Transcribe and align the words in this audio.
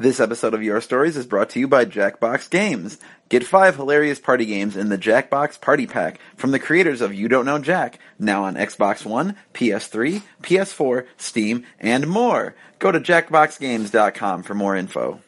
This 0.00 0.18
episode 0.18 0.54
of 0.54 0.62
Your 0.62 0.80
Stories 0.80 1.18
is 1.18 1.26
brought 1.26 1.50
to 1.50 1.60
you 1.60 1.68
by 1.68 1.84
Jackbox 1.84 2.48
Games. 2.48 2.96
Get 3.28 3.44
five 3.44 3.76
hilarious 3.76 4.18
party 4.18 4.46
games 4.46 4.74
in 4.74 4.88
the 4.88 4.96
Jackbox 4.96 5.60
Party 5.60 5.86
Pack 5.86 6.18
from 6.36 6.52
the 6.52 6.58
creators 6.58 7.02
of 7.02 7.12
You 7.12 7.28
Don't 7.28 7.44
Know 7.44 7.58
Jack, 7.58 7.98
now 8.18 8.44
on 8.44 8.54
Xbox 8.54 9.04
One, 9.04 9.36
PS3, 9.52 10.22
PS4, 10.40 11.06
Steam, 11.18 11.66
and 11.78 12.08
more. 12.08 12.54
Go 12.78 12.90
to 12.90 12.98
jackboxgames.com 12.98 14.42
for 14.42 14.54
more 14.54 14.74
info. 14.74 15.20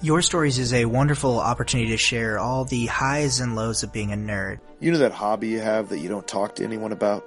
Your 0.00 0.22
Stories 0.22 0.58
is 0.58 0.72
a 0.72 0.86
wonderful 0.86 1.38
opportunity 1.38 1.90
to 1.90 1.98
share 1.98 2.38
all 2.38 2.64
the 2.64 2.86
highs 2.86 3.40
and 3.40 3.54
lows 3.54 3.82
of 3.82 3.92
being 3.92 4.10
a 4.10 4.16
nerd. 4.16 4.60
You 4.80 4.90
know 4.92 4.98
that 5.00 5.12
hobby 5.12 5.48
you 5.48 5.60
have 5.60 5.90
that 5.90 5.98
you 5.98 6.08
don't 6.08 6.26
talk 6.26 6.54
to 6.54 6.64
anyone 6.64 6.92
about? 6.92 7.26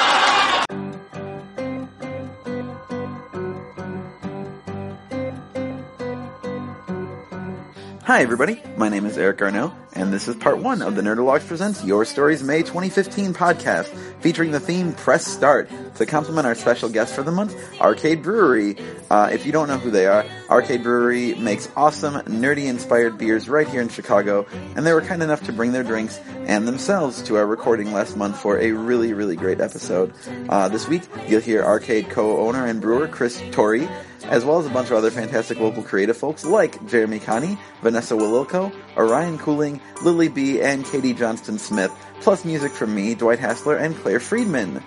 Hi 8.11 8.21
everybody, 8.23 8.61
my 8.75 8.89
name 8.89 9.05
is 9.05 9.17
Eric 9.17 9.41
Arnault, 9.41 9.73
and 9.93 10.11
this 10.11 10.27
is 10.27 10.35
part 10.35 10.57
one 10.57 10.81
of 10.81 10.97
the 10.97 11.01
Nerdologues 11.01 11.47
Presents 11.47 11.81
Your 11.85 12.03
Stories 12.03 12.43
May 12.43 12.57
2015 12.57 13.33
podcast, 13.33 13.85
featuring 14.19 14.51
the 14.51 14.59
theme 14.59 14.91
Press 14.91 15.25
Start. 15.25 15.69
To 15.95 16.05
complement 16.05 16.45
our 16.45 16.53
special 16.53 16.89
guest 16.89 17.15
for 17.15 17.23
the 17.23 17.31
month, 17.31 17.55
Arcade 17.79 18.21
Brewery. 18.21 18.75
Uh, 19.09 19.29
if 19.31 19.45
you 19.45 19.53
don't 19.53 19.69
know 19.69 19.77
who 19.77 19.91
they 19.91 20.07
are, 20.07 20.25
Arcade 20.49 20.83
Brewery 20.83 21.35
makes 21.35 21.69
awesome, 21.77 22.15
nerdy-inspired 22.25 23.17
beers 23.17 23.47
right 23.47 23.69
here 23.69 23.81
in 23.81 23.87
Chicago, 23.87 24.45
and 24.75 24.85
they 24.85 24.91
were 24.91 25.01
kind 25.01 25.23
enough 25.23 25.43
to 25.43 25.53
bring 25.53 25.71
their 25.71 25.83
drinks 25.83 26.19
and 26.47 26.67
themselves 26.67 27.21
to 27.21 27.37
our 27.37 27.45
recording 27.45 27.93
last 27.93 28.17
month 28.17 28.37
for 28.37 28.59
a 28.59 28.73
really, 28.73 29.13
really 29.13 29.37
great 29.37 29.61
episode. 29.61 30.13
Uh, 30.49 30.67
this 30.67 30.85
week, 30.85 31.03
you'll 31.29 31.39
hear 31.39 31.63
Arcade 31.63 32.09
co-owner 32.09 32.65
and 32.65 32.81
brewer 32.81 33.07
Chris 33.07 33.39
Tourre, 33.51 33.89
as 34.25 34.45
well 34.45 34.59
as 34.59 34.65
a 34.65 34.69
bunch 34.69 34.89
of 34.89 34.97
other 34.97 35.11
fantastic 35.11 35.59
local 35.59 35.83
creative 35.83 36.17
folks 36.17 36.45
like 36.45 36.85
Jeremy 36.87 37.19
Kanne, 37.19 37.57
Vanessa 37.81 38.13
Walilko, 38.13 38.73
Orion 38.97 39.37
Couling, 39.37 39.79
Lily 40.03 40.27
Be, 40.27 40.61
and 40.61 40.85
Katie 40.85 41.13
Johnston 41.13 41.57
Smith, 41.57 41.91
plus 42.21 42.45
music 42.45 42.71
from 42.71 42.93
me, 42.93 43.15
Dwight 43.15 43.39
Hassler, 43.39 43.75
and 43.77 43.95
Claire 43.95 44.19
Friedman. 44.19 44.83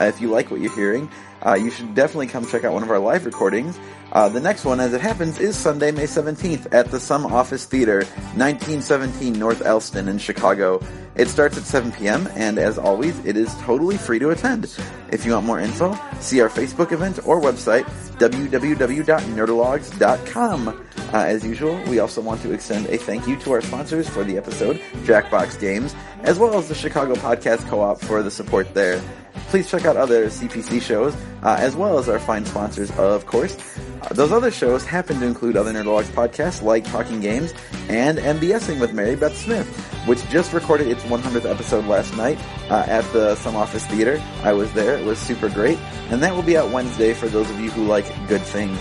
Uh, 0.00 0.04
if 0.06 0.20
you 0.20 0.28
like 0.28 0.50
what 0.50 0.60
you're 0.60 0.74
hearing, 0.74 1.08
uh, 1.44 1.54
you 1.54 1.70
should 1.70 1.94
definitely 1.94 2.26
come 2.26 2.46
check 2.46 2.64
out 2.64 2.72
one 2.72 2.82
of 2.82 2.90
our 2.90 2.98
live 2.98 3.26
recordings. 3.26 3.78
Uh, 4.12 4.28
the 4.28 4.40
next 4.40 4.64
one, 4.64 4.80
as 4.80 4.92
it 4.92 5.00
happens, 5.00 5.38
is 5.40 5.56
Sunday, 5.56 5.90
May 5.90 6.04
17th 6.04 6.72
at 6.72 6.90
the 6.90 7.00
Some 7.00 7.26
Office 7.26 7.64
Theater, 7.66 8.04
1917 8.36 9.32
North 9.32 9.62
Elston 9.62 10.06
in 10.08 10.18
Chicago. 10.18 10.80
It 11.16 11.26
starts 11.28 11.56
at 11.56 11.64
7 11.64 11.90
p.m., 11.92 12.28
and 12.34 12.58
as 12.58 12.78
always, 12.78 13.18
it 13.24 13.36
is 13.36 13.52
totally 13.58 13.96
free 13.96 14.18
to 14.20 14.30
attend. 14.30 14.64
If 15.10 15.24
you 15.24 15.32
want 15.32 15.46
more 15.46 15.60
info, 15.60 15.96
see 16.20 16.40
our 16.40 16.48
Facebook 16.48 16.90
event 16.92 17.20
or 17.24 17.40
website, 17.40 17.84
www.nerdologues.com. 18.18 20.68
Uh, 20.68 20.82
as 21.12 21.44
usual, 21.44 21.80
we 21.88 22.00
also 22.00 22.20
want 22.20 22.42
to 22.42 22.52
extend 22.52 22.86
a 22.86 22.96
thank 22.96 23.28
you 23.28 23.36
to 23.40 23.52
our 23.52 23.60
sponsors 23.60 24.08
for 24.08 24.24
the 24.24 24.36
episode, 24.36 24.80
Jackbox 25.04 25.60
Games, 25.60 25.94
as 26.22 26.36
well 26.38 26.58
as 26.58 26.68
the 26.68 26.74
Chicago 26.74 27.14
Podcast 27.14 27.68
Co-op 27.68 28.00
for 28.00 28.22
the 28.22 28.30
support 28.30 28.72
there. 28.74 29.00
Please 29.48 29.70
check 29.70 29.84
out 29.84 29.96
other 29.96 30.26
CPC 30.26 30.80
shows, 30.80 31.14
uh, 31.42 31.56
as 31.58 31.76
well 31.76 31.98
as 31.98 32.08
our 32.08 32.18
fine 32.18 32.44
sponsors, 32.44 32.90
of 32.92 33.26
course. 33.26 33.56
Uh, 34.02 34.08
those 34.14 34.32
other 34.32 34.50
shows 34.50 34.84
happen 34.84 35.20
to 35.20 35.26
include 35.26 35.56
other 35.56 35.72
Nerdologues 35.72 36.10
podcasts 36.10 36.62
like 36.62 36.84
Talking 36.84 37.20
Games 37.20 37.54
and 37.88 38.18
MBSing 38.18 38.80
with 38.80 38.92
Mary 38.92 39.16
Beth 39.16 39.36
Smith, 39.36 39.66
which 40.06 40.26
just 40.28 40.52
recorded 40.52 40.88
its 40.88 41.02
100th 41.04 41.48
episode 41.48 41.84
last 41.86 42.16
night 42.16 42.38
uh, 42.70 42.84
at 42.88 43.04
the 43.12 43.36
Some 43.36 43.56
Office 43.56 43.84
Theater. 43.86 44.22
I 44.42 44.52
was 44.52 44.72
there; 44.72 44.98
it 44.98 45.04
was 45.04 45.18
super 45.18 45.48
great, 45.48 45.78
and 46.10 46.22
that 46.22 46.34
will 46.34 46.42
be 46.42 46.56
out 46.56 46.70
Wednesday 46.70 47.14
for 47.14 47.28
those 47.28 47.48
of 47.50 47.60
you 47.60 47.70
who 47.70 47.84
like 47.84 48.06
good 48.28 48.42
things. 48.42 48.78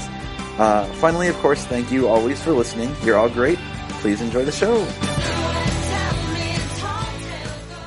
Uh, 0.58 0.86
finally, 0.94 1.28
of 1.28 1.36
course, 1.38 1.66
thank 1.66 1.92
you 1.92 2.08
always 2.08 2.42
for 2.42 2.52
listening. 2.52 2.96
You're 3.04 3.18
all 3.18 3.30
great. 3.30 3.58
Please 4.02 4.22
enjoy 4.22 4.46
the 4.46 4.52
show. 4.52 4.84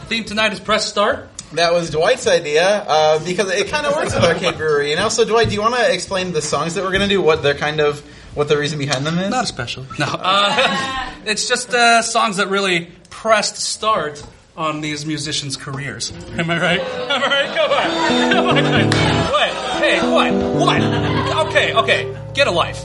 Theme 0.08 0.24
tonight 0.24 0.52
is 0.52 0.60
press 0.60 0.86
start. 0.86 1.28
That 1.56 1.72
was 1.72 1.88
Dwight's 1.88 2.26
idea 2.26 2.84
uh, 2.86 3.24
because 3.24 3.50
it 3.50 3.68
kind 3.68 3.86
of 3.86 3.94
works 3.94 4.14
with 4.14 4.24
Arcade 4.24 4.58
Brewery, 4.58 4.90
you 4.90 4.96
know. 4.96 5.08
So, 5.08 5.24
Dwight, 5.24 5.48
do 5.48 5.54
you 5.54 5.62
want 5.62 5.74
to 5.74 5.92
explain 5.92 6.32
the 6.32 6.42
songs 6.42 6.74
that 6.74 6.84
we're 6.84 6.90
going 6.90 7.02
to 7.02 7.08
do? 7.08 7.22
What 7.22 7.42
they're 7.42 7.54
kind 7.54 7.80
of, 7.80 8.00
what 8.34 8.48
the 8.48 8.58
reason 8.58 8.78
behind 8.78 9.06
them 9.06 9.18
is? 9.18 9.30
Not 9.30 9.44
especially. 9.44 9.86
No, 9.98 10.04
uh, 10.06 11.12
it's 11.24 11.48
just 11.48 11.72
uh, 11.72 12.02
songs 12.02 12.36
that 12.36 12.48
really 12.48 12.90
pressed 13.08 13.56
start 13.56 14.22
on 14.54 14.82
these 14.82 15.06
musicians' 15.06 15.56
careers. 15.56 16.12
Am 16.36 16.50
I 16.50 16.60
right? 16.60 16.80
Am 17.10 17.22
I 17.22 17.26
right? 17.26 17.56
Come 17.56 17.70
on, 17.70 18.56
come 18.62 18.74
on. 18.74 18.86
What? 19.32 19.50
Hey, 19.80 20.12
what? 20.12 20.32
What? 20.60 21.46
Okay, 21.48 21.72
okay. 21.74 22.16
Get 22.34 22.48
a 22.48 22.50
life. 22.50 22.84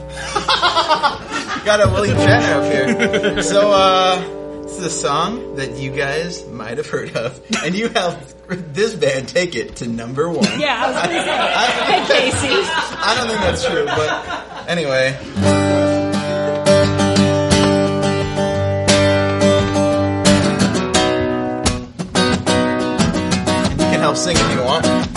Got 1.66 1.86
a 1.86 1.92
William 1.92 2.18
Shatner 2.18 2.54
up 2.54 2.72
here. 2.72 3.44
So, 3.44 3.72
uh, 3.74 4.41
this 4.72 4.80
is 4.80 4.86
a 4.86 4.90
song 5.02 5.56
that 5.56 5.78
you 5.78 5.92
guys 5.92 6.48
might 6.48 6.78
have 6.78 6.88
heard 6.88 7.14
of, 7.16 7.42
and 7.64 7.76
you 7.76 7.90
helped 7.90 8.48
this 8.74 8.94
band 8.94 9.28
take 9.28 9.54
it 9.56 9.76
to 9.78 9.88
number 9.88 10.30
one. 10.30 10.60
Yeah, 10.60 10.86
I 10.86 10.88
was 10.88 10.96
going 10.96 11.18
to 11.18 11.24
say. 11.24 12.22
Hey, 12.22 12.32
Casey. 12.32 12.48
I 12.98 13.16
don't 13.18 13.28
think 13.28 13.42
that's 13.42 13.66
true, 13.66 13.86
but 13.86 14.70
anyway. 14.70 15.18
You 23.72 23.88
can 23.88 24.00
help 24.00 24.16
sing 24.16 24.36
if 24.38 24.56
you 24.56 24.64
want. 24.64 25.11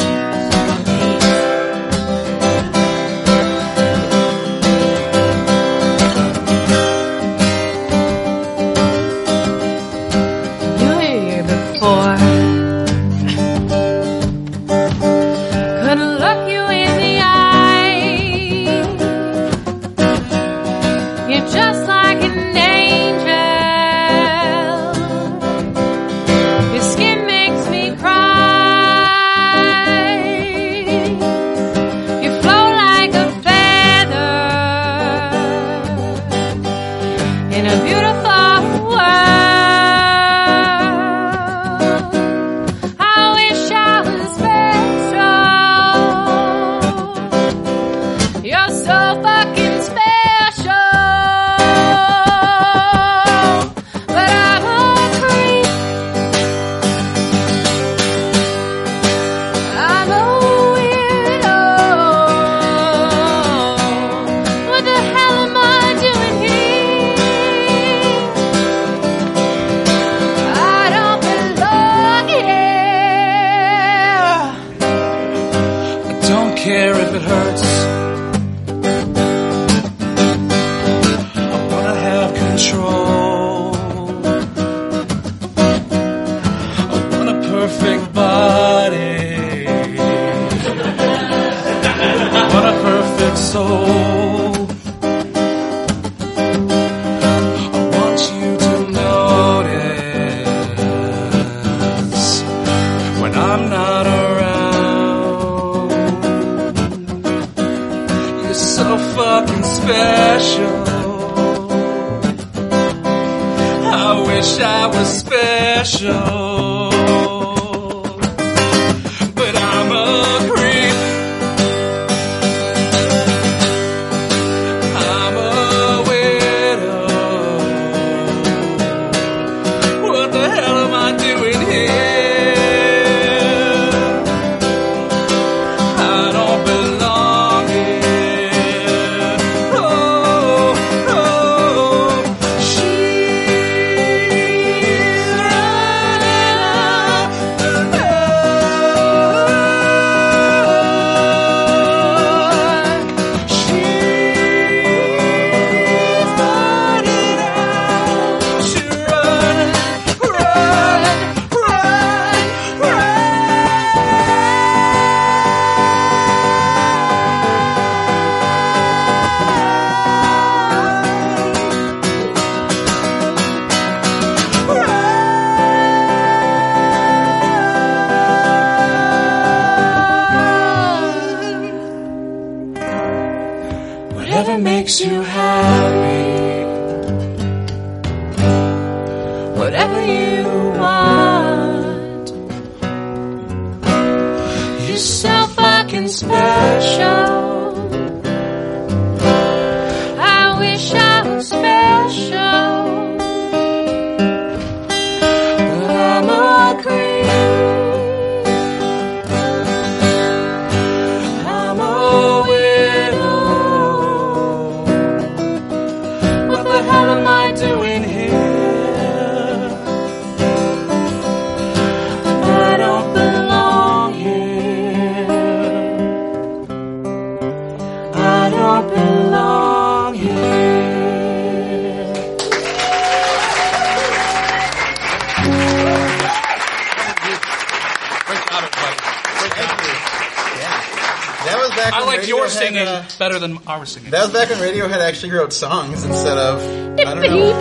Better 243.34 243.46
than 243.46 243.58
our 243.66 243.86
singing. 243.86 244.10
that 244.10 244.24
was 244.24 244.32
back 244.32 244.48
when 244.48 244.58
Radiohead 244.58 245.00
actually 245.00 245.32
wrote 245.32 245.52
songs 245.52 246.04
instead 246.04 246.38
of 246.38 246.60
I 246.98 247.04
don't 247.04 247.20
know 247.22 247.60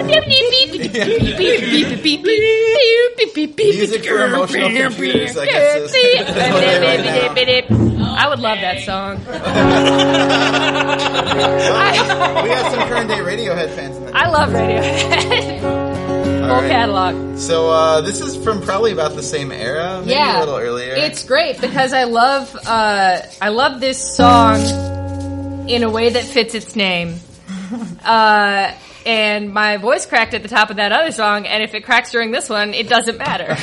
music 3.58 4.06
for 4.06 4.26
emotional 4.26 4.70
computers. 4.70 5.38
I 5.38 5.46
guess 5.46 5.82
is, 5.82 5.94
is 5.96 6.28
what 6.28 6.36
they 6.36 6.52
write 6.80 7.70
now. 7.70 8.16
I 8.16 8.28
would 8.30 8.40
love 8.40 8.60
that 8.60 8.82
song. 8.82 9.20
We 11.34 12.50
have 12.50 12.72
some 12.72 12.88
current 12.88 13.10
day 13.10 13.18
Radiohead 13.18 13.70
fans 13.76 13.98
in 13.98 14.06
the 14.06 14.16
I 14.16 14.30
love 14.30 14.50
Radiohead. 14.50 15.60
Full 15.62 16.52
All 16.52 16.62
right. 16.62 16.70
catalog. 16.70 17.40
So 17.40 17.72
uh, 17.72 18.02
this 18.02 18.22
is 18.22 18.36
from 18.44 18.62
probably 18.62 18.92
about 18.92 19.16
the 19.16 19.24
same 19.24 19.52
era, 19.52 20.00
maybe 20.02 20.12
yeah, 20.12 20.38
a 20.38 20.42
little 20.42 20.58
earlier. 20.58 20.94
It's 20.94 21.24
great 21.24 21.60
because 21.60 21.92
I 21.94 22.04
love 22.04 22.56
uh, 22.66 23.22
I 23.42 23.50
love 23.50 23.80
this 23.80 24.16
song 24.16 24.60
in 25.68 25.84
a 25.84 25.90
way 25.90 26.10
that 26.10 26.24
fits 26.24 26.56
its 26.56 26.76
name. 26.76 27.16
Uh, 28.04 28.72
and 29.06 29.54
my 29.54 29.78
voice 29.78 30.06
cracked 30.06 30.34
at 30.34 30.44
the 30.44 30.50
top 30.50 30.70
of 30.70 30.76
that 30.76 30.92
other 30.92 31.12
song, 31.12 31.46
and 31.46 31.64
if 31.64 31.74
it 31.74 31.86
cracks 31.86 32.12
during 32.12 32.32
this 32.32 32.50
one, 32.50 32.74
it 32.74 32.88
doesn't 32.88 33.18
matter. 33.18 33.56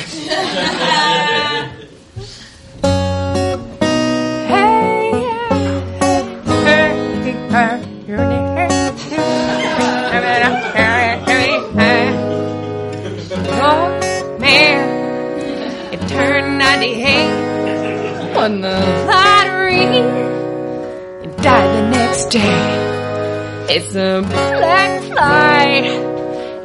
Oh 13.63 14.37
man, 14.39 15.93
it 15.93 16.07
turned 16.09 16.57
98 16.57 18.35
won 18.35 18.61
the 18.61 19.20
day. 22.31 23.75
It's 23.75 23.93
a 23.93 24.21
black 24.21 25.03
flight 25.03 25.83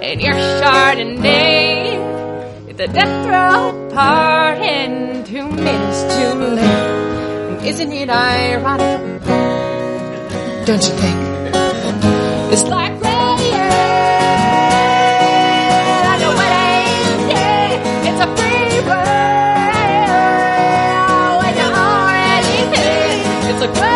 and 0.00 0.20
your 0.20 0.35
Chardonnay. 0.35 1.99
It's 2.68 2.80
a 2.80 2.87
death 2.87 3.26
row 3.26 3.90
pardon 3.92 5.25
two 5.25 5.49
minutes 5.49 6.02
too 6.14 6.35
late. 6.54 6.62
And 7.49 7.66
isn't 7.66 7.92
it 7.92 8.08
ironic? 8.08 9.23
Don't 10.66 10.85
you 10.87 10.94
think? 11.02 11.18
This 12.50 12.62
black 12.62 12.92
player 13.00 13.70
I 16.06 16.16
don't 16.20 16.30
know 16.30 16.37
what 16.42 16.52
I 16.52 16.85
say 17.18 18.08
it's 18.08 18.20
like 18.20 18.38
radio. 23.75 23.95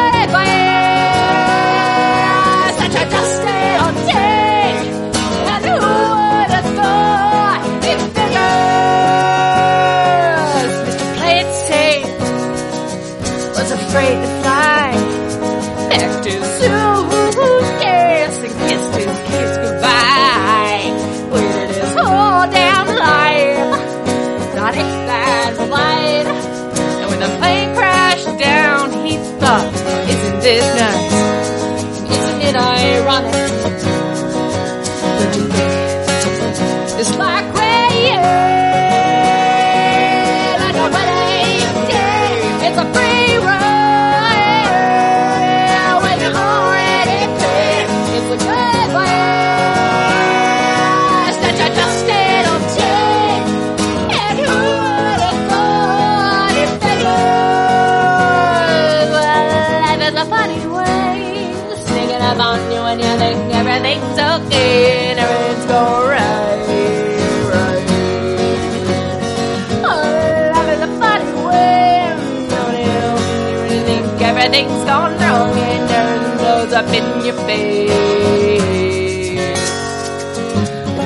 Your 77.31 77.47
face. 77.47 77.91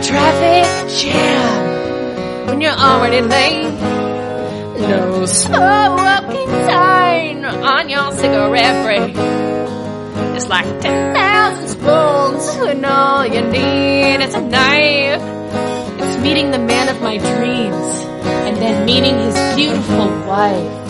Traffic 0.07 0.67
jam 0.99 2.47
when 2.47 2.61
you're 2.61 2.73
already 2.73 3.21
late. 3.21 3.73
No 4.89 5.27
smoking 5.27 6.49
sign 6.69 7.45
on 7.45 7.89
your 7.89 8.13
cigarette 8.13 8.85
break. 8.85 9.17
It's 10.37 10.49
like 10.49 10.67
10,000 10.81 11.69
spoons 11.69 12.57
when 12.59 12.85
all 12.85 13.27
you 13.27 13.43
need 13.43 14.21
is 14.21 14.35
a 14.35 14.41
knife. 14.41 15.23
It's 16.01 16.19
meeting 16.23 16.51
the 16.51 16.59
man 16.59 16.89
of 16.89 17.01
my 17.03 17.19
dreams 17.19 18.05
and 18.47 18.57
then 18.57 18.85
meeting 18.87 19.19
his 19.19 19.35
beautiful 19.57 20.09
wife. 20.27 20.81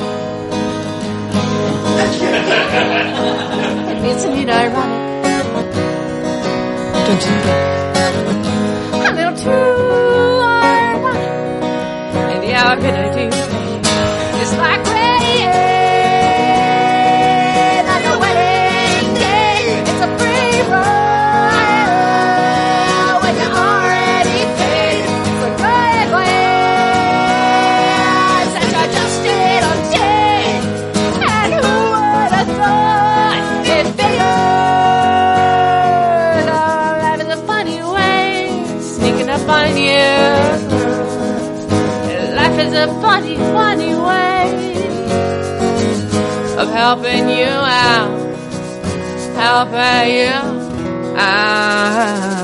Isn't 4.04 4.32
it 4.34 4.48
ironic? 4.48 5.13
Don't 7.06 7.24
you? 7.26 7.36
A 8.96 9.12
little 9.12 9.36
too 9.36 9.50
ironic. 10.42 11.62
And 12.32 12.42
what 12.68 12.78
can 12.80 12.94
I 12.94 13.12
do? 13.12 13.26
It's 14.40 14.54
like 14.56 14.82
on 17.94 18.00
the 18.08 18.14
wedding 18.22 19.14
day. 19.20 19.60
It's 19.82 20.00
a 20.00 20.08
free 20.18 20.58
roll 20.72 21.03
helping 46.94 47.28
you 47.28 47.46
out, 47.46 48.36
helping 49.34 50.14
you 50.14 51.18
out. 51.18 52.43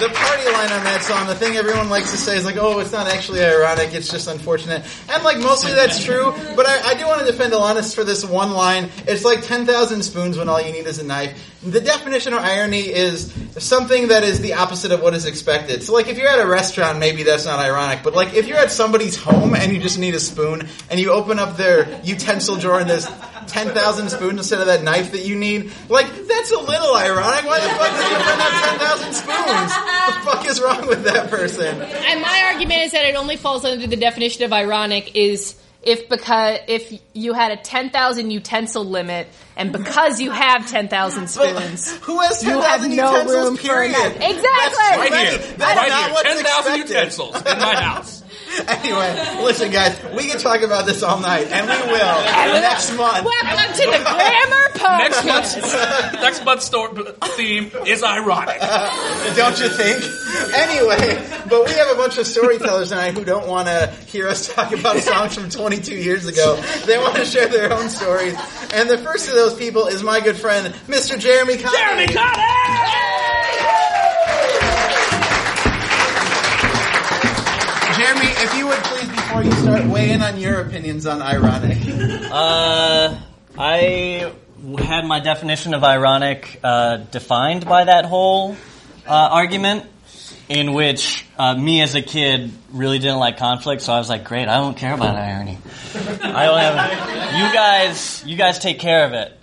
The 0.00 0.08
party 0.08 0.44
line 0.46 0.72
on 0.72 0.82
that 0.84 1.02
song, 1.02 1.26
the 1.26 1.34
thing 1.34 1.56
everyone 1.56 1.90
likes 1.90 2.10
to 2.10 2.16
say 2.16 2.34
is 2.34 2.44
like, 2.44 2.56
oh, 2.56 2.78
it's 2.78 2.90
not 2.90 3.06
actually 3.06 3.44
ironic, 3.44 3.92
it's 3.92 4.10
just 4.10 4.28
unfortunate. 4.28 4.82
And 5.10 5.22
like 5.22 5.38
mostly 5.38 5.72
that's 5.72 6.02
true, 6.02 6.32
but 6.56 6.66
I, 6.66 6.92
I 6.92 6.94
do 6.94 7.06
want 7.06 7.20
to 7.20 7.26
defend 7.26 7.52
Alanis 7.52 7.94
for 7.94 8.02
this 8.02 8.24
one 8.24 8.52
line. 8.52 8.88
It's 9.06 9.24
like 9.24 9.42
10,000 9.42 10.02
spoons 10.02 10.38
when 10.38 10.48
all 10.48 10.60
you 10.60 10.72
need 10.72 10.86
is 10.86 10.98
a 10.98 11.04
knife. 11.04 11.38
The 11.62 11.82
definition 11.82 12.32
of 12.32 12.40
irony 12.40 12.80
is 12.80 13.30
something 13.58 14.08
that 14.08 14.24
is 14.24 14.40
the 14.40 14.54
opposite 14.54 14.90
of 14.90 15.02
what 15.02 15.12
is 15.12 15.26
expected. 15.26 15.82
So 15.82 15.92
like 15.92 16.08
if 16.08 16.16
you're 16.16 16.28
at 16.28 16.40
a 16.40 16.46
restaurant, 16.46 16.98
maybe 16.98 17.22
that's 17.22 17.44
not 17.44 17.58
ironic, 17.58 18.02
but 18.02 18.14
like 18.14 18.32
if 18.32 18.48
you're 18.48 18.56
at 18.56 18.70
somebody's 18.70 19.16
home 19.16 19.54
and 19.54 19.70
you 19.70 19.78
just 19.78 19.98
need 19.98 20.14
a 20.14 20.20
spoon 20.20 20.66
and 20.88 20.98
you 20.98 21.12
open 21.12 21.38
up 21.38 21.58
their 21.58 22.00
utensil 22.02 22.56
drawer 22.56 22.80
and 22.80 22.88
there's 22.88 23.06
10,000 23.50 24.08
spoons 24.10 24.38
instead 24.38 24.60
of 24.60 24.66
that 24.66 24.82
knife 24.82 25.12
that 25.12 25.24
you 25.26 25.36
need, 25.36 25.70
like 25.88 26.06
that's 26.26 26.50
a 26.52 26.58
little 26.58 26.94
ironic. 26.94 27.44
Why 27.44 27.60
the 27.60 27.68
fuck 27.68 27.90
did 27.90 28.10
you 28.10 28.16
bring 28.24 28.40
out 28.40 28.64
10,000 28.78 29.12
spoons? 29.12 29.72
What 29.72 30.06
the 30.06 30.30
fuck 30.30 30.46
is 30.48 30.60
wrong 30.60 30.86
with 30.88 31.04
that 31.04 31.30
person? 31.30 31.80
And 31.80 32.20
my 32.20 32.50
argument 32.52 32.80
is 32.82 32.92
that 32.92 33.04
it 33.04 33.14
only 33.16 33.36
falls 33.36 33.64
under 33.64 33.86
the 33.86 33.96
definition 33.96 34.44
of 34.44 34.52
ironic 34.52 35.16
is 35.16 35.56
if 35.82 36.10
because 36.10 36.58
if 36.68 36.92
you 37.14 37.32
had 37.32 37.52
a 37.52 37.56
10,000 37.56 38.30
utensil 38.30 38.84
limit 38.84 39.26
and 39.56 39.72
because 39.72 40.20
you 40.20 40.30
have 40.30 40.68
10,000 40.68 41.28
spoons, 41.28 41.90
Who 42.02 42.20
has 42.20 42.44
you 42.44 42.60
have 42.60 42.80
10,000 42.82 42.96
no 42.96 43.10
utensils, 43.12 43.44
room 43.46 43.56
for 43.56 43.62
period? 43.62 43.88
enough. 43.90 44.14
Exactly. 44.16 44.40
That's 44.42 44.78
Right 44.78 45.10
Right. 45.10 45.28
here. 45.28 45.38
That's 45.56 45.76
right 45.78 45.88
not 45.88 46.04
here. 46.04 46.12
what's 46.12 46.42
10,000 46.42 46.76
utensils 46.76 47.36
in 47.36 47.58
my 47.58 47.74
house. 47.80 48.19
Anyway, 48.70 49.42
listen 49.42 49.70
guys, 49.70 49.98
we 50.16 50.26
can 50.26 50.38
talk 50.38 50.62
about 50.62 50.86
this 50.86 51.02
all 51.02 51.20
night, 51.20 51.46
and 51.52 51.66
we 51.66 51.92
will 51.92 52.60
next 52.60 52.96
month. 52.96 53.24
Welcome 53.24 53.74
to 53.74 53.86
the 53.86 53.98
Grammar 54.02 54.68
Podcast. 54.74 54.98
Next 54.98 55.24
month's, 55.24 55.74
next 56.14 56.44
month's 56.44 56.64
store, 56.66 56.88
theme 57.36 57.70
is 57.86 58.02
ironic. 58.02 58.60
Don't 59.36 59.58
you 59.60 59.68
think? 59.68 60.02
Anyway, 60.54 61.28
but 61.48 61.66
we 61.66 61.72
have 61.72 61.90
a 61.90 61.94
bunch 61.94 62.18
of 62.18 62.26
storytellers 62.26 62.88
tonight 62.88 63.14
who 63.16 63.24
don't 63.24 63.46
want 63.46 63.68
to 63.68 63.94
hear 64.06 64.28
us 64.28 64.52
talk 64.52 64.72
about 64.72 64.96
songs 64.98 65.34
from 65.34 65.50
22 65.50 65.94
years 65.94 66.26
ago. 66.26 66.56
They 66.86 66.98
want 66.98 67.16
to 67.16 67.24
share 67.24 67.48
their 67.48 67.72
own 67.72 67.88
stories. 67.88 68.34
And 68.72 68.88
the 68.88 68.98
first 68.98 69.28
of 69.28 69.34
those 69.34 69.54
people 69.54 69.86
is 69.86 70.02
my 70.02 70.20
good 70.20 70.36
friend, 70.36 70.74
Mr. 70.86 71.18
Jeremy 71.18 71.56
Conley. 71.56 71.78
Jeremy 71.78 72.06
Jeremy, 72.06 73.19
before 79.30 79.44
you 79.44 79.52
start, 79.52 79.84
weighing 79.86 80.22
on 80.22 80.40
your 80.40 80.60
opinions 80.60 81.06
on 81.06 81.22
ironic. 81.22 81.78
Uh, 82.30 83.18
I 83.58 84.32
had 84.78 85.04
my 85.04 85.18
definition 85.18 85.74
of 85.74 85.82
ironic 85.82 86.60
uh, 86.62 86.98
defined 86.98 87.64
by 87.64 87.84
that 87.84 88.04
whole 88.04 88.56
uh, 89.04 89.10
argument, 89.10 89.84
in 90.48 90.72
which 90.72 91.26
uh, 91.36 91.56
me 91.56 91.82
as 91.82 91.96
a 91.96 92.02
kid 92.02 92.52
really 92.72 93.00
didn't 93.00 93.18
like 93.18 93.36
conflict, 93.36 93.82
so 93.82 93.92
I 93.92 93.98
was 93.98 94.08
like, 94.08 94.24
"Great, 94.24 94.46
I 94.46 94.58
don't 94.58 94.76
care 94.76 94.94
about 94.94 95.16
irony. 95.16 95.58
I 96.22 96.46
don't 96.46 96.60
have. 96.60 97.48
You 97.48 97.52
guys, 97.52 98.24
you 98.24 98.36
guys 98.36 98.60
take 98.60 98.78
care 98.78 99.04
of 99.06 99.12
it." 99.12 99.36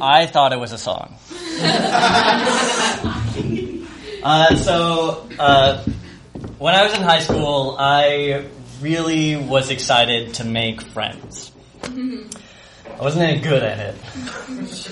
I 0.00 0.26
thought 0.26 0.54
it 0.54 0.60
was 0.60 0.72
a 0.72 0.78
song. 0.78 1.16
Uh, 4.22 4.56
so, 4.56 5.28
uh, 5.38 5.84
when 6.58 6.74
I 6.74 6.82
was 6.82 6.92
in 6.94 7.02
high 7.02 7.20
school, 7.20 7.76
I 7.78 8.46
really 8.80 9.36
was 9.36 9.70
excited 9.70 10.34
to 10.34 10.44
make 10.44 10.80
friends. 10.80 11.52
I 11.84 13.02
wasn't 13.02 13.24
any 13.24 13.40
good 13.40 13.62
at 13.62 13.78
it. 13.78 13.94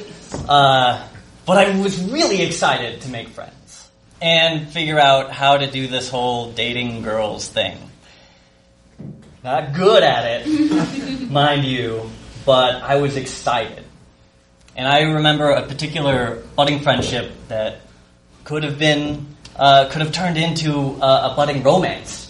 Uh, 0.48 1.08
but 1.46 1.56
I 1.56 1.80
was 1.80 2.02
really 2.10 2.42
excited 2.42 3.02
to 3.02 3.08
make 3.08 3.28
friends 3.28 3.88
and 4.20 4.68
figure 4.68 4.98
out 4.98 5.30
how 5.30 5.58
to 5.58 5.70
do 5.70 5.86
this 5.86 6.10
whole 6.10 6.50
dating 6.50 7.02
girls 7.02 7.48
thing. 7.48 7.78
Not 9.44 9.74
good 9.74 10.02
at 10.02 10.24
it, 10.46 11.30
mind 11.30 11.64
you, 11.64 12.10
but 12.44 12.82
I 12.82 12.96
was 12.96 13.16
excited. 13.16 13.84
And 14.74 14.88
I 14.88 15.02
remember 15.02 15.50
a 15.50 15.62
particular 15.62 16.42
budding 16.56 16.80
friendship 16.80 17.30
that 17.48 17.82
could 18.42 18.64
have 18.64 18.78
been, 18.78 19.26
uh, 19.56 19.88
could 19.90 20.02
have 20.02 20.12
turned 20.12 20.36
into 20.36 20.72
a, 21.00 21.30
a 21.30 21.34
budding 21.36 21.62
romance 21.62 22.23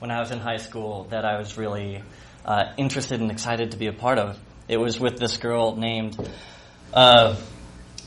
when 0.00 0.10
I 0.10 0.18
was 0.18 0.30
in 0.30 0.40
high 0.40 0.56
school 0.56 1.04
that 1.10 1.24
I 1.26 1.38
was 1.38 1.56
really 1.58 2.02
uh, 2.44 2.72
interested 2.78 3.20
and 3.20 3.30
excited 3.30 3.72
to 3.72 3.76
be 3.76 3.86
a 3.86 3.92
part 3.92 4.18
of. 4.18 4.38
It 4.66 4.78
was 4.78 4.98
with 4.98 5.18
this 5.18 5.36
girl 5.36 5.76
named 5.76 6.18
uh, 6.94 7.36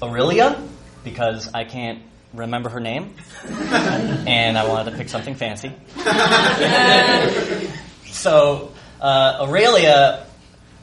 Aurelia, 0.02 0.60
because 1.04 1.54
I 1.54 1.66
can't 1.66 2.02
remember 2.34 2.70
her 2.70 2.80
name, 2.80 3.14
and 3.46 4.58
I 4.58 4.68
wanted 4.68 4.92
to 4.92 4.98
pick 4.98 5.08
something 5.08 5.36
fancy. 5.36 5.72
so 8.08 8.72
uh, 9.00 9.38
Aurelia 9.42 10.26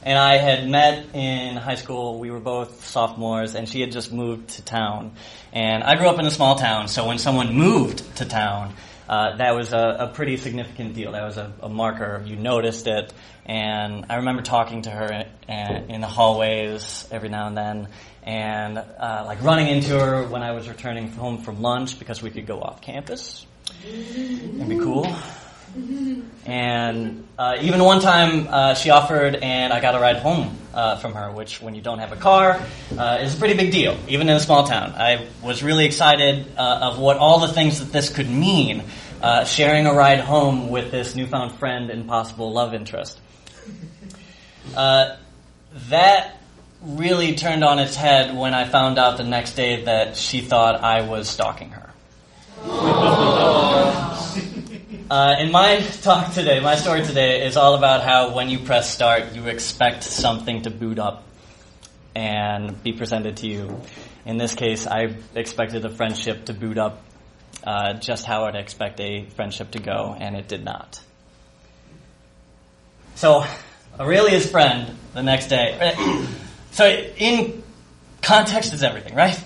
and 0.03 0.17
I 0.17 0.37
had 0.37 0.67
met 0.69 1.13
in 1.13 1.57
high 1.57 1.75
school. 1.75 2.19
We 2.19 2.31
were 2.31 2.39
both 2.39 2.85
sophomores, 2.85 3.53
and 3.55 3.67
she 3.67 3.81
had 3.81 3.91
just 3.91 4.13
moved 4.13 4.51
to 4.51 4.61
town. 4.63 5.11
And 5.51 5.83
I 5.83 5.95
grew 5.97 6.07
up 6.07 6.19
in 6.19 6.25
a 6.25 6.31
small 6.31 6.55
town, 6.55 6.87
so 6.87 7.05
when 7.05 7.17
someone 7.17 7.53
moved 7.53 8.15
to 8.17 8.25
town, 8.25 8.73
uh, 9.11 9.35
that 9.35 9.53
was 9.53 9.73
a, 9.73 9.97
a 9.99 10.07
pretty 10.07 10.37
significant 10.37 10.95
deal. 10.95 11.11
That 11.11 11.25
was 11.25 11.35
a, 11.35 11.53
a 11.61 11.67
marker. 11.67 12.23
You 12.25 12.37
noticed 12.37 12.87
it, 12.87 13.11
and 13.45 14.05
I 14.09 14.15
remember 14.15 14.41
talking 14.41 14.83
to 14.83 14.89
her 14.89 15.25
in, 15.49 15.89
in 15.91 15.99
the 15.99 16.07
hallways 16.07 17.05
every 17.11 17.27
now 17.27 17.47
and 17.47 17.57
then, 17.57 17.89
and 18.23 18.77
uh, 18.77 19.23
like 19.25 19.43
running 19.43 19.67
into 19.67 19.99
her 19.99 20.23
when 20.23 20.43
I 20.43 20.53
was 20.53 20.69
returning 20.69 21.09
home 21.11 21.39
from 21.39 21.61
lunch 21.61 21.99
because 21.99 22.21
we 22.21 22.29
could 22.29 22.47
go 22.47 22.61
off 22.61 22.81
campus. 22.81 23.45
It'd 23.83 24.69
be 24.69 24.77
cool. 24.77 25.13
And 26.45 27.27
uh, 27.37 27.57
even 27.61 27.83
one 27.83 28.01
time 28.01 28.47
uh, 28.49 28.73
she 28.73 28.89
offered, 28.89 29.35
and 29.35 29.71
I 29.71 29.79
got 29.79 29.95
a 29.95 29.99
ride 29.99 30.17
home 30.17 30.57
uh, 30.73 30.97
from 30.97 31.13
her, 31.13 31.31
which 31.31 31.61
when 31.61 31.75
you 31.75 31.81
don't 31.81 31.99
have 31.99 32.11
a 32.11 32.15
car 32.15 32.59
uh, 32.97 33.19
is 33.21 33.35
a 33.35 33.37
pretty 33.37 33.53
big 33.53 33.71
deal, 33.71 33.97
even 34.07 34.27
in 34.27 34.35
a 34.35 34.39
small 34.39 34.65
town. 34.65 34.93
I 34.97 35.27
was 35.43 35.63
really 35.63 35.85
excited 35.85 36.45
uh, 36.57 36.89
of 36.91 36.99
what 36.99 37.17
all 37.17 37.39
the 37.39 37.47
things 37.47 37.79
that 37.79 37.91
this 37.91 38.09
could 38.09 38.29
mean, 38.29 38.83
uh, 39.21 39.45
sharing 39.45 39.85
a 39.85 39.93
ride 39.93 40.19
home 40.19 40.69
with 40.69 40.91
this 40.91 41.15
newfound 41.15 41.53
friend 41.53 41.89
and 41.89 42.07
possible 42.07 42.51
love 42.51 42.73
interest. 42.73 43.19
Uh, 44.75 45.17
that 45.89 46.37
really 46.81 47.35
turned 47.35 47.63
on 47.63 47.79
its 47.79 47.95
head 47.95 48.35
when 48.35 48.53
I 48.53 48.67
found 48.67 48.97
out 48.97 49.17
the 49.17 49.23
next 49.23 49.53
day 49.53 49.83
that 49.85 50.17
she 50.17 50.41
thought 50.41 50.81
I 50.81 51.01
was 51.07 51.29
stalking 51.29 51.71
her. 51.71 51.89
Uh, 55.11 55.35
and 55.39 55.51
my 55.51 55.81
talk 56.03 56.31
today, 56.31 56.61
my 56.61 56.75
story 56.75 57.03
today, 57.03 57.45
is 57.45 57.57
all 57.57 57.75
about 57.75 58.01
how 58.01 58.33
when 58.33 58.47
you 58.47 58.57
press 58.57 58.89
start, 58.89 59.33
you 59.33 59.47
expect 59.47 60.05
something 60.05 60.61
to 60.61 60.69
boot 60.69 60.99
up 60.99 61.25
and 62.15 62.81
be 62.81 62.93
presented 62.93 63.35
to 63.35 63.45
you. 63.45 63.81
In 64.25 64.37
this 64.37 64.55
case, 64.55 64.87
I 64.87 65.13
expected 65.35 65.83
a 65.83 65.89
friendship 65.89 66.45
to 66.45 66.53
boot 66.53 66.77
up 66.77 67.03
uh, 67.63 67.93
just 67.93 68.25
how 68.25 68.45
I'd 68.45 68.55
expect 68.55 68.99
a 68.99 69.25
friendship 69.35 69.71
to 69.71 69.79
go, 69.79 70.15
and 70.19 70.35
it 70.35 70.47
did 70.47 70.63
not. 70.63 71.01
So, 73.15 73.45
Aurelia's 73.99 74.49
friend 74.49 74.97
the 75.13 75.23
next 75.23 75.47
day. 75.47 76.27
So, 76.73 76.85
in 76.87 77.63
context 78.21 78.71
is 78.73 78.81
everything, 78.81 79.13
right? 79.13 79.37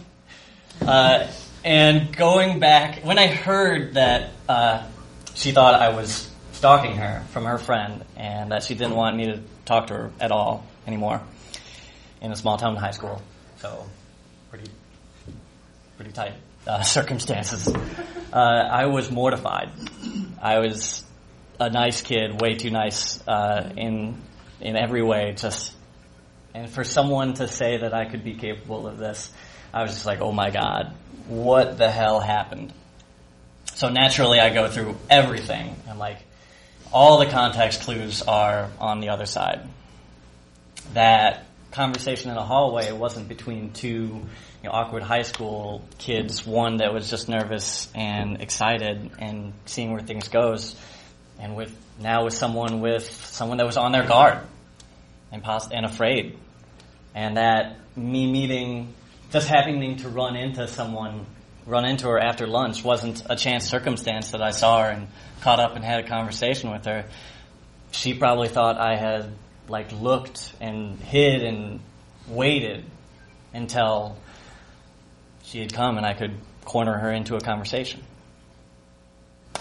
Uh, 0.80 1.26
and 1.64 2.16
going 2.16 2.60
back, 2.60 3.04
when 3.04 3.18
I 3.18 3.26
heard 3.26 3.96
that 3.96 4.30
uh, 4.48 4.86
she 5.34 5.52
thought 5.52 5.74
I 5.74 5.90
was 5.90 6.30
stalking 6.52 6.98
her 6.98 7.24
from 7.32 7.46
her 7.46 7.58
friend 7.58 8.06
and 8.16 8.52
that 8.52 8.62
she 8.62 8.76
didn't 8.76 8.96
want 8.96 9.18
me 9.18 9.26
to 9.26 9.42
talk 9.66 9.88
to 9.88 9.94
her 9.96 10.12
at 10.20 10.32
all 10.32 10.64
anymore 10.86 11.20
in 12.22 12.32
a 12.32 12.36
small 12.36 12.58
town 12.58 12.76
high 12.76 12.92
school, 12.92 13.20
so 13.58 13.88
pretty, 14.52 14.70
pretty 15.98 16.12
tight 16.12 16.34
uh, 16.68 16.82
circumstances, 16.84 17.68
uh, 17.68 18.38
I 18.38 18.88
was 18.88 19.12
mortified. 19.12 19.70
I 20.42 20.60
was 20.60 21.04
a 21.60 21.70
nice 21.70 22.02
kid, 22.02 22.42
way 22.42 22.56
too 22.56 22.70
nice 22.70 23.26
uh, 23.28 23.72
in 23.76 24.22
in 24.62 24.76
every 24.76 25.04
way, 25.04 25.34
just 25.38 25.74
and 26.54 26.70
for 26.70 26.84
someone 26.84 27.34
to 27.36 27.48
say 27.48 27.78
that 27.78 27.94
I 27.94 28.06
could 28.06 28.24
be 28.24 28.36
capable 28.36 28.88
of 28.88 28.98
this, 28.98 29.32
I 29.74 29.82
was 29.82 29.92
just 29.92 30.06
like, 30.06 30.22
oh 30.22 30.32
my 30.32 30.50
god, 30.50 30.96
what 31.28 31.78
the 31.78 31.92
hell 31.92 32.20
happened? 32.20 32.72
So 33.76 33.90
naturally, 33.90 34.40
I 34.40 34.54
go 34.54 34.70
through 34.70 34.98
everything, 35.10 35.76
and 35.88 36.00
like, 36.00 36.20
all 36.94 37.20
the 37.20 37.26
context 37.26 37.82
clues 37.82 38.22
are 38.22 38.70
on 38.80 39.02
the 39.02 39.10
other 39.10 39.26
side. 39.26 39.68
That 40.94 41.45
conversation 41.76 42.32
in 42.32 42.38
a 42.38 42.44
hallway 42.44 42.92
wasn't 42.92 43.28
between 43.28 43.72
two 43.72 43.90
you 43.90 44.22
know, 44.64 44.72
awkward 44.72 45.04
high 45.04 45.22
school 45.22 45.84
kids, 45.98 46.46
one 46.46 46.78
that 46.78 46.94
was 46.94 47.10
just 47.10 47.30
nervous 47.30 47.90
and 47.94 48.42
excited 48.42 49.12
and 49.20 49.54
seeing 49.66 49.92
where 49.92 50.02
things 50.02 50.30
goes, 50.30 50.76
and 51.40 51.56
with 51.56 51.76
now 52.00 52.24
with 52.24 52.34
someone 52.34 52.82
with 52.82 53.10
someone 53.10 53.58
that 53.58 53.66
was 53.66 53.78
on 53.78 53.92
their 53.92 54.08
guard 54.08 54.40
and 55.32 55.44
poss- 55.44 55.72
and 55.72 55.86
afraid 55.86 56.38
and 57.16 57.38
that 57.38 57.78
me 57.96 58.30
meeting, 58.30 58.94
just 59.32 59.48
happening 59.48 59.96
to 59.98 60.10
run 60.10 60.36
into 60.36 60.68
someone, 60.68 61.26
run 61.66 61.86
into 61.86 62.08
her 62.08 62.20
after 62.20 62.46
lunch 62.46 62.84
wasn't 62.84 63.24
a 63.30 63.36
chance 63.36 63.68
circumstance 63.68 64.32
that 64.32 64.42
I 64.42 64.52
saw 64.52 64.84
her 64.84 64.90
and 64.90 65.08
caught 65.42 65.60
up 65.60 65.76
and 65.76 65.84
had 65.84 66.04
a 66.04 66.08
conversation 66.08 66.72
with 66.72 66.86
her. 66.86 67.06
She 67.92 68.14
probably 68.14 68.50
thought 68.50 68.78
I 68.78 68.98
had 68.98 69.32
like 69.68 69.92
looked 69.92 70.54
and 70.60 71.00
hid 71.00 71.44
and 71.44 71.80
waited 72.28 72.84
until 73.54 74.18
she 75.44 75.60
had 75.60 75.74
come 75.74 75.98
and 75.98 76.06
I 76.06 76.14
could 76.14 76.34
corner 76.64 76.98
her 76.98 77.12
into 77.12 77.36
a 77.36 77.42
conversation. 77.42 78.04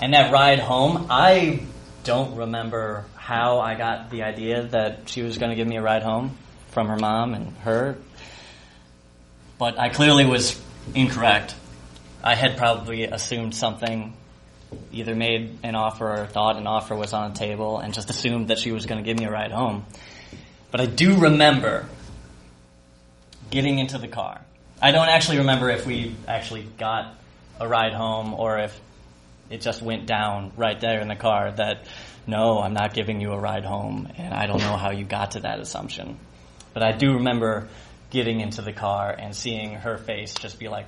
And 0.01 0.15
that 0.15 0.33
ride 0.33 0.59
home, 0.59 1.07
I 1.11 1.63
don't 2.03 2.37
remember 2.37 3.05
how 3.15 3.61
I 3.61 3.75
got 3.75 4.11
the 4.11 4.23
idea 4.23 4.65
that 4.69 5.09
she 5.09 5.23
was 5.23 5.39
going 5.39 5.51
to 5.51 5.57
give 5.57 5.69
me 5.69 5.77
a 5.77 5.83
ride 5.83 6.03
home 6.03 6.37
from 6.71 6.89
her 6.89 6.97
mom 6.97 7.35
and 7.35 7.57
her. 7.59 7.97
But 9.59 9.79
I 9.79 9.89
clearly 9.89 10.27
was 10.27 10.61
incorrect. 10.95 11.55
I 12.23 12.35
had 12.35 12.57
probably 12.57 13.05
assumed 13.05 13.55
something, 13.55 14.15
either 14.93 15.15
made 15.15 15.59
an 15.63 15.75
offer 15.75 16.23
or 16.23 16.27
thought 16.27 16.57
an 16.57 16.67
offer 16.67 16.95
was 16.95 17.13
on 17.13 17.33
the 17.33 17.39
table, 17.39 17.79
and 17.79 17.95
just 17.95 18.11
assumed 18.11 18.49
that 18.49 18.59
she 18.59 18.73
was 18.73 18.87
going 18.87 19.03
to 19.03 19.09
give 19.09 19.19
me 19.19 19.25
a 19.25 19.31
ride 19.31 19.53
home. 19.53 19.85
But 20.71 20.81
I 20.81 20.87
do 20.87 21.17
remember 21.17 21.87
getting 23.51 23.79
into 23.79 23.99
the 23.99 24.09
car. 24.09 24.41
I 24.83 24.91
don't 24.91 25.09
actually 25.09 25.39
remember 25.39 25.71
if 25.71 25.87
we 25.87 26.15
actually 26.27 26.67
got 26.79 27.15
a 27.61 27.69
ride 27.69 27.93
home 27.93 28.35
or 28.35 28.59
if 28.59 28.81
it 29.51 29.61
just 29.61 29.83
went 29.83 30.07
down 30.07 30.53
right 30.57 30.81
there 30.81 31.01
in 31.01 31.09
the 31.09 31.17
car 31.17 31.53
that 31.53 31.87
no, 32.27 32.59
I'm 32.61 32.73
not 32.73 32.95
giving 32.95 33.21
you 33.21 33.33
a 33.33 33.39
ride 33.39 33.65
home, 33.65 34.09
and 34.17 34.33
I 34.33 34.47
don't 34.47 34.61
know 34.61 34.77
how 34.77 34.91
you 34.91 35.05
got 35.05 35.33
to 35.33 35.41
that 35.41 35.61
assumption. 35.61 36.19
But 36.73 36.83
I 36.83 36.93
do 36.93 37.15
remember 37.15 37.69
getting 38.11 38.41
into 38.41 38.63
the 38.63 38.73
car 38.73 39.11
and 39.11 39.35
seeing 39.37 39.75
her 39.75 39.99
face 39.99 40.35
just 40.35 40.59
be 40.59 40.69
like, 40.69 40.87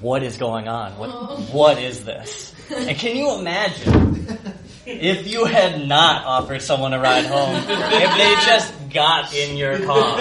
what 0.00 0.22
is 0.22 0.36
going 0.36 0.68
on? 0.68 0.96
What, 0.98 1.10
oh. 1.12 1.48
what 1.52 1.78
is 1.78 2.04
this? 2.04 2.54
And 2.74 2.96
can 2.96 3.16
you 3.16 3.38
imagine 3.38 4.38
if 4.86 5.26
you 5.26 5.44
had 5.44 5.86
not 5.86 6.24
offered 6.24 6.62
someone 6.62 6.92
a 6.92 7.00
ride 7.00 7.26
home, 7.26 7.56
if 7.56 8.16
they 8.16 8.34
just 8.46 8.72
got 8.90 9.34
in 9.34 9.56
your 9.56 9.84
car? 9.84 10.16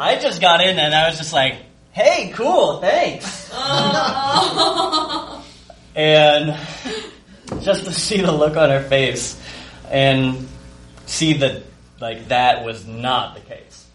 I 0.00 0.18
just 0.20 0.40
got 0.40 0.60
in 0.62 0.78
and 0.78 0.94
I 0.94 1.08
was 1.08 1.18
just 1.18 1.32
like, 1.32 1.56
hey, 1.92 2.32
cool, 2.34 2.80
thanks. 2.80 3.50
Oh. 3.52 5.44
and 5.94 6.58
just 7.62 7.84
to 7.84 7.92
see 7.92 8.20
the 8.20 8.32
look 8.32 8.56
on 8.56 8.70
her 8.70 8.82
face 8.82 9.40
and 9.90 10.48
see 11.06 11.34
that 11.34 11.62
like 12.00 12.28
that 12.28 12.64
was 12.64 12.86
not 12.86 13.34
the 13.34 13.40
case. 13.40 13.86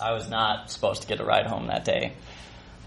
I 0.00 0.12
was 0.12 0.28
not 0.28 0.70
supposed 0.70 1.02
to 1.02 1.08
get 1.08 1.20
a 1.20 1.24
ride 1.24 1.46
home 1.46 1.68
that 1.68 1.84
day, 1.84 2.12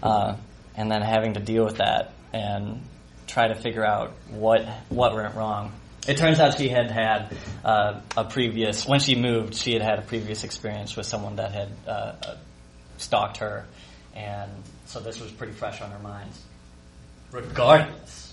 uh, 0.02 0.36
and 0.76 0.90
then 0.90 1.02
having 1.02 1.34
to 1.34 1.40
deal 1.40 1.64
with 1.64 1.76
that 1.76 2.12
and 2.32 2.80
try 3.26 3.48
to 3.48 3.54
figure 3.54 3.84
out 3.84 4.12
what 4.30 4.64
what 4.88 5.14
went 5.14 5.34
wrong. 5.34 5.72
It 6.08 6.16
turns 6.16 6.40
out 6.40 6.56
she 6.56 6.68
had 6.68 6.90
had 6.90 7.36
uh, 7.64 8.00
a 8.16 8.24
previous 8.24 8.86
when 8.86 9.00
she 9.00 9.14
moved. 9.14 9.54
She 9.54 9.72
had 9.72 9.82
had 9.82 9.98
a 9.98 10.02
previous 10.02 10.44
experience 10.44 10.96
with 10.96 11.06
someone 11.06 11.36
that 11.36 11.52
had 11.52 11.68
uh, 11.86 11.90
uh 11.90 12.36
stalked 12.96 13.38
her, 13.38 13.66
and 14.14 14.50
so 14.86 15.00
this 15.00 15.20
was 15.20 15.30
pretty 15.30 15.52
fresh 15.52 15.80
on 15.80 15.90
her 15.90 15.98
mind. 15.98 16.30
Regardless, 17.30 18.32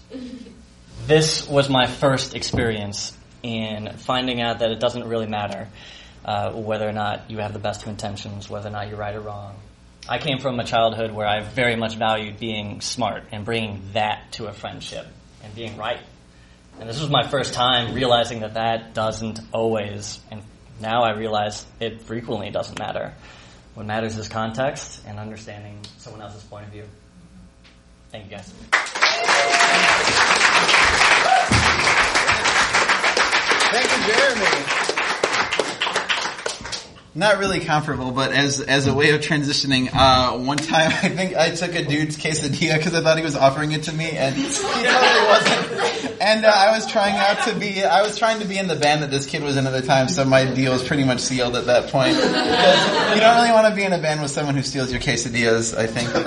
this 1.07 1.47
was 1.47 1.69
my 1.69 1.87
first 1.87 2.35
experience 2.35 3.15
in 3.43 3.93
finding 3.97 4.41
out 4.41 4.59
that 4.59 4.71
it 4.71 4.79
doesn't 4.79 5.07
really 5.07 5.27
matter 5.27 5.67
uh, 6.25 6.51
whether 6.51 6.87
or 6.87 6.93
not 6.93 7.29
you 7.29 7.37
have 7.37 7.53
the 7.53 7.59
best 7.59 7.83
of 7.83 7.89
intentions, 7.89 8.49
whether 8.49 8.67
or 8.67 8.71
not 8.71 8.89
you're 8.89 8.97
right 8.97 9.15
or 9.15 9.21
wrong. 9.21 9.55
I 10.09 10.19
came 10.19 10.39
from 10.39 10.57
a 10.59 10.63
childhood 10.63 11.11
where 11.11 11.27
I 11.27 11.41
very 11.41 11.75
much 11.75 11.95
valued 11.95 12.39
being 12.39 12.79
smart 12.79 13.23
and 13.33 13.43
bringing 13.43 13.81
that 13.91 14.31
to 14.33 14.45
a 14.45 14.53
friendship 14.53 15.05
and 15.43 15.53
being 15.53 15.75
right. 15.75 15.99
And 16.79 16.87
this 16.87 17.01
was 17.01 17.09
my 17.09 17.27
first 17.27 17.53
time 17.53 17.93
realizing 17.93 18.39
that 18.41 18.53
that 18.53 18.93
doesn't 18.93 19.41
always, 19.51 20.21
and 20.31 20.41
now 20.79 21.03
I 21.03 21.11
realize 21.11 21.65
it 21.81 22.03
frequently 22.03 22.51
doesn't 22.51 22.79
matter. 22.79 23.13
What 23.73 23.85
matters 23.85 24.17
is 24.17 24.29
context 24.29 25.01
and 25.05 25.19
understanding 25.19 25.79
someone 25.97 26.21
else's 26.21 26.43
point 26.43 26.65
of 26.65 26.71
view. 26.71 26.85
Thank 28.11 28.25
you 28.25 28.31
guys. 28.31 28.53
Thank 33.69 33.91
you, 33.91 34.13
Jeremy. 34.13 34.76
Not 37.17 37.39
really 37.39 37.61
comparable, 37.61 38.11
but 38.11 38.31
as 38.31 38.59
as 38.61 38.85
a 38.85 38.93
way 38.93 39.09
of 39.09 39.21
transitioning, 39.21 39.89
uh, 39.91 40.37
one 40.37 40.57
time 40.57 40.91
I 41.01 41.09
think 41.09 41.35
I 41.35 41.49
took 41.49 41.73
a 41.73 41.83
dude's 41.83 42.15
quesadilla 42.15 42.77
because 42.77 42.93
I 42.93 43.01
thought 43.01 43.17
he 43.17 43.23
was 43.23 43.35
offering 43.35 43.71
it 43.71 43.83
to 43.83 43.91
me, 43.91 44.11
and 44.11 44.35
he 44.35 44.43
totally 44.43 44.83
wasn't. 45.25 46.21
And 46.21 46.45
uh, 46.45 46.53
I 46.53 46.69
was 46.69 46.85
trying 46.85 47.15
out 47.15 47.47
to 47.47 47.55
be, 47.55 47.83
I 47.83 48.03
was 48.03 48.19
trying 48.19 48.39
to 48.41 48.45
be 48.45 48.59
in 48.59 48.67
the 48.67 48.75
band 48.75 49.01
that 49.01 49.09
this 49.09 49.25
kid 49.25 49.41
was 49.41 49.57
in 49.57 49.65
at 49.65 49.71
the 49.71 49.81
time, 49.81 50.09
so 50.09 50.25
my 50.25 50.45
deal 50.45 50.71
was 50.71 50.83
pretty 50.83 51.05
much 51.05 51.21
sealed 51.21 51.55
at 51.55 51.65
that 51.65 51.89
point. 51.89 52.15
Because 52.15 53.15
you 53.15 53.19
don't 53.19 53.35
really 53.37 53.51
want 53.51 53.67
to 53.67 53.75
be 53.75 53.83
in 53.83 53.93
a 53.93 53.99
band 53.99 54.21
with 54.21 54.29
someone 54.29 54.53
who 54.53 54.61
steals 54.61 54.91
your 54.91 55.01
quesadillas. 55.01 55.75
I 55.75 55.87
think 55.87 56.09
it's 56.13 56.23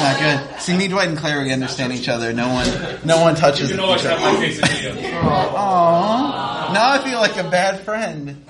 not 0.00 0.18
good. 0.18 0.60
See, 0.60 0.76
me, 0.76 0.88
Dwight, 0.88 1.08
and 1.08 1.18
Claire, 1.18 1.42
we 1.42 1.52
understand 1.52 1.92
each 1.92 2.08
other. 2.08 2.32
No 2.32 2.48
one, 2.48 2.66
no 3.04 3.20
one 3.20 3.36
touches 3.36 3.70
You 3.70 3.76
can 3.76 3.84
always 3.84 4.02
have 4.02 4.18
my 4.18 4.34
quesadilla. 4.44 5.20
Aww. 5.22 6.74
Now 6.74 6.90
I 6.90 7.00
feel 7.04 7.20
like 7.20 7.36
a 7.36 7.48
bad 7.48 7.78
friend. 7.84 8.44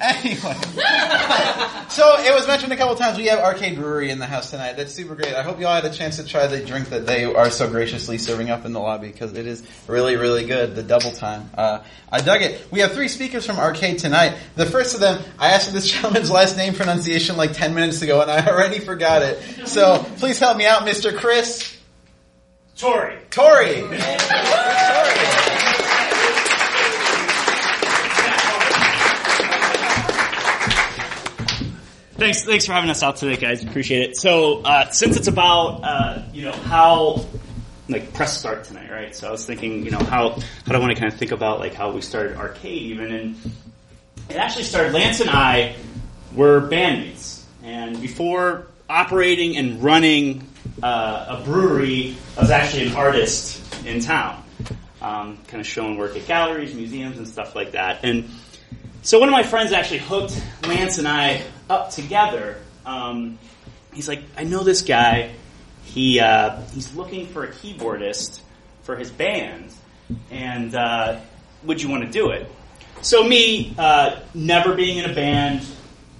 Anyway. 0.00 0.36
so 1.88 2.16
it 2.18 2.34
was 2.34 2.46
mentioned 2.46 2.72
a 2.72 2.76
couple 2.76 2.94
times 2.96 3.18
we 3.18 3.26
have 3.26 3.38
Arcade 3.38 3.76
Brewery 3.76 4.10
in 4.10 4.18
the 4.18 4.26
house 4.26 4.50
tonight. 4.50 4.76
That's 4.76 4.92
super 4.92 5.14
great. 5.14 5.34
I 5.34 5.42
hope 5.42 5.60
you 5.60 5.66
all 5.66 5.74
had 5.74 5.84
a 5.84 5.92
chance 5.92 6.16
to 6.16 6.24
try 6.24 6.46
the 6.46 6.64
drink 6.64 6.88
that 6.90 7.06
they 7.06 7.24
are 7.24 7.50
so 7.50 7.68
graciously 7.68 8.18
serving 8.18 8.50
up 8.50 8.64
in 8.64 8.72
the 8.72 8.80
lobby 8.80 9.08
because 9.08 9.32
it 9.34 9.46
is 9.46 9.62
really, 9.86 10.16
really 10.16 10.46
good. 10.46 10.74
The 10.74 10.82
Dubbeltime. 10.82 11.46
Uh, 11.56 11.82
I 12.10 12.20
dug 12.20 12.42
it. 12.42 12.66
We 12.70 12.80
have 12.80 12.92
three 12.92 13.08
speakers 13.08 13.46
from 13.46 13.58
Arcade 13.58 13.98
tonight. 13.98 14.36
The 14.56 14.66
first 14.66 14.94
of 14.94 15.00
them, 15.00 15.22
I 15.38 15.50
asked 15.50 15.72
this 15.72 15.86
gentleman's 15.90 16.30
last 16.30 16.56
name 16.56 16.74
pronunciation 16.74 17.36
like 17.36 17.52
10 17.52 17.74
minutes 17.74 18.02
ago 18.02 18.20
and 18.20 18.30
I 18.30 18.46
already 18.46 18.78
forgot 18.78 19.22
it. 19.22 19.68
So 19.68 20.04
please 20.18 20.38
help 20.38 20.56
me 20.56 20.66
out, 20.66 20.82
Mr. 20.82 21.16
Chris. 21.16 21.78
Tourre. 22.76 23.18
Tourre. 23.30 25.38
Thanks, 32.22 32.44
thanks 32.44 32.66
for 32.66 32.72
having 32.72 32.88
us 32.88 33.02
out 33.02 33.16
today, 33.16 33.34
guys. 33.34 33.64
Appreciate 33.64 34.10
it. 34.10 34.16
So, 34.16 34.60
uh, 34.62 34.88
since 34.90 35.16
it's 35.16 35.26
about 35.26 35.80
uh, 35.82 36.22
you 36.32 36.42
know 36.42 36.52
how 36.52 37.26
like 37.88 38.14
press 38.14 38.38
start 38.38 38.62
tonight, 38.62 38.92
right? 38.92 39.12
So 39.12 39.26
I 39.26 39.32
was 39.32 39.44
thinking, 39.44 39.84
you 39.84 39.90
know, 39.90 39.98
how 39.98 40.30
how 40.30 40.38
do 40.68 40.74
I 40.76 40.78
want 40.78 40.92
to 40.92 41.00
kind 41.00 41.12
of 41.12 41.18
think 41.18 41.32
about 41.32 41.58
like 41.58 41.74
how 41.74 41.90
we 41.90 42.00
started 42.00 42.36
arcade 42.36 42.80
even, 42.80 43.10
and 43.12 43.52
it 44.30 44.36
actually 44.36 44.62
started. 44.62 44.92
Lance 44.92 45.20
and 45.20 45.30
I 45.30 45.74
were 46.32 46.60
bandmates, 46.60 47.42
and 47.64 48.00
before 48.00 48.68
operating 48.88 49.56
and 49.56 49.82
running 49.82 50.46
uh, 50.80 51.40
a 51.40 51.44
brewery, 51.44 52.16
I 52.36 52.42
was 52.42 52.50
actually 52.52 52.86
an 52.86 52.94
artist 52.94 53.84
in 53.84 53.98
town, 53.98 54.44
um, 55.00 55.38
kind 55.48 55.60
of 55.60 55.66
showing 55.66 55.96
work 55.96 56.16
at 56.16 56.28
galleries, 56.28 56.72
museums, 56.72 57.18
and 57.18 57.26
stuff 57.26 57.56
like 57.56 57.72
that. 57.72 58.04
And 58.04 58.30
so 59.02 59.18
one 59.18 59.28
of 59.28 59.32
my 59.32 59.42
friends 59.42 59.72
actually 59.72 59.98
hooked 59.98 60.40
Lance 60.66 60.98
and 60.98 61.08
I 61.08 61.44
up 61.68 61.90
together. 61.90 62.58
Um, 62.86 63.38
he's 63.92 64.08
like, 64.08 64.22
I 64.36 64.44
know 64.44 64.62
this 64.62 64.82
guy. 64.82 65.34
He 65.84 66.20
uh, 66.20 66.60
he's 66.72 66.94
looking 66.94 67.26
for 67.26 67.44
a 67.44 67.48
keyboardist 67.48 68.40
for 68.82 68.96
his 68.96 69.10
band, 69.10 69.72
and 70.30 70.74
uh, 70.74 71.20
would 71.64 71.82
you 71.82 71.88
want 71.88 72.04
to 72.04 72.10
do 72.10 72.30
it? 72.30 72.50
So 73.02 73.24
me, 73.24 73.74
uh, 73.76 74.20
never 74.32 74.74
being 74.74 74.98
in 74.98 75.10
a 75.10 75.14
band, 75.14 75.66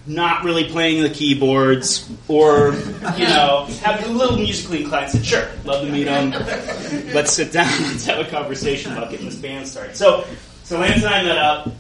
not 0.07 0.43
really 0.43 0.65
playing 0.65 1.03
the 1.03 1.11
keyboards, 1.11 2.11
or 2.27 2.75
you 3.17 3.25
know, 3.25 3.67
having 3.83 4.07
a 4.07 4.13
little 4.13 4.37
musically 4.37 4.83
inclined, 4.83 5.11
said, 5.11 5.25
"Sure, 5.25 5.49
love 5.65 5.87
to 5.87 5.93
meet 5.93 6.09
him. 6.09 6.31
Let's 7.15 7.33
sit 7.33 7.53
down. 7.53 7.71
Let's 7.83 8.05
have 8.07 8.19
a 8.19 8.29
conversation 8.29 8.93
about 8.93 9.11
getting 9.11 9.27
this 9.27 9.37
band 9.37 9.69
started." 9.69 9.97
So, 9.97 10.27
so 10.65 10.81
Lance 10.81 11.05
and 11.05 11.15
I 11.15 11.23
met 11.23 11.39
up, 11.39 11.73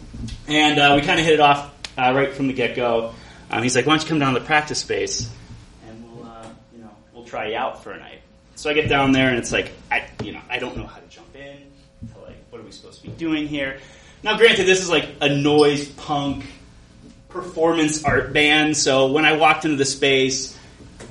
and 0.52 0.78
uh, 0.78 0.92
we 0.94 1.06
kind 1.06 1.18
of 1.18 1.24
hit 1.24 1.34
it 1.34 1.40
off 1.40 1.72
uh, 1.96 2.12
right 2.14 2.32
from 2.32 2.46
the 2.46 2.52
get 2.52 2.76
go. 2.76 3.14
Um, 3.50 3.62
he's 3.62 3.74
like, 3.74 3.86
"Why 3.86 3.94
don't 3.94 4.02
you 4.02 4.08
come 4.08 4.18
down 4.18 4.34
to 4.34 4.40
the 4.40 4.46
practice 4.46 4.78
space, 4.78 5.30
and 5.88 6.04
we'll, 6.04 6.26
uh, 6.26 6.46
you 6.74 6.82
know, 6.82 6.90
we'll 7.14 7.24
try 7.24 7.48
you 7.48 7.56
out 7.56 7.82
for 7.82 7.92
a 7.92 7.98
night." 7.98 8.20
So 8.54 8.70
I 8.70 8.74
get 8.74 8.88
down 8.88 9.12
there, 9.12 9.28
and 9.28 9.38
it's 9.38 9.50
like, 9.50 9.72
I, 9.90 10.06
you 10.22 10.32
know, 10.32 10.40
I 10.48 10.58
don't 10.58 10.76
know 10.76 10.86
how 10.86 10.98
to 10.98 11.06
jump 11.08 11.34
in. 11.34 11.56
To 12.12 12.20
like, 12.20 12.36
what 12.50 12.60
are 12.60 12.64
we 12.64 12.70
supposed 12.70 13.00
to 13.00 13.08
be 13.08 13.12
doing 13.14 13.48
here? 13.48 13.80
Now, 14.22 14.36
granted, 14.36 14.66
this 14.66 14.80
is 14.80 14.90
like 14.90 15.08
a 15.20 15.28
noise 15.28 15.88
punk 15.88 16.44
performance 17.28 18.04
art 18.04 18.32
band. 18.32 18.76
So 18.76 19.10
when 19.10 19.24
I 19.24 19.36
walked 19.36 19.64
into 19.64 19.76
the 19.76 19.84
space, 19.84 20.56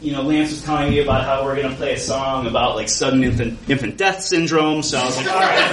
you 0.01 0.11
know, 0.11 0.21
Lance 0.21 0.51
was 0.51 0.63
telling 0.63 0.89
me 0.89 0.99
about 0.99 1.23
how 1.25 1.43
we're 1.43 1.55
going 1.55 1.69
to 1.69 1.75
play 1.75 1.93
a 1.93 1.99
song 1.99 2.47
about 2.47 2.75
like 2.75 2.89
sudden 2.89 3.23
infant, 3.23 3.59
infant 3.69 3.97
death 3.97 4.21
syndrome. 4.21 4.83
So 4.83 4.97
I 4.99 5.05
was 5.05 5.17
like, 5.17 5.27
all 5.27 5.39
right, 5.39 5.71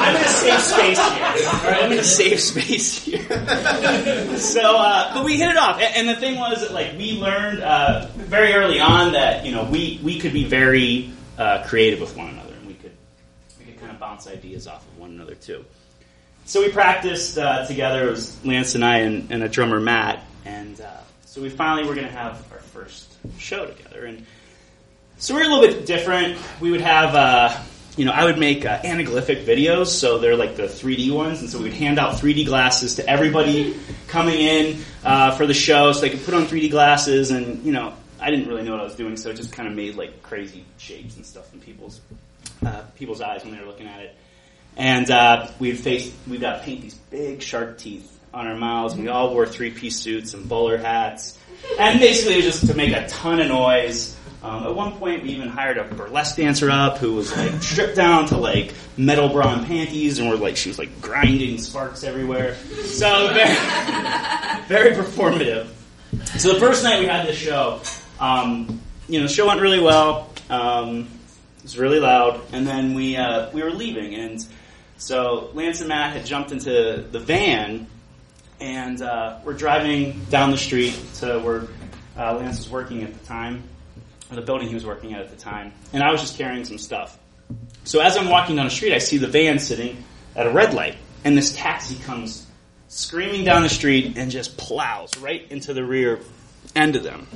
I'm 0.00 0.16
in 0.16 0.22
a 0.22 0.28
safe 0.28 0.60
space 0.60 0.98
here. 0.98 1.48
All 1.48 1.70
right, 1.70 1.84
I'm 1.84 1.92
in 1.92 1.98
a 1.98 2.04
safe 2.04 2.40
space 2.40 3.04
here. 3.04 4.36
so, 4.38 4.76
uh, 4.76 5.14
but 5.14 5.24
we 5.24 5.36
hit 5.38 5.50
it 5.50 5.56
off, 5.56 5.80
and, 5.80 6.08
the 6.08 6.16
thing 6.16 6.38
was 6.38 6.60
that 6.60 6.72
like 6.72 6.96
we 6.98 7.18
learned 7.18 7.62
uh, 7.62 8.06
very 8.14 8.52
early 8.52 8.78
on 8.78 9.12
that 9.12 9.44
you 9.46 9.52
know 9.52 9.64
we 9.64 9.98
we 10.02 10.18
could 10.18 10.32
be 10.32 10.44
very 10.44 11.10
uh, 11.38 11.64
creative 11.66 12.00
with 12.00 12.16
one 12.16 12.28
another, 12.28 12.54
and 12.54 12.66
we 12.66 12.74
could 12.74 12.92
we 13.58 13.64
could 13.64 13.78
kind 13.80 13.90
of 13.90 13.98
bounce 13.98 14.26
ideas 14.26 14.66
off 14.66 14.86
of 14.86 14.98
one 14.98 15.10
another 15.10 15.34
too. 15.34 15.64
So 16.44 16.60
we 16.60 16.68
practiced 16.68 17.38
uh, 17.38 17.66
together. 17.66 18.08
It 18.08 18.10
was 18.10 18.44
Lance 18.44 18.74
and 18.74 18.84
I 18.84 18.98
and, 18.98 19.30
and 19.32 19.42
a 19.42 19.48
drummer 19.48 19.80
Matt, 19.80 20.22
and 20.44 20.78
uh, 20.80 20.86
so 21.34 21.42
we 21.42 21.50
finally 21.50 21.84
were 21.88 21.96
going 21.96 22.06
to 22.06 22.12
have 22.12 22.46
our 22.52 22.60
first 22.60 23.12
show 23.40 23.66
together. 23.66 24.04
And 24.04 24.24
so 25.16 25.34
we 25.34 25.40
are 25.40 25.44
a 25.44 25.48
little 25.48 25.66
bit 25.66 25.84
different. 25.84 26.38
We 26.60 26.70
would 26.70 26.80
have, 26.80 27.16
uh, 27.16 27.60
you 27.96 28.04
know, 28.04 28.12
I 28.12 28.24
would 28.24 28.38
make 28.38 28.64
uh, 28.64 28.78
anaglyphic 28.82 29.44
videos, 29.44 29.88
so 29.88 30.18
they're 30.18 30.36
like 30.36 30.54
the 30.54 30.68
3D 30.68 31.12
ones, 31.12 31.40
and 31.40 31.50
so 31.50 31.60
we'd 31.60 31.72
hand 31.72 31.98
out 31.98 32.20
3D 32.20 32.46
glasses 32.46 32.94
to 32.96 33.10
everybody 33.10 33.76
coming 34.06 34.38
in 34.38 34.80
uh, 35.02 35.32
for 35.32 35.44
the 35.44 35.54
show, 35.54 35.90
so 35.90 36.02
they 36.02 36.10
could 36.10 36.24
put 36.24 36.34
on 36.34 36.46
3D 36.46 36.70
glasses. 36.70 37.32
And 37.32 37.64
you 37.64 37.72
know, 37.72 37.94
I 38.20 38.30
didn't 38.30 38.46
really 38.46 38.62
know 38.62 38.70
what 38.70 38.80
I 38.80 38.84
was 38.84 38.94
doing, 38.94 39.16
so 39.16 39.30
it 39.30 39.34
just 39.34 39.52
kind 39.52 39.68
of 39.68 39.74
made 39.74 39.96
like 39.96 40.22
crazy 40.22 40.64
shapes 40.78 41.16
and 41.16 41.26
stuff 41.26 41.52
in 41.52 41.58
people's 41.58 42.00
uh, 42.64 42.82
people's 42.94 43.20
eyes 43.20 43.42
when 43.42 43.52
they 43.52 43.60
were 43.60 43.66
looking 43.66 43.88
at 43.88 44.02
it. 44.02 44.14
And 44.76 45.10
uh, 45.10 45.48
we'd 45.58 45.80
face, 45.80 46.14
we'd 46.28 46.42
paint 46.62 46.82
these 46.82 46.94
big 46.94 47.42
shark 47.42 47.78
teeth 47.78 48.13
on 48.34 48.46
our 48.46 48.56
mouths. 48.56 48.96
We 48.96 49.08
all 49.08 49.32
wore 49.32 49.46
three 49.46 49.70
piece 49.70 49.96
suits 49.96 50.34
and 50.34 50.48
bowler 50.48 50.76
hats. 50.76 51.38
And 51.78 52.00
basically, 52.00 52.34
it 52.34 52.44
was 52.44 52.60
just 52.60 52.66
to 52.66 52.74
make 52.74 52.92
a 52.92 53.06
ton 53.08 53.40
of 53.40 53.48
noise. 53.48 54.16
Um, 54.42 54.64
at 54.64 54.74
one 54.74 54.92
point, 54.98 55.22
we 55.22 55.30
even 55.30 55.48
hired 55.48 55.78
a 55.78 55.84
burlesque 55.84 56.36
dancer 56.36 56.70
up 56.70 56.98
who 56.98 57.14
was 57.14 57.34
like 57.34 57.62
stripped 57.62 57.96
down 57.96 58.26
to 58.26 58.36
like 58.36 58.74
metal 58.98 59.30
bra 59.30 59.54
and 59.54 59.66
panties, 59.66 60.18
and 60.18 60.28
we're 60.28 60.36
like 60.36 60.56
she 60.56 60.68
was 60.68 60.78
like 60.78 61.00
grinding 61.00 61.56
sparks 61.56 62.04
everywhere. 62.04 62.54
So 62.56 63.32
very, 63.32 63.54
very 64.68 64.94
performative. 64.94 65.68
So 66.38 66.52
the 66.52 66.60
first 66.60 66.84
night 66.84 67.00
we 67.00 67.06
had 67.06 67.26
this 67.26 67.38
show, 67.38 67.80
um, 68.20 68.80
you 69.08 69.18
know, 69.18 69.26
the 69.26 69.32
show 69.32 69.46
went 69.46 69.62
really 69.62 69.80
well. 69.80 70.30
Um, 70.50 71.08
it 71.58 71.62
was 71.62 71.78
really 71.78 72.00
loud, 72.00 72.42
and 72.52 72.66
then 72.66 72.92
we 72.92 73.16
uh, 73.16 73.50
we 73.52 73.62
were 73.62 73.70
leaving, 73.70 74.14
and 74.14 74.46
so 74.98 75.50
Lance 75.54 75.80
and 75.80 75.88
Matt 75.88 76.14
had 76.14 76.26
jumped 76.26 76.52
into 76.52 77.04
the 77.10 77.18
van, 77.18 77.86
and 78.64 79.02
uh, 79.02 79.38
we're 79.44 79.52
driving 79.52 80.24
down 80.30 80.50
the 80.50 80.56
street 80.56 80.98
to 81.16 81.38
where 81.40 81.64
uh, 82.16 82.34
Lance 82.36 82.58
was 82.58 82.70
working 82.70 83.02
at 83.02 83.12
the 83.12 83.26
time, 83.26 83.62
or 84.30 84.36
the 84.36 84.42
building 84.42 84.68
he 84.68 84.74
was 84.74 84.86
working 84.86 85.12
at 85.12 85.20
at 85.20 85.30
the 85.30 85.36
time, 85.36 85.72
and 85.92 86.02
I 86.02 86.10
was 86.10 86.22
just 86.22 86.38
carrying 86.38 86.64
some 86.64 86.78
stuff. 86.78 87.18
So 87.84 88.00
as 88.00 88.16
I'm 88.16 88.30
walking 88.30 88.56
down 88.56 88.64
the 88.64 88.70
street, 88.70 88.94
I 88.94 88.98
see 88.98 89.18
the 89.18 89.26
van 89.26 89.58
sitting 89.58 90.02
at 90.34 90.46
a 90.46 90.50
red 90.50 90.72
light, 90.72 90.96
and 91.24 91.36
this 91.36 91.54
taxi 91.54 91.96
comes 92.04 92.46
screaming 92.88 93.44
down 93.44 93.62
the 93.62 93.68
street 93.68 94.16
and 94.16 94.30
just 94.30 94.56
plows 94.56 95.10
right 95.18 95.46
into 95.50 95.74
the 95.74 95.84
rear 95.84 96.20
end 96.74 96.96
of 96.96 97.02
them. 97.02 97.26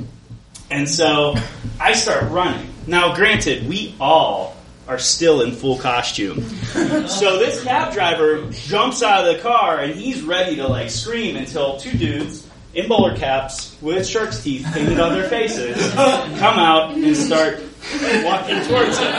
And 0.71 0.89
so 0.89 1.35
I 1.79 1.93
start 1.93 2.31
running. 2.31 2.71
Now, 2.87 3.15
granted, 3.15 3.69
we 3.69 3.95
all 4.01 4.57
are 4.89 4.99
still 4.99 5.43
in 5.43 5.53
full 5.53 5.79
costume. 5.79 6.41
so 7.07 7.39
this 7.39 7.63
cab 7.63 7.93
driver 7.93 8.51
jumps 8.51 9.03
out 9.03 9.27
of 9.29 9.37
the 9.37 9.43
car 9.43 9.79
and 9.81 9.95
he's 9.95 10.23
ready 10.23 10.57
to 10.57 10.67
like 10.67 10.91
scream 10.91 11.37
until 11.37 11.79
two 11.79 11.97
dudes 11.97 12.49
in 12.75 12.89
bowler 12.89 13.17
caps 13.17 13.77
with 13.81 14.07
shark's 14.07 14.43
teeth 14.43 14.67
painted 14.73 14.99
on 14.99 15.13
their 15.13 15.29
faces 15.29 15.93
come 15.95 16.59
out 16.59 16.95
and 16.95 17.17
start 17.17 17.61
walking 18.25 18.63
towards 18.65 18.99
him. 18.99 19.13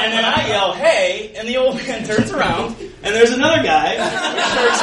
And 0.00 0.12
then 0.12 0.24
I 0.24 0.48
yell, 0.48 0.72
hey, 0.72 1.34
and 1.36 1.48
the 1.48 1.56
old 1.56 1.76
man 1.76 2.04
turns 2.06 2.30
around 2.32 2.76
and 3.02 3.14
there's 3.14 3.30
another 3.32 3.62
guy 3.62 3.96
with 3.96 4.80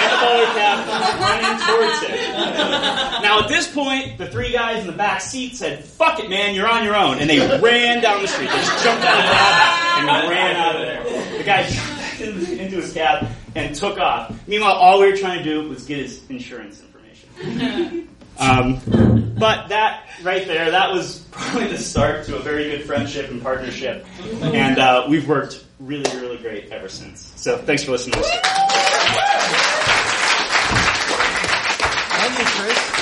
and 0.00 0.12
a 0.12 0.18
bowler 0.20 0.46
cap 0.54 0.86
running 1.20 1.56
towards 1.66 2.00
him. 2.06 2.16
Now 3.22 3.40
at 3.40 3.48
this 3.48 3.72
point, 3.72 4.18
the 4.18 4.26
three 4.26 4.52
guys 4.52 4.80
in 4.80 4.86
the 4.86 4.92
back 4.96 5.20
seat 5.20 5.56
said, 5.56 5.84
fuck 5.84 6.18
it 6.20 6.28
man, 6.28 6.54
you're 6.54 6.68
on 6.68 6.84
your 6.84 6.96
own. 6.96 7.18
And 7.18 7.28
they 7.28 7.38
ran 7.58 8.02
down 8.02 8.22
the 8.22 8.28
street. 8.28 8.50
They 8.50 8.56
just 8.56 8.84
jumped 8.84 9.04
out 9.04 9.18
of 9.18 9.24
the 9.24 9.30
cab 9.32 9.98
and 9.98 10.30
ran 10.30 10.56
out 10.56 10.76
of 10.76 10.82
there. 10.82 11.38
The 11.38 11.44
guy 11.44 11.68
jumped 11.68 12.20
into 12.20 12.76
his 12.76 12.92
cab 12.92 13.26
and 13.54 13.74
took 13.74 13.98
off. 13.98 14.32
Meanwhile, 14.46 14.72
all 14.72 15.00
we 15.00 15.10
were 15.10 15.16
trying 15.16 15.38
to 15.38 15.44
do 15.44 15.68
was 15.68 15.86
get 15.86 15.98
his 15.98 16.28
insurance 16.28 16.82
information. 16.82 18.08
Um, 18.38 18.80
but 19.38 19.68
that 19.68 20.06
right 20.22 20.46
there, 20.46 20.70
that 20.70 20.92
was 20.92 21.26
probably 21.30 21.68
the 21.68 21.78
start 21.78 22.26
to 22.26 22.36
a 22.36 22.40
very 22.40 22.64
good 22.64 22.84
friendship 22.84 23.30
and 23.30 23.42
partnership. 23.42 24.06
And 24.40 24.78
uh, 24.78 25.06
we've 25.08 25.26
worked 25.28 25.64
really, 25.80 26.10
really 26.20 26.36
great 26.38 26.70
ever 26.70 26.88
since. 26.88 27.32
So 27.36 27.58
thanks 27.58 27.84
for 27.84 27.92
listening. 27.92 28.22
Thank 32.12 32.38
you, 32.38 32.44
Chris. 32.44 32.99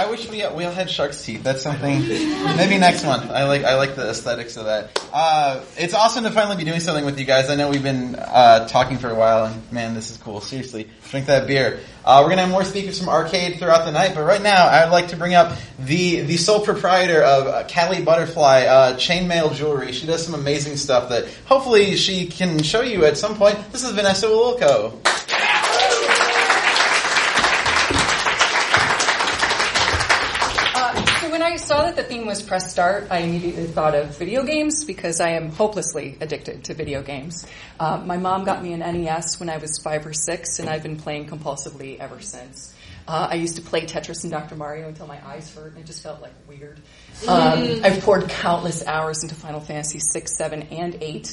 I, 0.00 0.10
wish 0.10 0.28
we 0.30 0.38
we 0.54 0.64
all 0.64 0.72
had 0.72 0.88
shark's 0.88 1.22
teeth. 1.22 1.42
That's 1.42 1.62
something. 1.62 2.00
Maybe 2.08 2.78
next 2.78 3.04
month. 3.04 3.30
I 3.30 3.44
like 3.44 3.64
I 3.64 3.76
like 3.76 3.96
the 3.96 4.08
aesthetics 4.08 4.56
of 4.56 4.64
that. 4.64 4.98
Uh, 5.12 5.62
it's 5.76 5.92
awesome 5.92 6.24
to 6.24 6.30
finally 6.30 6.56
be 6.56 6.64
doing 6.64 6.80
something 6.80 7.04
with 7.04 7.18
you 7.18 7.26
guys. 7.26 7.50
I 7.50 7.56
know 7.56 7.68
we've 7.68 7.82
been 7.82 8.14
uh, 8.14 8.66
talking 8.66 8.96
for 8.96 9.10
a 9.10 9.14
while, 9.14 9.44
and 9.44 9.72
man, 9.72 9.94
this 9.94 10.10
is 10.10 10.16
cool. 10.16 10.40
Seriously, 10.40 10.88
drink 11.10 11.26
that 11.26 11.46
beer. 11.46 11.80
Uh, 12.02 12.20
we're 12.22 12.30
gonna 12.30 12.42
have 12.42 12.50
more 12.50 12.64
speakers 12.64 12.98
from 12.98 13.10
Arcade 13.10 13.58
throughout 13.58 13.84
the 13.84 13.92
night, 13.92 14.14
but 14.14 14.22
right 14.22 14.40
now 14.40 14.66
I'd 14.66 14.90
like 14.90 15.08
to 15.08 15.16
bring 15.16 15.34
up 15.34 15.56
the 15.78 16.22
the 16.22 16.38
sole 16.38 16.64
proprietor 16.64 17.22
of 17.22 17.46
uh, 17.46 17.68
Kali 17.68 18.02
Butterfly 18.02 18.62
uh, 18.62 18.94
Chainmail 18.94 19.54
Jewelry. 19.54 19.92
She 19.92 20.06
does 20.06 20.24
some 20.24 20.34
amazing 20.34 20.76
stuff 20.76 21.10
that 21.10 21.26
hopefully 21.44 21.96
she 21.96 22.26
can 22.26 22.62
show 22.62 22.80
you 22.80 23.04
at 23.04 23.18
some 23.18 23.36
point. 23.36 23.70
This 23.70 23.84
is 23.84 23.92
Vanessa 23.92 24.26
Wilco. 24.26 24.98
Saw 31.70 31.84
that 31.84 31.94
the 31.94 32.02
theme 32.02 32.26
was 32.26 32.42
press 32.42 32.68
start, 32.68 33.06
I 33.12 33.18
immediately 33.18 33.68
thought 33.68 33.94
of 33.94 34.18
video 34.18 34.42
games 34.42 34.84
because 34.84 35.20
I 35.20 35.30
am 35.36 35.52
hopelessly 35.52 36.16
addicted 36.20 36.64
to 36.64 36.74
video 36.74 37.00
games. 37.00 37.46
Uh, 37.78 38.02
my 38.04 38.16
mom 38.16 38.42
got 38.42 38.60
me 38.60 38.72
an 38.72 38.80
NES 38.80 39.38
when 39.38 39.48
I 39.48 39.56
was 39.58 39.78
five 39.78 40.04
or 40.04 40.12
six, 40.12 40.58
and 40.58 40.68
I've 40.68 40.82
been 40.82 40.96
playing 40.96 41.28
compulsively 41.28 41.96
ever 42.00 42.20
since. 42.20 42.74
Uh, 43.08 43.28
I 43.30 43.34
used 43.34 43.56
to 43.56 43.62
play 43.62 43.86
Tetris 43.86 44.22
and 44.22 44.30
Dr. 44.30 44.54
Mario 44.56 44.88
until 44.88 45.06
my 45.06 45.18
eyes 45.26 45.52
hurt, 45.54 45.72
and 45.72 45.78
it 45.80 45.86
just 45.86 46.02
felt 46.02 46.20
like 46.20 46.32
weird. 46.48 46.78
Um, 47.26 47.80
I've 47.84 48.00
poured 48.00 48.28
countless 48.28 48.86
hours 48.86 49.22
into 49.22 49.34
Final 49.34 49.60
Fantasy 49.60 49.98
6, 49.98 50.36
7, 50.36 50.62
and 50.70 50.96
8. 51.00 51.26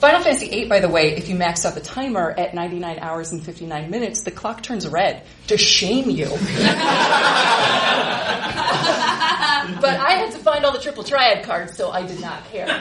Final 0.00 0.20
Fantasy 0.20 0.50
8, 0.50 0.68
by 0.68 0.80
the 0.80 0.88
way, 0.88 1.16
if 1.16 1.28
you 1.28 1.34
max 1.34 1.64
out 1.64 1.74
the 1.74 1.80
timer 1.80 2.30
at 2.30 2.54
99 2.54 2.98
hours 2.98 3.32
and 3.32 3.44
59 3.44 3.90
minutes, 3.90 4.22
the 4.22 4.30
clock 4.30 4.62
turns 4.62 4.88
red 4.88 5.22
to 5.48 5.58
shame 5.58 6.10
you. 6.10 6.26
but 9.80 9.98
I 10.00 10.12
had 10.12 10.32
to 10.32 10.38
find 10.38 10.64
all 10.64 10.72
the 10.72 10.80
triple 10.80 11.04
triad 11.04 11.44
cards, 11.44 11.76
so 11.76 11.90
I 11.90 12.06
did 12.06 12.20
not 12.20 12.44
care. 12.50 12.66
and 12.66 12.78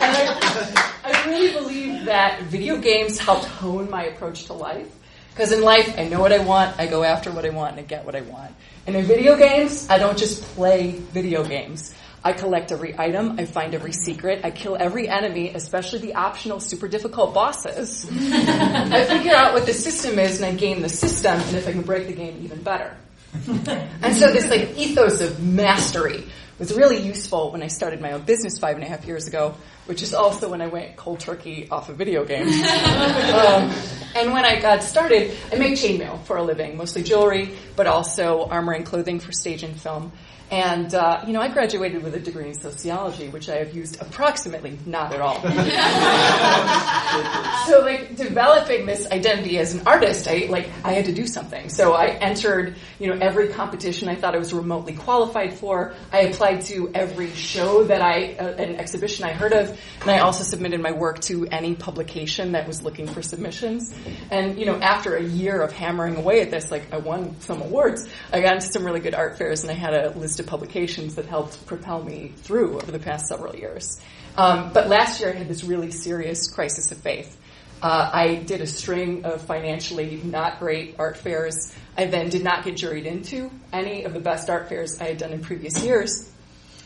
I, 0.00 0.94
I 1.04 1.24
really 1.28 1.52
believe 1.52 2.04
that 2.06 2.42
video 2.44 2.78
games 2.78 3.18
helped 3.18 3.44
hone 3.44 3.90
my 3.90 4.04
approach 4.06 4.46
to 4.46 4.52
life. 4.52 4.90
Because 5.36 5.52
in 5.52 5.60
life, 5.60 5.98
I 5.98 6.08
know 6.08 6.18
what 6.18 6.32
I 6.32 6.38
want, 6.38 6.80
I 6.80 6.86
go 6.86 7.02
after 7.02 7.30
what 7.30 7.44
I 7.44 7.50
want, 7.50 7.72
and 7.72 7.80
I 7.80 7.82
get 7.82 8.06
what 8.06 8.16
I 8.16 8.22
want. 8.22 8.52
And 8.86 8.96
in 8.96 9.04
video 9.04 9.36
games, 9.36 9.86
I 9.90 9.98
don't 9.98 10.16
just 10.16 10.42
play 10.54 10.92
video 10.92 11.44
games. 11.44 11.92
I 12.24 12.32
collect 12.32 12.72
every 12.72 12.98
item, 12.98 13.38
I 13.38 13.44
find 13.44 13.74
every 13.74 13.92
secret, 13.92 14.46
I 14.46 14.50
kill 14.50 14.78
every 14.80 15.10
enemy, 15.10 15.50
especially 15.50 15.98
the 15.98 16.14
optional 16.14 16.58
super 16.58 16.88
difficult 16.88 17.34
bosses. 17.34 18.08
I 18.10 19.04
figure 19.04 19.34
out 19.34 19.52
what 19.52 19.66
the 19.66 19.74
system 19.74 20.18
is 20.18 20.40
and 20.40 20.46
I 20.46 20.54
game 20.54 20.80
the 20.80 20.88
system, 20.88 21.38
and 21.38 21.54
if 21.54 21.68
I 21.68 21.72
can 21.72 21.82
break 21.82 22.06
the 22.06 22.14
game, 22.14 22.40
even 22.42 22.62
better. 22.62 22.96
and 23.34 24.16
so 24.16 24.32
this 24.32 24.48
like 24.48 24.74
ethos 24.78 25.20
of 25.20 25.44
mastery 25.44 26.24
was 26.58 26.72
really 26.72 27.02
useful 27.02 27.52
when 27.52 27.62
I 27.62 27.66
started 27.66 28.00
my 28.00 28.12
own 28.12 28.22
business 28.22 28.58
five 28.58 28.76
and 28.76 28.84
a 28.84 28.88
half 28.88 29.04
years 29.04 29.26
ago, 29.28 29.54
which 29.86 30.02
is 30.02 30.14
also 30.14 30.50
when 30.50 30.60
I 30.60 30.66
went 30.66 30.96
cold 30.96 31.20
turkey 31.20 31.68
off 31.70 31.88
of 31.88 31.96
video 31.96 32.24
games. 32.24 32.54
um, 32.54 33.72
and 34.14 34.32
when 34.32 34.44
I 34.44 34.60
got 34.60 34.82
started, 34.82 35.36
I 35.52 35.56
make 35.56 35.74
chainmail 35.74 36.24
for 36.24 36.36
a 36.36 36.42
living, 36.42 36.76
mostly 36.76 37.02
jewelry, 37.02 37.50
but 37.76 37.86
also 37.86 38.46
armor 38.46 38.72
and 38.72 38.84
clothing 38.84 39.20
for 39.20 39.32
stage 39.32 39.62
and 39.62 39.80
film. 39.80 40.12
And, 40.48 40.94
uh, 40.94 41.24
you 41.26 41.32
know, 41.32 41.40
I 41.40 41.48
graduated 41.48 42.04
with 42.04 42.14
a 42.14 42.20
degree 42.20 42.46
in 42.46 42.54
sociology, 42.54 43.28
which 43.28 43.48
I 43.48 43.56
have 43.56 43.74
used 43.74 44.00
approximately 44.00 44.78
not 44.86 45.12
at 45.12 45.20
all. 45.20 45.42
so, 47.66 47.80
like, 47.80 48.14
developing 48.14 48.86
this 48.86 49.10
identity 49.10 49.58
as 49.58 49.74
an 49.74 49.82
artist, 49.86 50.28
I, 50.28 50.46
like, 50.48 50.68
I 50.84 50.92
had 50.92 51.06
to 51.06 51.12
do 51.12 51.26
something. 51.26 51.68
So 51.68 51.94
I 51.94 52.10
entered, 52.10 52.76
you 53.00 53.08
know, 53.08 53.18
every 53.20 53.48
competition 53.48 54.08
I 54.08 54.14
thought 54.14 54.36
I 54.36 54.38
was 54.38 54.54
remotely 54.54 54.92
qualified 54.92 55.52
for. 55.52 55.94
I 56.12 56.20
applied 56.20 56.60
to 56.66 56.92
every 56.94 57.32
show 57.32 57.82
that 57.82 58.00
I, 58.00 58.34
uh, 58.34 58.52
an 58.52 58.76
exhibition 58.76 59.24
I 59.24 59.32
heard 59.32 59.52
of, 59.52 59.75
and 60.00 60.10
I 60.10 60.18
also 60.20 60.44
submitted 60.44 60.80
my 60.80 60.92
work 60.92 61.20
to 61.22 61.46
any 61.46 61.74
publication 61.74 62.52
that 62.52 62.66
was 62.66 62.82
looking 62.82 63.06
for 63.06 63.22
submissions. 63.22 63.94
And, 64.30 64.58
you 64.58 64.66
know, 64.66 64.76
after 64.76 65.16
a 65.16 65.22
year 65.22 65.60
of 65.60 65.72
hammering 65.72 66.16
away 66.16 66.40
at 66.40 66.50
this, 66.50 66.70
like, 66.70 66.92
I 66.92 66.98
won 66.98 67.40
some 67.40 67.62
awards. 67.62 68.08
I 68.32 68.40
got 68.40 68.54
into 68.54 68.66
some 68.66 68.84
really 68.84 69.00
good 69.00 69.14
art 69.14 69.38
fairs, 69.38 69.62
and 69.62 69.70
I 69.70 69.74
had 69.74 69.94
a 69.94 70.10
list 70.10 70.40
of 70.40 70.46
publications 70.46 71.16
that 71.16 71.26
helped 71.26 71.66
propel 71.66 72.02
me 72.02 72.32
through 72.36 72.76
over 72.76 72.92
the 72.92 72.98
past 72.98 73.26
several 73.26 73.56
years. 73.56 74.00
Um, 74.36 74.72
but 74.72 74.88
last 74.88 75.20
year 75.20 75.30
I 75.30 75.32
had 75.32 75.48
this 75.48 75.64
really 75.64 75.90
serious 75.90 76.48
crisis 76.48 76.92
of 76.92 76.98
faith. 76.98 77.36
Uh, 77.82 78.10
I 78.12 78.36
did 78.36 78.60
a 78.60 78.66
string 78.66 79.24
of 79.24 79.42
financially 79.42 80.20
not 80.24 80.58
great 80.58 80.96
art 80.98 81.16
fairs. 81.16 81.74
I 81.96 82.06
then 82.06 82.30
did 82.30 82.42
not 82.42 82.64
get 82.64 82.74
juried 82.74 83.04
into 83.04 83.50
any 83.72 84.04
of 84.04 84.14
the 84.14 84.20
best 84.20 84.48
art 84.48 84.68
fairs 84.68 85.00
I 85.00 85.04
had 85.04 85.18
done 85.18 85.32
in 85.32 85.40
previous 85.40 85.82
years. 85.84 86.30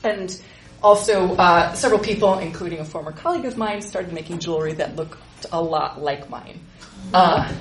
And 0.03 0.41
also, 0.83 1.35
uh, 1.37 1.73
several 1.75 2.01
people, 2.01 2.39
including 2.39 2.79
a 2.79 2.85
former 2.85 3.13
colleague 3.13 3.45
of 3.45 3.57
mine, 3.57 3.83
started 3.83 4.13
making 4.13 4.39
jewelry 4.39 4.73
that 4.75 4.97
looked 4.97 5.19
a 5.53 5.61
lot 5.61 6.01
like 6.01 6.29
mine. 6.31 6.61
Uh, 7.13 7.53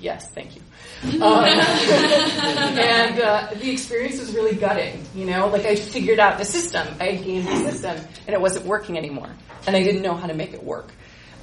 yes, 0.00 0.30
thank 0.30 0.56
you. 0.56 0.62
Um, 1.04 1.44
and 1.44 3.20
uh, 3.20 3.50
the 3.54 3.70
experience 3.70 4.18
was 4.18 4.34
really 4.34 4.56
gutting. 4.56 5.04
You 5.14 5.26
know, 5.26 5.48
like 5.48 5.64
I 5.64 5.76
figured 5.76 6.18
out 6.18 6.38
the 6.38 6.44
system, 6.44 6.86
I 7.00 7.12
gained 7.12 7.46
the 7.46 7.70
system, 7.70 7.96
and 8.26 8.34
it 8.34 8.40
wasn't 8.40 8.66
working 8.66 8.96
anymore, 8.96 9.30
and 9.66 9.76
I 9.76 9.82
didn't 9.82 10.02
know 10.02 10.14
how 10.14 10.26
to 10.26 10.34
make 10.34 10.52
it 10.52 10.62
work. 10.62 10.92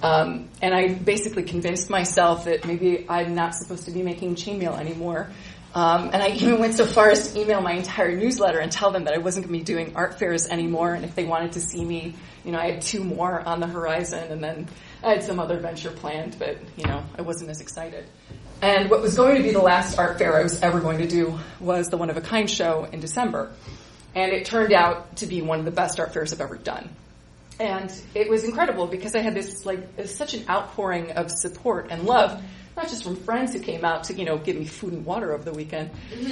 Um, 0.01 0.49
and 0.61 0.75
I 0.75 0.93
basically 0.93 1.43
convinced 1.43 1.89
myself 1.89 2.45
that 2.45 2.67
maybe 2.67 3.05
I'm 3.07 3.35
not 3.35 3.55
supposed 3.55 3.85
to 3.85 3.91
be 3.91 4.03
making 4.03 4.35
chainmail 4.35 4.77
anymore. 4.77 5.29
Um, 5.75 6.11
and 6.13 6.21
I 6.21 6.29
even 6.29 6.59
went 6.59 6.75
so 6.75 6.85
far 6.85 7.09
as 7.09 7.31
to 7.31 7.41
email 7.41 7.59
my 7.59 7.73
entire 7.73 8.15
newsletter 8.15 8.59
and 8.59 8.71
tell 8.71 8.91
them 8.91 9.05
that 9.05 9.15
I 9.15 9.17
wasn't 9.17 9.47
going 9.47 9.59
to 9.59 9.65
be 9.65 9.65
doing 9.65 9.95
art 9.95 10.19
fairs 10.19 10.47
anymore. 10.47 10.93
And 10.93 11.03
if 11.03 11.15
they 11.15 11.23
wanted 11.23 11.53
to 11.53 11.61
see 11.61 11.83
me, 11.83 12.13
you 12.45 12.51
know, 12.51 12.59
I 12.59 12.73
had 12.73 12.81
two 12.81 13.03
more 13.03 13.41
on 13.41 13.59
the 13.59 13.67
horizon, 13.67 14.31
and 14.31 14.43
then 14.43 14.67
I 15.03 15.13
had 15.13 15.23
some 15.23 15.39
other 15.39 15.59
venture 15.59 15.89
planned, 15.89 16.37
but 16.37 16.57
you 16.77 16.85
know, 16.85 17.03
I 17.17 17.23
wasn't 17.23 17.49
as 17.49 17.59
excited. 17.59 18.05
And 18.61 18.89
what 18.89 19.01
was 19.01 19.15
going 19.15 19.35
to 19.37 19.43
be 19.43 19.51
the 19.51 19.61
last 19.61 19.97
art 19.97 20.17
fair 20.17 20.37
I 20.37 20.43
was 20.43 20.61
ever 20.61 20.79
going 20.79 20.99
to 20.99 21.07
do 21.07 21.37
was 21.59 21.89
the 21.89 21.97
One 21.97 22.09
of 22.09 22.17
a 22.17 22.21
Kind 22.21 22.49
show 22.49 22.85
in 22.85 22.99
December. 22.99 23.51
And 24.15 24.31
it 24.31 24.45
turned 24.45 24.73
out 24.73 25.17
to 25.17 25.25
be 25.25 25.41
one 25.41 25.59
of 25.59 25.65
the 25.65 25.71
best 25.71 25.99
art 25.99 26.13
fairs 26.13 26.31
I've 26.31 26.39
ever 26.39 26.55
done. 26.55 26.89
And 27.59 27.91
it 28.13 28.29
was 28.29 28.43
incredible 28.43 28.87
because 28.87 29.15
I 29.15 29.19
had 29.19 29.33
this 29.33 29.65
like 29.65 29.87
such 30.05 30.33
an 30.33 30.47
outpouring 30.49 31.11
of 31.11 31.31
support 31.31 31.87
and 31.89 32.03
love, 32.03 32.41
not 32.75 32.87
just 32.87 33.03
from 33.03 33.15
friends 33.15 33.53
who 33.53 33.59
came 33.59 33.85
out 33.85 34.05
to 34.05 34.13
you 34.13 34.25
know 34.25 34.37
give 34.37 34.55
me 34.55 34.65
food 34.65 34.93
and 34.93 35.05
water 35.05 35.31
over 35.33 35.43
the 35.43 35.53
weekend, 35.53 35.89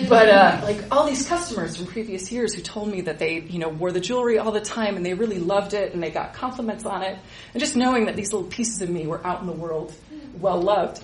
but 0.09 0.29
uh, 0.29 0.59
like 0.63 0.83
all 0.91 1.05
these 1.05 1.27
customers 1.27 1.77
from 1.77 1.85
previous 1.85 2.31
years 2.31 2.53
who 2.53 2.61
told 2.61 2.89
me 2.89 3.01
that 3.01 3.19
they 3.19 3.39
you 3.41 3.59
know 3.59 3.69
wore 3.69 3.91
the 3.91 3.99
jewelry 3.99 4.37
all 4.37 4.51
the 4.51 4.61
time 4.61 4.95
and 4.95 5.05
they 5.05 5.13
really 5.13 5.39
loved 5.39 5.73
it 5.73 5.93
and 5.93 6.01
they 6.01 6.09
got 6.09 6.33
compliments 6.33 6.85
on 6.85 7.03
it, 7.03 7.17
and 7.53 7.59
just 7.59 7.75
knowing 7.75 8.05
that 8.05 8.15
these 8.15 8.33
little 8.33 8.47
pieces 8.47 8.81
of 8.81 8.89
me 8.89 9.05
were 9.07 9.25
out 9.25 9.41
in 9.41 9.47
the 9.47 9.53
world, 9.53 9.93
well 10.39 10.61
loved, 10.61 11.03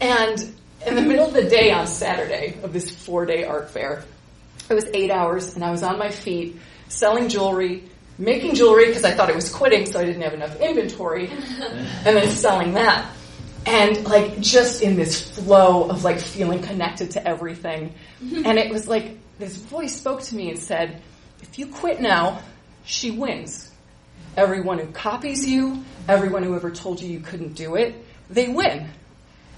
and 0.00 0.54
in 0.86 0.94
the 0.94 1.02
middle 1.02 1.26
of 1.26 1.34
the 1.34 1.44
day 1.44 1.70
on 1.70 1.86
Saturday 1.86 2.58
of 2.62 2.72
this 2.72 2.90
four 2.90 3.26
day 3.26 3.44
art 3.44 3.70
fair, 3.70 4.04
it 4.70 4.74
was 4.74 4.86
eight 4.94 5.10
hours 5.10 5.54
and 5.54 5.64
I 5.64 5.70
was 5.70 5.82
on 5.82 5.98
my 5.98 6.10
feet 6.10 6.56
selling 6.88 7.28
jewelry, 7.28 7.84
making 8.16 8.54
jewelry 8.54 8.86
because 8.86 9.04
I 9.04 9.12
thought 9.12 9.30
I 9.30 9.34
was 9.34 9.52
quitting 9.52 9.86
so 9.86 10.00
I 10.00 10.04
didn't 10.04 10.22
have 10.22 10.34
enough 10.34 10.58
inventory, 10.60 11.28
and 11.60 12.16
then 12.16 12.28
selling 12.30 12.74
that. 12.74 13.10
And 13.66 14.04
like 14.04 14.40
just 14.40 14.82
in 14.82 14.96
this 14.96 15.30
flow 15.30 15.88
of 15.88 16.04
like 16.04 16.18
feeling 16.18 16.62
connected 16.62 17.10
to 17.12 17.26
everything. 17.26 17.94
Mm-hmm. 18.22 18.46
And 18.46 18.58
it 18.58 18.70
was 18.70 18.88
like 18.88 19.18
this 19.38 19.56
voice 19.56 19.94
spoke 19.94 20.22
to 20.22 20.36
me 20.36 20.50
and 20.50 20.58
said, 20.58 21.02
if 21.42 21.58
you 21.58 21.66
quit 21.66 22.00
now, 22.00 22.40
she 22.84 23.10
wins. 23.10 23.70
Everyone 24.36 24.78
who 24.78 24.86
copies 24.92 25.46
you, 25.46 25.84
everyone 26.08 26.42
who 26.42 26.54
ever 26.54 26.70
told 26.70 27.00
you 27.00 27.08
you 27.08 27.20
couldn't 27.20 27.54
do 27.54 27.76
it, 27.76 27.94
they 28.30 28.48
win. 28.48 28.88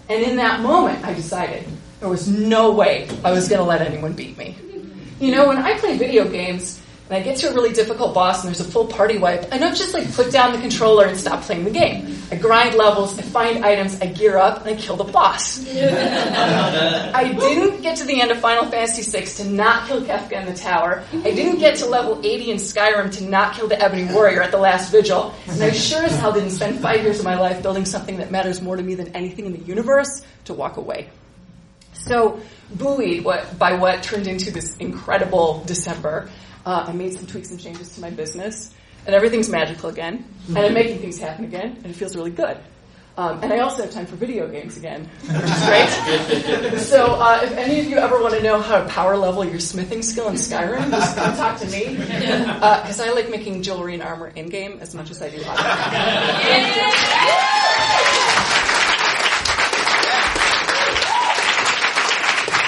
And 0.08 0.22
in 0.22 0.36
that 0.36 0.60
moment, 0.60 1.04
I 1.04 1.14
decided 1.14 1.64
there 2.00 2.08
was 2.08 2.26
no 2.26 2.72
way 2.72 3.08
I 3.24 3.30
was 3.30 3.48
going 3.48 3.60
to 3.60 3.64
let 3.64 3.80
anyone 3.80 4.12
beat 4.14 4.36
me. 4.36 4.56
You 5.20 5.32
know, 5.32 5.48
when 5.48 5.58
I 5.58 5.78
play 5.78 5.96
video 5.98 6.28
games 6.28 6.80
and 7.10 7.18
I 7.18 7.22
get 7.22 7.38
to 7.38 7.50
a 7.50 7.54
really 7.54 7.72
difficult 7.72 8.14
boss 8.14 8.44
and 8.44 8.54
there's 8.54 8.60
a 8.60 8.70
full 8.70 8.86
party 8.86 9.18
wipe, 9.18 9.52
I 9.52 9.58
don't 9.58 9.76
just 9.76 9.94
like 9.94 10.12
put 10.14 10.30
down 10.30 10.52
the 10.52 10.60
controller 10.60 11.06
and 11.06 11.16
stop 11.16 11.42
playing 11.42 11.64
the 11.64 11.70
game. 11.70 12.16
I 12.30 12.36
grind 12.36 12.76
levels, 12.76 13.18
I 13.18 13.22
find 13.22 13.64
items, 13.64 14.00
I 14.00 14.06
gear 14.06 14.36
up, 14.36 14.64
and 14.64 14.76
I 14.76 14.80
kill 14.80 14.96
the 14.96 15.02
boss. 15.02 15.58
I 15.68 17.36
didn't 17.36 17.82
get 17.82 17.96
to 17.96 18.04
the 18.04 18.20
end 18.20 18.30
of 18.30 18.38
Final 18.38 18.70
Fantasy 18.70 19.02
VI 19.02 19.24
to 19.24 19.44
not 19.50 19.88
kill 19.88 20.02
Kefka 20.02 20.40
in 20.40 20.46
the 20.46 20.54
tower. 20.54 21.02
I 21.12 21.32
didn't 21.32 21.58
get 21.58 21.78
to 21.78 21.86
level 21.86 22.20
80 22.22 22.52
in 22.52 22.56
Skyrim 22.58 23.10
to 23.16 23.24
not 23.24 23.56
kill 23.56 23.66
the 23.66 23.82
Ebony 23.82 24.04
Warrior 24.14 24.42
at 24.42 24.52
the 24.52 24.58
last 24.58 24.92
vigil. 24.92 25.34
And 25.48 25.60
I 25.60 25.72
sure 25.72 26.04
as 26.04 26.16
hell 26.20 26.32
didn't 26.32 26.50
spend 26.50 26.78
five 26.78 27.02
years 27.02 27.18
of 27.18 27.24
my 27.24 27.36
life 27.36 27.60
building 27.60 27.86
something 27.86 28.18
that 28.18 28.30
matters 28.30 28.62
more 28.62 28.76
to 28.76 28.82
me 28.84 28.94
than 28.94 29.08
anything 29.16 29.46
in 29.46 29.52
the 29.52 29.64
universe 29.64 30.24
to 30.44 30.54
walk 30.54 30.76
away. 30.76 31.10
So, 31.92 32.40
buoyed 32.76 33.24
what, 33.24 33.58
by 33.58 33.72
what 33.72 34.04
turned 34.04 34.28
into 34.28 34.52
this 34.52 34.76
incredible 34.76 35.64
December, 35.66 36.30
uh, 36.66 36.84
I 36.86 36.92
made 36.92 37.14
some 37.14 37.26
tweaks 37.26 37.50
and 37.50 37.60
changes 37.60 37.94
to 37.94 38.00
my 38.00 38.10
business, 38.10 38.72
and 39.06 39.14
everything's 39.14 39.48
magical 39.48 39.88
again, 39.88 40.24
and 40.48 40.58
I'm 40.58 40.74
making 40.74 40.98
things 40.98 41.18
happen 41.18 41.44
again, 41.44 41.78
and 41.82 41.86
it 41.86 41.94
feels 41.94 42.14
really 42.16 42.30
good. 42.30 42.58
Um, 43.16 43.42
and 43.42 43.52
I 43.52 43.58
also 43.58 43.82
have 43.82 43.90
time 43.90 44.06
for 44.06 44.16
video 44.16 44.48
games 44.48 44.76
again, 44.76 45.08
which 45.22 45.32
is 45.32 45.64
great. 45.66 46.78
so, 46.78 47.16
uh, 47.16 47.40
if 47.42 47.52
any 47.56 47.80
of 47.80 47.86
you 47.86 47.98
ever 47.98 48.22
want 48.22 48.34
to 48.34 48.42
know 48.42 48.60
how 48.60 48.80
to 48.80 48.88
power 48.88 49.16
level 49.16 49.44
your 49.44 49.58
smithing 49.60 50.02
skill 50.02 50.28
in 50.28 50.36
Skyrim, 50.36 50.90
just 50.90 51.16
come 51.16 51.36
talk 51.36 51.58
to 51.60 51.66
me, 51.66 51.96
because 51.96 53.00
uh, 53.00 53.04
I 53.04 53.12
like 53.12 53.28
making 53.28 53.62
jewelry 53.62 53.94
and 53.94 54.02
armor 54.02 54.28
in 54.28 54.48
game 54.48 54.78
as 54.80 54.94
much 54.94 55.10
as 55.10 55.20
I 55.20 55.28
do 55.28 55.38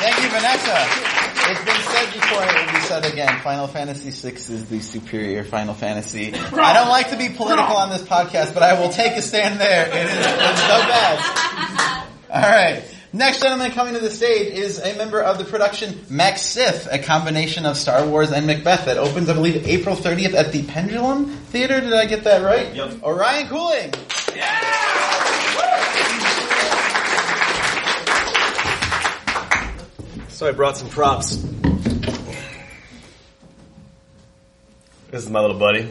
Thank 0.03 0.23
you, 0.23 0.29
Vanessa. 0.31 1.22
It's 1.45 1.65
been 1.65 1.75
said 1.75 2.13
before, 2.13 2.43
it 2.43 2.67
will 2.67 2.73
be 2.73 2.81
said 2.81 3.05
again. 3.07 3.41
Final 3.41 3.67
Fantasy 3.67 4.11
VI 4.11 4.37
is 4.37 4.67
the 4.69 4.81
superior 4.81 5.45
Final 5.45 5.75
Fantasy. 5.75 6.35
I 6.35 6.73
don't 6.73 6.89
like 6.89 7.11
to 7.11 7.17
be 7.17 7.29
political 7.31 7.77
on 7.77 7.91
this 7.91 8.03
podcast, 8.03 8.55
but 8.55 8.63
I 8.63 8.81
will 8.81 8.91
take 8.91 9.17
a 9.17 9.23
stand 9.23 9.61
there. 9.61 9.89
It 9.89 9.95
is 9.95 10.11
it's 10.17 10.61
so 10.61 10.79
bad. 10.89 12.07
All 12.31 12.41
right. 12.43 12.85
Next 13.15 13.43
gentleman 13.43 13.73
coming 13.73 13.93
to 13.93 14.01
the 14.01 14.11
stage 14.11 14.55
is 14.55 14.79
a 14.79 14.97
member 14.97 15.21
of 15.21 15.37
the 15.37 15.45
production 15.45 15.93
McSith, 16.09 16.89
a 16.91 16.99
combination 16.99 17.67
of 17.67 17.77
Star 17.77 18.07
Wars 18.07 18.33
and 18.33 18.47
Macbeth 18.47 18.87
that 18.87 18.97
opens, 18.97 19.29
I 19.29 19.35
believe, 19.35 19.67
April 19.69 19.95
30th 19.97 20.33
at 20.33 20.51
the 20.53 20.63
Pendulum 20.63 21.27
Theater. 21.27 21.81
Did 21.81 21.93
I 21.93 22.07
get 22.07 22.25
that 22.25 22.43
right? 22.43 22.75
Yep. 22.75 23.03
Orion 23.03 23.49
Couling. 23.49 23.93
So 30.43 30.49
I 30.49 30.51
brought 30.51 30.77
some 30.77 30.89
props. 30.89 31.37
This 35.13 35.23
is 35.23 35.31
my 35.31 35.39
little 35.39 35.57
buddy. 35.57 35.89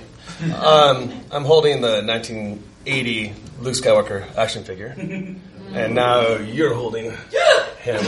Um, 0.54 1.24
I'm 1.32 1.46
holding 1.46 1.80
the 1.80 2.04
1980 2.04 3.34
Luke 3.62 3.76
Skywalker 3.76 4.28
action 4.36 4.66
figure, 4.66 4.94
and 4.98 5.96
now 5.96 6.36
you're 6.36 6.74
holding 6.74 7.12
him. 7.12 8.02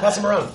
Pass 0.00 0.18
him 0.18 0.26
around. 0.26 0.52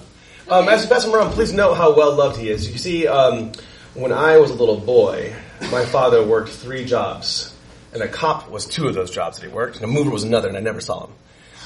Um, 0.50 0.68
as 0.68 0.84
you 0.84 0.90
pass 0.90 1.06
him 1.06 1.16
around, 1.16 1.32
please 1.32 1.54
note 1.54 1.76
how 1.76 1.96
well 1.96 2.14
loved 2.14 2.36
he 2.36 2.50
is. 2.50 2.70
You 2.70 2.78
see, 2.78 3.08
um, 3.08 3.54
when 3.94 4.12
I 4.12 4.40
was 4.40 4.52
a 4.52 4.56
little 4.56 4.76
boy, 4.76 5.34
my 5.72 5.86
father 5.86 6.22
worked 6.22 6.50
three 6.50 6.84
jobs, 6.84 7.56
and 7.94 8.04
a 8.04 8.10
cop 8.10 8.50
was 8.50 8.66
two 8.66 8.90
of 8.90 8.94
those 8.94 9.10
jobs 9.10 9.40
that 9.40 9.48
he 9.48 9.54
worked, 9.54 9.78
and 9.78 9.86
a 9.86 9.88
mover 9.88 10.10
was 10.10 10.26
another, 10.26 10.50
and 10.50 10.58
I 10.58 10.60
never 10.60 10.82
saw 10.82 11.06
him. 11.06 11.14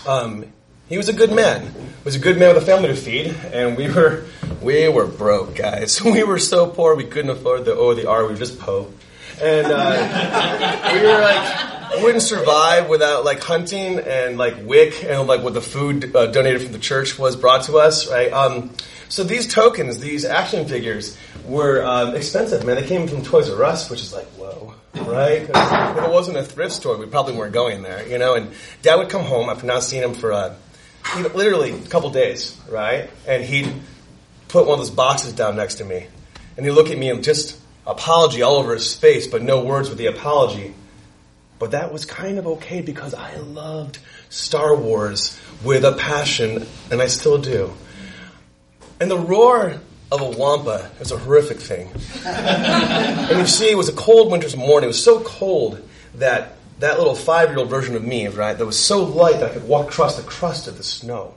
Um, 0.08 0.46
he 0.88 0.98
was 0.98 1.10
a 1.10 1.14
good 1.14 1.32
man. 1.32 1.64
He 1.64 2.04
was 2.04 2.16
a 2.16 2.20
good 2.20 2.38
man 2.38 2.54
with 2.54 2.64
a 2.64 2.66
family 2.66 2.90
to 2.90 2.96
feed, 2.96 3.36
and 3.52 3.76
we 3.76 3.90
were 3.90 4.26
we 4.62 4.88
were 4.88 5.08
broke, 5.08 5.56
guys. 5.56 6.02
We 6.04 6.24
were 6.24 6.40
so 6.40 6.68
poor 6.68 6.96
we 6.96 7.06
couldn't 7.06 7.32
afford 7.32 7.66
the 7.66 7.74
O 7.74 7.88
or 7.88 7.96
the 7.96 8.08
R. 8.08 8.24
We 8.24 8.34
were 8.34 8.38
just 8.38 8.60
po, 8.60 8.92
and 9.42 9.68
uh, 9.68 10.92
we 10.94 11.02
were 11.02 11.22
like 11.22 12.02
wouldn't 12.04 12.24
survive 12.24 12.90
without 12.90 13.26
like 13.26 13.42
hunting 13.42 14.00
and 14.00 14.38
like 14.38 14.56
wick 14.64 15.04
and 15.04 15.28
like 15.28 15.42
what 15.42 15.54
the 15.54 15.62
food 15.62 16.16
uh, 16.16 16.28
donated 16.28 16.62
from 16.62 16.72
the 16.72 16.80
church 16.80 17.18
was 17.18 17.36
brought 17.36 17.64
to 17.64 17.78
us, 17.78 18.10
right? 18.10 18.32
Um, 18.32 18.72
so 19.08 19.24
these 19.24 19.52
tokens, 19.52 20.00
these 20.00 20.26
action 20.26 20.68
figures, 20.68 21.18
were 21.46 21.84
um, 21.86 22.16
expensive, 22.16 22.66
man. 22.66 22.76
They 22.76 22.88
came 22.88 23.08
from 23.08 23.24
Toys 23.24 23.50
R 23.50 23.64
Us, 23.64 23.90
which 23.90 24.02
is 24.02 24.14
like 24.14 24.26
whoa, 24.38 24.74
right? 24.96 25.44
if 25.44 26.04
it 26.04 26.10
wasn't 26.10 26.38
a 26.38 26.44
thrift 26.44 26.74
store, 26.74 26.98
we 26.98 27.06
probably 27.06 27.36
weren't 27.36 27.54
going 27.54 27.82
there, 27.82 28.08
you 28.08 28.18
know. 28.18 28.36
And 28.36 28.52
Dad 28.82 28.96
would 28.96 29.10
come 29.10 29.24
home 29.24 29.50
after 29.50 29.66
not 29.66 29.84
seeing 29.84 30.04
him 30.04 30.14
for 30.14 30.34
uh, 30.34 30.50
you 30.50 30.50
know, 30.50 30.65
literally 31.34 31.72
a 31.72 31.88
couple 31.88 32.10
days, 32.10 32.60
right? 32.70 33.10
And 33.28 33.44
he'd 33.44 33.74
put 34.48 34.66
one 34.66 34.80
of 34.80 34.86
those 34.86 34.96
boxes 34.96 35.34
down 35.34 35.56
next 35.56 35.76
to 35.76 35.86
me, 35.86 36.08
and 36.58 36.66
he'd 36.66 36.72
look 36.72 36.90
at 36.90 36.98
me 36.98 37.10
and 37.10 37.24
just 37.24 37.60
apology 37.86 38.42
all 38.42 38.56
over 38.56 38.74
his 38.74 38.94
face, 38.94 39.28
but 39.28 39.42
no 39.42 39.64
words 39.64 39.90
with 39.90 39.98
the 39.98 40.08
apology. 40.08 40.74
But 41.60 41.72
that 41.72 41.94
was 41.94 42.06
kind 42.06 42.38
of 42.38 42.48
okay 42.48 42.82
because 42.82 43.14
I 43.14 43.36
loved 43.38 44.00
Star 44.30 44.76
Wars 44.76 45.40
with 45.64 45.86
a 45.86 45.94
passion, 45.94 46.68
and 46.92 47.02
I 47.02 47.08
still 47.08 47.38
do. 47.38 47.74
And 49.00 49.10
the 49.10 49.18
roar 49.18 49.80
of 50.12 50.22
a 50.22 50.30
wampa 50.30 50.92
is 51.00 51.12
a 51.12 51.18
horrific 51.18 51.60
thing. 51.60 51.90
and 52.26 53.40
you 53.40 53.48
see, 53.48 53.70
it 53.70 53.78
was 53.78 53.90
a 53.90 53.94
cold 53.94 54.32
winter's 54.32 54.56
morning. 54.56 54.86
It 54.86 54.88
was 54.88 55.04
so 55.04 55.22
cold 55.22 55.88
that 56.16 56.56
that 56.80 56.98
little 56.98 57.16
five-year-old 57.16 57.70
version 57.70 57.96
of 57.96 58.04
me, 58.04 58.28
right, 58.28 58.58
that 58.58 58.66
was 58.66 58.78
so 58.78 59.04
light 59.04 59.40
that 59.40 59.52
I 59.52 59.54
could 59.54 59.68
walk 59.68 59.88
across 59.88 60.18
the 60.18 60.24
crust 60.24 60.68
of 60.68 60.78
the 60.78 60.84
snow. 60.84 61.34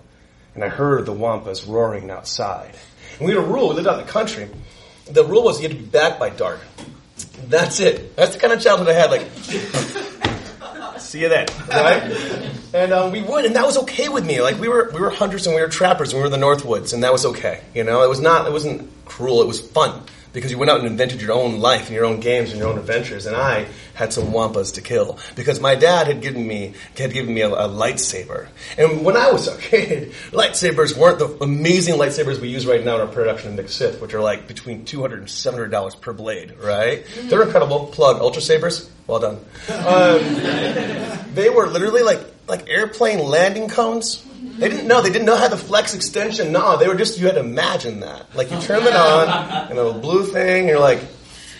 And 0.54 0.64
I 0.64 0.68
heard 0.68 1.06
the 1.06 1.12
wampas 1.12 1.68
roaring 1.68 2.10
outside. 2.10 2.74
And 3.18 3.28
we 3.28 3.34
had 3.34 3.42
a 3.42 3.46
rule. 3.46 3.68
We 3.68 3.76
lived 3.76 3.86
out 3.86 4.00
in 4.00 4.06
the 4.06 4.12
country. 4.12 4.48
The 5.10 5.24
rule 5.24 5.44
was 5.44 5.60
you 5.62 5.68
had 5.68 5.76
to 5.76 5.82
be 5.82 5.88
back 5.88 6.18
by 6.18 6.30
dark. 6.30 6.60
That's 7.44 7.78
it. 7.80 8.16
That's 8.16 8.34
the 8.34 8.40
kind 8.40 8.52
of 8.52 8.60
childhood 8.60 8.88
I 8.88 8.94
had. 8.94 9.10
Like, 9.10 9.28
see 11.00 11.20
you 11.20 11.28
then, 11.28 11.46
right? 11.68 12.02
And 12.74 12.92
um, 12.92 13.12
we 13.12 13.22
would, 13.22 13.44
and 13.44 13.54
that 13.54 13.64
was 13.64 13.78
okay 13.78 14.08
with 14.08 14.26
me. 14.26 14.42
Like 14.42 14.58
we 14.58 14.68
were, 14.68 14.90
we 14.92 15.00
were 15.00 15.10
hunters 15.10 15.46
and 15.46 15.54
we 15.54 15.62
were 15.62 15.68
trappers, 15.68 16.12
and 16.12 16.18
we 16.18 16.28
were 16.28 16.34
in 16.34 16.40
the 16.40 16.44
Northwoods, 16.44 16.92
and 16.92 17.04
that 17.04 17.12
was 17.12 17.24
okay. 17.24 17.62
You 17.74 17.84
know, 17.84 18.02
it 18.02 18.08
was 18.08 18.20
not, 18.20 18.46
it 18.46 18.52
wasn't 18.52 18.90
cruel. 19.04 19.40
It 19.40 19.46
was 19.46 19.60
fun 19.60 20.02
because 20.32 20.50
you 20.50 20.58
went 20.58 20.70
out 20.70 20.78
and 20.78 20.86
invented 20.86 21.20
your 21.20 21.32
own 21.32 21.60
life 21.60 21.86
and 21.86 21.94
your 21.94 22.04
own 22.04 22.20
games 22.20 22.50
and 22.50 22.58
your 22.58 22.68
own 22.68 22.78
adventures. 22.78 23.26
And 23.26 23.36
I 23.36 23.66
had 23.94 24.12
some 24.12 24.32
wampas 24.32 24.74
to 24.74 24.80
kill 24.80 25.18
because 25.34 25.60
my 25.60 25.74
dad 25.74 26.06
had 26.06 26.20
given 26.20 26.46
me 26.46 26.74
had 26.96 27.12
given 27.12 27.32
me 27.34 27.40
a, 27.40 27.48
a 27.48 27.68
lightsaber. 27.68 28.48
And 28.76 29.04
when 29.04 29.16
I 29.16 29.32
was 29.32 29.48
a 29.48 29.56
kid, 29.60 30.12
lightsabers 30.30 30.96
weren't 30.96 31.18
the 31.18 31.28
amazing 31.42 31.94
lightsabers 31.94 32.38
we 32.40 32.48
use 32.48 32.66
right 32.66 32.84
now 32.84 32.96
in 32.96 33.00
our 33.00 33.06
production 33.06 33.58
of 33.58 33.64
McSith, 33.64 34.00
which 34.00 34.14
are 34.14 34.20
like 34.20 34.46
between 34.46 34.84
two 34.84 35.00
hundred 35.00 35.20
and 35.20 35.30
seven 35.30 35.58
hundred 35.58 35.70
dollars 35.70 35.94
per 35.94 36.12
blade. 36.12 36.54
Right? 36.58 37.04
They're 37.24 37.42
incredible. 37.42 37.86
Plug 37.86 38.20
Ultra 38.20 38.42
Sabers. 38.42 38.90
Well 39.06 39.20
done. 39.20 39.40
Um, 39.88 40.20
they 41.34 41.48
were 41.50 41.66
literally 41.66 42.02
like 42.02 42.20
like 42.48 42.68
airplane 42.68 43.20
landing 43.20 43.68
cones. 43.68 44.24
They 44.58 44.68
didn't 44.68 44.88
know. 44.88 45.00
They 45.00 45.10
didn't 45.10 45.26
know 45.26 45.36
how 45.36 45.48
the 45.48 45.56
flex 45.56 45.94
extension. 45.94 46.52
No, 46.52 46.76
they 46.76 46.88
were 46.88 46.96
just. 46.96 47.18
You 47.18 47.26
had 47.26 47.34
to 47.34 47.40
imagine 47.40 48.00
that. 48.00 48.34
Like 48.34 48.50
you 48.50 48.60
turn 48.60 48.82
it 48.82 48.94
on, 48.94 49.28
and 49.70 49.78
a 49.78 49.82
little 49.82 50.00
blue 50.00 50.24
thing. 50.24 50.68
You're 50.68 50.80
like, 50.80 51.00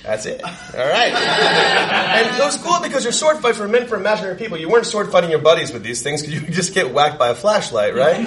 that's 0.09 0.25
it. 0.25 0.43
All 0.43 0.51
right. 0.89 1.13
and 1.13 2.35
it 2.35 2.43
was 2.43 2.57
cool 2.57 2.81
because 2.81 3.05
your 3.05 3.13
sword 3.13 3.39
fights 3.39 3.59
were 3.59 3.69
meant 3.69 3.89
for 3.91 3.97
imaginary 3.97 4.37
people. 4.37 4.57
You 4.57 4.71
weren't 4.71 4.87
sword 4.87 5.13
fighting 5.13 5.31
your 5.31 5.41
buddies 5.41 5.71
with 5.71 5.83
these 5.83 6.03
things 6.03 6.23
because 6.23 6.41
you 6.41 6.49
just 6.49 6.73
get 6.73 6.95
whacked 6.95 7.19
by 7.19 7.29
a 7.29 7.35
flashlight, 7.35 7.95
right? 7.95 8.25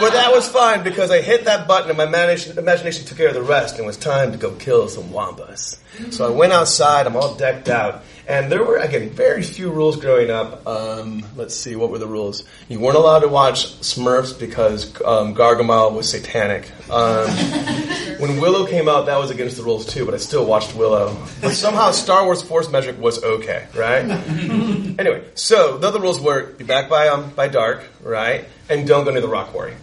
But 0.00 0.10
that 0.12 0.30
was 0.32 0.48
fine 0.48 0.84
because 0.84 1.10
I 1.10 1.22
hit 1.22 1.44
that 1.46 1.66
button 1.66 1.88
and 1.88 1.98
my 1.98 2.04
imagination, 2.04 2.56
imagination 2.58 3.04
took 3.04 3.18
care 3.18 3.28
of 3.28 3.34
the 3.34 3.42
rest 3.42 3.74
and 3.74 3.84
it 3.84 3.86
was 3.86 3.96
time 3.96 4.32
to 4.32 4.38
go 4.38 4.52
kill 4.52 4.88
some 4.88 5.10
wampas. 5.10 5.78
So 6.12 6.26
I 6.26 6.30
went 6.30 6.52
outside. 6.52 7.06
I'm 7.06 7.16
all 7.16 7.34
decked 7.34 7.68
out. 7.68 8.04
And 8.32 8.50
there 8.50 8.64
were, 8.64 8.78
again, 8.78 9.10
very 9.10 9.42
few 9.42 9.70
rules 9.70 9.96
growing 9.98 10.30
up. 10.30 10.66
Um, 10.66 11.22
let's 11.36 11.54
see, 11.54 11.76
what 11.76 11.90
were 11.90 11.98
the 11.98 12.06
rules? 12.06 12.44
You 12.66 12.80
weren't 12.80 12.96
allowed 12.96 13.18
to 13.18 13.28
watch 13.28 13.78
Smurfs 13.80 14.40
because 14.40 14.86
um, 15.02 15.34
Gargamel 15.34 15.92
was 15.92 16.08
satanic. 16.08 16.70
Um, 16.90 17.28
when 18.20 18.40
Willow 18.40 18.66
came 18.66 18.88
out, 18.88 19.04
that 19.04 19.18
was 19.18 19.30
against 19.30 19.58
the 19.58 19.62
rules 19.62 19.84
too, 19.84 20.06
but 20.06 20.14
I 20.14 20.16
still 20.16 20.46
watched 20.46 20.74
Willow. 20.74 21.14
But 21.42 21.52
somehow 21.52 21.90
Star 21.90 22.24
Wars 22.24 22.40
Force 22.40 22.70
Magic 22.70 22.98
was 22.98 23.22
okay, 23.22 23.66
right? 23.74 24.06
anyway, 24.98 25.24
so 25.34 25.76
the 25.76 25.88
other 25.88 26.00
rules 26.00 26.18
were 26.18 26.54
be 26.54 26.64
back 26.64 26.88
by 26.88 27.08
um, 27.08 27.28
by 27.34 27.48
dark, 27.48 27.84
right? 28.02 28.46
And 28.70 28.88
don't 28.88 29.04
go 29.04 29.10
near 29.10 29.20
the 29.20 29.28
rock 29.28 29.48
quarry. 29.48 29.74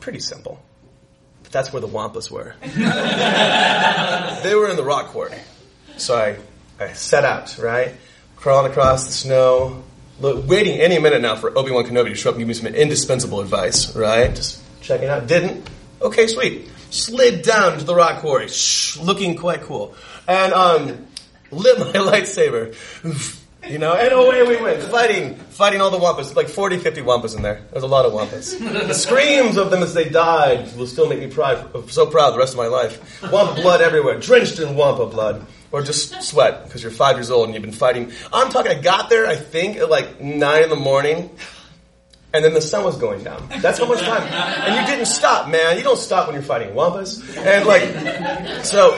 Pretty 0.00 0.20
simple. 0.20 0.62
But 1.42 1.52
that's 1.52 1.72
where 1.72 1.80
the 1.80 1.88
Wampas 1.88 2.30
were. 2.30 2.54
they 4.42 4.54
were 4.54 4.68
in 4.68 4.76
the 4.76 4.84
rock 4.84 5.06
quarry. 5.06 5.38
So 5.96 6.16
I, 6.16 6.30
I 6.30 6.36
set 6.94 7.24
out, 7.24 7.58
right? 7.58 7.94
Crawling 8.36 8.70
across 8.70 9.06
the 9.06 9.12
snow, 9.12 9.84
look, 10.20 10.46
waiting 10.46 10.80
any 10.80 10.98
minute 10.98 11.22
now 11.22 11.36
for 11.36 11.56
Obi 11.56 11.70
Wan 11.70 11.84
Kenobi 11.84 12.08
to 12.08 12.14
show 12.14 12.30
up 12.30 12.36
and 12.36 12.40
give 12.40 12.48
me 12.48 12.54
some 12.54 12.66
indispensable 12.74 13.40
advice, 13.40 13.94
right? 13.96 14.34
Just 14.34 14.62
checking 14.80 15.08
out. 15.08 15.26
Didn't. 15.26 15.68
Okay, 16.02 16.26
sweet. 16.26 16.68
Slid 16.90 17.42
down 17.42 17.78
to 17.78 17.84
the 17.84 17.94
rock 17.94 18.20
quarry, 18.20 18.48
shh, 18.48 18.98
looking 18.98 19.36
quite 19.36 19.62
cool, 19.62 19.94
and 20.28 20.52
um, 20.52 21.06
lit 21.50 21.78
my 21.78 21.84
lightsaber. 21.92 22.74
You 23.68 23.78
know, 23.78 23.94
and 23.94 24.12
away 24.12 24.42
we 24.42 24.62
went, 24.62 24.82
fighting, 24.82 25.36
fighting 25.36 25.80
all 25.80 25.90
the 25.90 25.96
wampas, 25.98 26.36
like 26.36 26.48
40, 26.48 26.80
50 26.80 27.00
wampas 27.00 27.34
in 27.34 27.40
there. 27.40 27.62
There's 27.72 27.82
a 27.82 27.86
lot 27.86 28.04
of 28.04 28.12
wampas. 28.12 28.58
the 28.58 28.92
screams 28.92 29.56
of 29.56 29.70
them 29.70 29.82
as 29.82 29.94
they 29.94 30.06
died 30.06 30.76
will 30.76 30.86
still 30.86 31.08
make 31.08 31.18
me 31.18 31.28
proud, 31.28 31.90
so 31.90 32.04
proud 32.04 32.32
the 32.32 32.38
rest 32.38 32.52
of 32.52 32.58
my 32.58 32.66
life. 32.66 33.22
Wampa 33.32 33.54
blood 33.62 33.80
everywhere, 33.80 34.18
drenched 34.20 34.58
in 34.58 34.76
wampa 34.76 35.06
blood. 35.06 35.46
Or 35.74 35.82
just 35.82 36.22
sweat, 36.22 36.62
because 36.62 36.84
you're 36.84 36.92
five 36.92 37.16
years 37.16 37.32
old 37.32 37.46
and 37.46 37.54
you've 37.54 37.64
been 37.64 37.72
fighting. 37.72 38.12
I'm 38.32 38.48
talking, 38.48 38.70
I 38.70 38.80
got 38.80 39.10
there, 39.10 39.26
I 39.26 39.34
think, 39.34 39.76
at 39.76 39.90
like 39.90 40.20
9 40.20 40.62
in 40.62 40.70
the 40.70 40.76
morning, 40.76 41.30
and 42.32 42.44
then 42.44 42.54
the 42.54 42.60
sun 42.60 42.84
was 42.84 42.96
going 42.96 43.24
down. 43.24 43.48
That's 43.60 43.80
how 43.80 43.86
much 43.86 43.98
time. 43.98 44.22
And 44.22 44.76
you 44.76 44.86
didn't 44.86 45.06
stop, 45.06 45.48
man. 45.48 45.76
You 45.76 45.82
don't 45.82 45.98
stop 45.98 46.28
when 46.28 46.34
you're 46.34 46.44
fighting 46.44 46.76
wampas. 46.76 47.18
And 47.36 47.66
like, 47.66 48.64
so, 48.64 48.96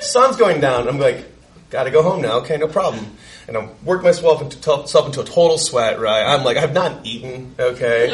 sun's 0.00 0.34
going 0.34 0.60
down. 0.60 0.88
I'm 0.88 0.98
like, 0.98 1.26
gotta 1.70 1.92
go 1.92 2.02
home 2.02 2.22
now. 2.22 2.38
Okay, 2.38 2.56
no 2.56 2.66
problem. 2.66 3.06
And 3.46 3.56
I 3.56 3.68
worked 3.84 4.02
myself 4.02 4.42
into, 4.42 4.58
self 4.88 5.06
into 5.06 5.20
a 5.20 5.24
total 5.24 5.58
sweat, 5.58 6.00
right? 6.00 6.24
I'm 6.24 6.42
like, 6.42 6.56
I've 6.56 6.72
not 6.72 7.06
eaten, 7.06 7.54
okay? 7.56 8.10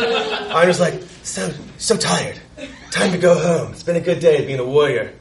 I'm 0.51 0.67
just 0.67 0.81
like, 0.81 1.03
so, 1.23 1.51
so 1.79 1.97
tired. 1.97 2.39
Time 2.91 3.13
to 3.13 3.19
go 3.19 3.39
home. 3.39 3.73
It's 3.73 3.83
been 3.83 3.97
a 3.97 4.01
good 4.01 4.21
day 4.21 4.45
being 4.45 4.59
a 4.59 4.67
warrior. 4.67 5.15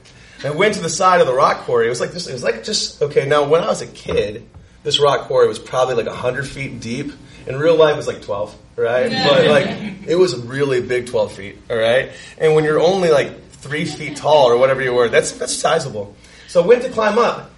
And 0.44 0.54
I 0.54 0.56
went 0.56 0.76
to 0.76 0.82
the 0.82 0.90
side 0.90 1.22
of 1.22 1.28
the 1.28 1.34
rock 1.34 1.60
quarry. 1.60 1.86
It 1.86 1.90
was 1.90 2.02
like 2.02 2.14
just, 2.14 2.30
it 2.30 2.34
was 2.34 2.44
like 2.44 2.64
just, 2.64 3.02
okay, 3.02 3.28
now 3.28 3.48
when 3.48 3.62
I 3.62 3.68
was 3.68 3.82
a 3.82 3.88
kid, 3.88 4.48
this 4.84 5.00
rock 5.00 5.28
quarry 5.28 5.48
was 5.48 5.60
probably 5.60 5.96
like 5.96 6.08
100 6.08 6.48
feet 6.48 6.80
deep. 6.80 7.12
In 7.48 7.58
real 7.58 7.76
life, 7.76 7.94
it 7.94 7.98
was 7.98 8.08
like 8.08 8.22
12, 8.22 8.56
right? 8.76 9.12
But 9.12 9.46
like, 9.48 10.08
it 10.08 10.16
was 10.16 10.36
really 10.36 10.82
big 10.82 11.08
12 11.08 11.34
feet, 11.34 11.58
all 11.70 11.78
right? 11.78 12.12
And 12.38 12.56
when 12.56 12.64
you're 12.64 12.80
only 12.80 13.10
like 13.10 13.50
three 13.50 13.86
feet 13.86 14.18
tall 14.18 14.48
or 14.48 14.58
whatever 14.58 14.82
you 14.82 14.94
were, 14.94 15.10
that's, 15.10 15.32
that's 15.34 15.54
sizable. 15.54 16.16
So 16.48 16.64
I 16.64 16.68
went 16.68 16.84
to 16.84 16.90
climb 16.90 17.18
up, 17.18 17.52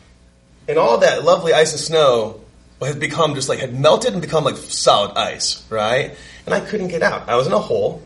and 0.67 0.77
all 0.77 0.99
that 0.99 1.23
lovely 1.23 1.53
ice 1.53 1.71
and 1.71 1.79
snow 1.79 2.41
had 2.81 2.99
become 2.99 3.35
just 3.35 3.49
like, 3.49 3.59
had 3.59 3.77
melted 3.77 4.13
and 4.13 4.21
become 4.21 4.43
like 4.43 4.57
solid 4.57 5.17
ice, 5.17 5.65
right? 5.69 6.15
And 6.45 6.53
I 6.53 6.59
couldn't 6.59 6.89
get 6.89 7.01
out. 7.01 7.29
I 7.29 7.35
was 7.35 7.47
in 7.47 7.53
a 7.53 7.59
hole, 7.59 8.01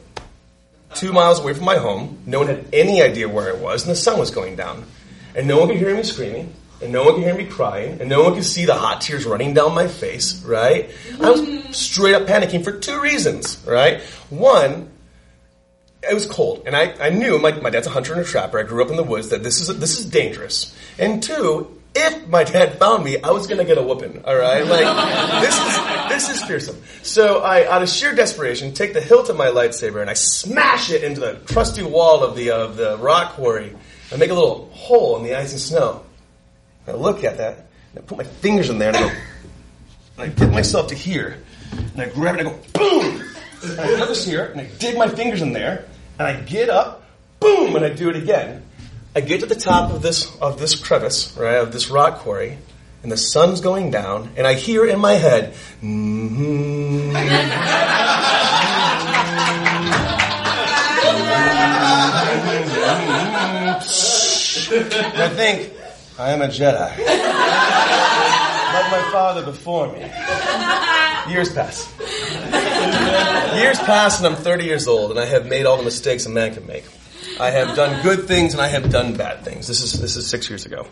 two 0.99 1.13
miles 1.13 1.39
away 1.39 1.53
from 1.53 1.65
my 1.65 1.77
home. 1.77 2.19
No 2.25 2.39
one 2.39 2.47
had 2.47 2.65
any 2.73 3.01
idea 3.01 3.29
where 3.29 3.55
I 3.55 3.59
was, 3.59 3.83
and 3.83 3.91
the 3.91 3.95
sun 3.95 4.19
was 4.19 4.31
going 4.31 4.55
down. 4.55 4.85
And 5.35 5.47
no 5.47 5.59
one 5.59 5.67
could 5.67 5.77
hear 5.77 5.95
me 5.95 6.03
screaming, 6.03 6.53
and 6.81 6.91
no 6.91 7.03
one 7.03 7.15
could 7.15 7.23
hear 7.23 7.35
me 7.35 7.45
crying, 7.45 7.99
and 7.99 8.09
no 8.09 8.23
one 8.23 8.33
could 8.33 8.43
see 8.43 8.65
the 8.65 8.73
hot 8.73 9.01
tears 9.01 9.25
running 9.25 9.53
down 9.53 9.73
my 9.73 9.87
face, 9.87 10.43
right? 10.43 10.89
I 11.21 11.29
was 11.29 11.41
mm-hmm. 11.41 11.71
straight 11.71 12.15
up 12.15 12.23
panicking 12.23 12.63
for 12.63 12.71
two 12.71 12.99
reasons, 12.99 13.63
right? 13.67 14.01
One, 14.29 14.89
it 16.09 16.13
was 16.13 16.25
cold, 16.25 16.63
and 16.65 16.75
I, 16.75 16.93
I 16.99 17.09
knew 17.09 17.39
my, 17.39 17.51
my 17.51 17.69
dad's 17.69 17.87
a 17.87 17.89
hunter 17.89 18.13
and 18.13 18.21
a 18.21 18.25
trapper. 18.25 18.59
I 18.59 18.63
grew 18.63 18.83
up 18.83 18.89
in 18.89 18.97
the 18.97 19.03
woods 19.03 19.29
that 19.29 19.43
this 19.43 19.61
is 19.61 19.79
this 19.79 19.99
is 19.99 20.05
dangerous. 20.05 20.75
And 20.97 21.21
two, 21.21 21.76
if 21.95 22.27
my 22.27 22.43
dad 22.43 22.77
found 22.79 23.03
me, 23.03 23.21
I 23.21 23.31
was 23.31 23.47
gonna 23.47 23.65
get 23.65 23.77
a 23.77 23.83
whooping. 23.83 24.23
All 24.25 24.35
right, 24.35 24.65
like 24.65 25.41
this 25.41 25.57
is 25.59 25.77
this 26.09 26.29
is 26.29 26.43
fearsome. 26.47 26.81
So 27.03 27.39
I, 27.39 27.67
out 27.67 27.81
of 27.81 27.89
sheer 27.89 28.13
desperation, 28.15 28.73
take 28.73 28.93
the 28.93 29.01
hilt 29.01 29.29
of 29.29 29.37
my 29.37 29.47
lightsaber 29.47 30.01
and 30.01 30.09
I 30.09 30.13
smash 30.13 30.91
it 30.91 31.03
into 31.03 31.19
the 31.19 31.39
crusty 31.45 31.83
wall 31.83 32.23
of 32.23 32.35
the 32.35 32.51
of 32.51 32.77
the 32.77 32.97
rock 32.97 33.33
quarry. 33.33 33.75
I 34.11 34.17
make 34.17 34.29
a 34.29 34.33
little 34.33 34.69
hole 34.71 35.17
in 35.17 35.23
the 35.23 35.35
ice 35.35 35.51
and 35.51 35.61
snow. 35.61 36.03
I 36.87 36.91
look 36.91 37.23
at 37.23 37.37
that 37.37 37.67
and 37.93 37.99
I 37.99 38.01
put 38.01 38.17
my 38.17 38.23
fingers 38.23 38.69
in 38.69 38.79
there 38.79 38.89
and 38.89 38.97
I 38.97 39.01
go, 39.01 39.15
and 40.17 40.31
I 40.31 40.35
get 40.35 40.51
myself 40.51 40.87
to 40.87 40.95
here, 40.95 41.43
and 41.71 42.01
I 42.01 42.09
grab 42.09 42.35
it 42.35 42.39
and 42.39 42.49
I 42.49 42.51
go 42.51 42.59
boom. 42.73 43.23
And 43.63 43.79
I 43.79 43.85
have 43.97 44.07
this 44.07 44.25
here 44.25 44.45
and 44.45 44.61
I 44.61 44.69
dig 44.77 44.97
my 44.97 45.07
fingers 45.07 45.41
in 45.41 45.51
there 45.51 45.85
and 46.19 46.27
I 46.27 46.39
get 46.41 46.69
up, 46.69 47.03
boom, 47.39 47.75
and 47.75 47.83
I 47.83 47.89
do 47.89 48.09
it 48.09 48.15
again. 48.15 48.63
I 49.17 49.19
get 49.21 49.39
to 49.39 49.47
the 49.47 49.55
top 49.55 49.91
of 49.91 50.03
this 50.03 50.29
of 50.37 50.59
this 50.59 50.75
crevice, 50.75 51.35
right, 51.35 51.55
of 51.55 51.71
this 51.73 51.89
rock 51.89 52.19
quarry, 52.19 52.55
and 53.01 53.11
the 53.11 53.17
sun's 53.17 53.61
going 53.61 53.89
down, 53.89 54.29
and 54.37 54.45
I 54.45 54.53
hear 54.53 54.85
in 54.85 54.99
my 54.99 55.13
head, 55.13 55.55
mm-hmm. 55.81 57.15
I 65.15 65.29
think, 65.29 65.73
I 66.19 66.29
am 66.29 66.43
a 66.43 66.47
Jedi. 66.47 66.77
Like 68.77 68.91
my 68.91 69.09
father 69.11 69.43
before 69.43 69.91
me. 69.93 70.01
Years 71.33 71.51
pass. 71.51 71.91
Years 73.57 73.79
pass, 73.79 74.19
and 74.19 74.27
I'm 74.27 74.35
30 74.35 74.65
years 74.65 74.87
old, 74.87 75.09
and 75.09 75.19
I 75.19 75.25
have 75.25 75.47
made 75.47 75.65
all 75.65 75.77
the 75.77 75.83
mistakes 75.83 76.27
a 76.27 76.29
man 76.29 76.53
can 76.53 76.67
make. 76.67 76.85
I 77.39 77.51
have 77.51 77.75
done 77.75 78.01
good 78.01 78.27
things, 78.27 78.53
and 78.53 78.61
I 78.61 78.67
have 78.67 78.89
done 78.89 79.15
bad 79.15 79.45
things. 79.45 79.67
This 79.67 79.81
is 79.81 79.99
this 79.99 80.15
is 80.15 80.27
six 80.27 80.49
years 80.49 80.65
ago, 80.65 80.87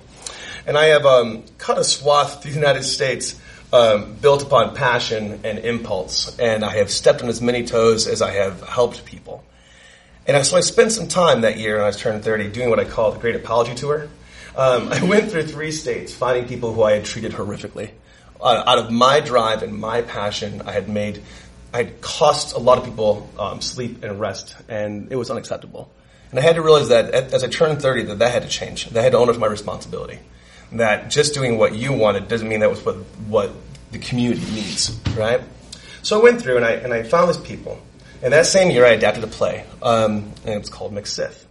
and 0.68 0.78
I 0.78 0.86
have 0.86 1.06
um, 1.06 1.44
cut 1.58 1.80
a 1.80 1.84
swath 1.84 2.44
through 2.44 2.52
the 2.52 2.60
United 2.60 2.84
States. 2.84 3.40
Um, 3.74 4.14
built 4.14 4.44
upon 4.44 4.76
passion 4.76 5.42
and 5.44 5.60
impulse, 5.60 6.38
and 6.40 6.64
I 6.64 6.78
have 6.78 6.90
stepped 6.92 7.24
on 7.24 7.30
as 7.30 7.42
many 7.42 7.66
toes 7.66 8.08
as 8.08 8.22
I 8.22 8.32
have 8.32 8.62
helped 8.62 9.04
people. 9.06 9.44
And 10.28 10.46
so 10.46 10.56
I 10.56 10.62
spent 10.62 10.92
some 10.92 11.08
time 11.08 11.42
that 11.42 11.58
year 11.58 11.76
when 11.76 11.84
I 11.84 11.88
was 11.88 11.98
turning 11.98 12.22
30 12.22 12.52
doing 12.52 12.70
what 12.70 12.80
I 12.80 12.86
call 12.86 13.12
the 13.12 13.20
Great 13.20 13.36
Apology 13.36 13.76
Tour. 13.76 14.08
Um, 14.56 14.94
I 14.94 15.04
went 15.04 15.30
through 15.32 15.48
three 15.48 15.72
states 15.72 16.14
finding 16.14 16.48
people 16.48 16.74
who 16.74 16.84
I 16.84 16.94
had 16.94 17.06
treated 17.06 17.34
horrifically. 17.34 17.90
Uh, 18.40 18.64
out 18.66 18.78
of 18.78 18.92
my 18.92 19.20
drive 19.20 19.62
and 19.62 19.74
my 19.74 20.04
passion, 20.04 20.62
I 20.62 20.72
had 20.72 20.88
made, 20.88 21.22
I 21.74 21.78
had 21.78 22.02
cost 22.02 22.56
a 22.56 22.60
lot 22.60 22.78
of 22.78 22.86
people 22.86 23.30
um, 23.38 23.62
sleep 23.62 24.04
and 24.04 24.20
rest, 24.20 24.56
and 24.70 25.12
it 25.12 25.16
was 25.16 25.30
unacceptable. 25.32 25.92
And 26.36 26.44
I 26.44 26.48
had 26.48 26.58
to 26.58 26.62
realize 26.62 26.90
that 26.90 27.12
as 27.12 27.46
I 27.46 27.48
turned 27.48 27.82
30, 27.82 28.04
that 28.04 28.20
that 28.20 28.34
had 28.34 28.44
to 28.44 28.50
change. 28.50 28.88
That 28.88 29.00
I 29.00 29.04
had 29.04 29.14
to 29.14 29.18
own 29.20 29.30
up 29.30 29.36
to 29.36 29.40
my 29.40 29.48
responsibility. 29.48 30.20
That 30.74 31.10
just 31.10 31.34
doing 31.34 31.58
what 31.58 31.76
you 31.76 31.94
wanted 31.94 32.28
doesn't 32.28 32.50
mean 32.50 32.60
that 32.60 32.70
was 32.70 32.84
what, 32.84 32.96
what 33.30 33.52
the 33.94 34.00
community 34.00 34.42
needs, 34.52 35.00
right? 35.16 35.40
So 36.02 36.20
I 36.20 36.24
went 36.24 36.42
through 36.42 36.58
and 36.58 36.66
I, 36.66 36.72
and 36.72 36.94
I 36.94 37.04
found 37.04 37.30
these 37.30 37.38
people. 37.38 37.80
And 38.22 38.34
that 38.34 38.48
same 38.48 38.70
year, 38.70 38.86
I 38.86 38.90
adapted 38.90 39.24
a 39.24 39.28
play, 39.28 39.66
um, 39.82 40.30
and 40.44 40.56
it 40.56 40.60
was 40.60 40.70
called 40.70 40.94
McSith. 40.94 41.46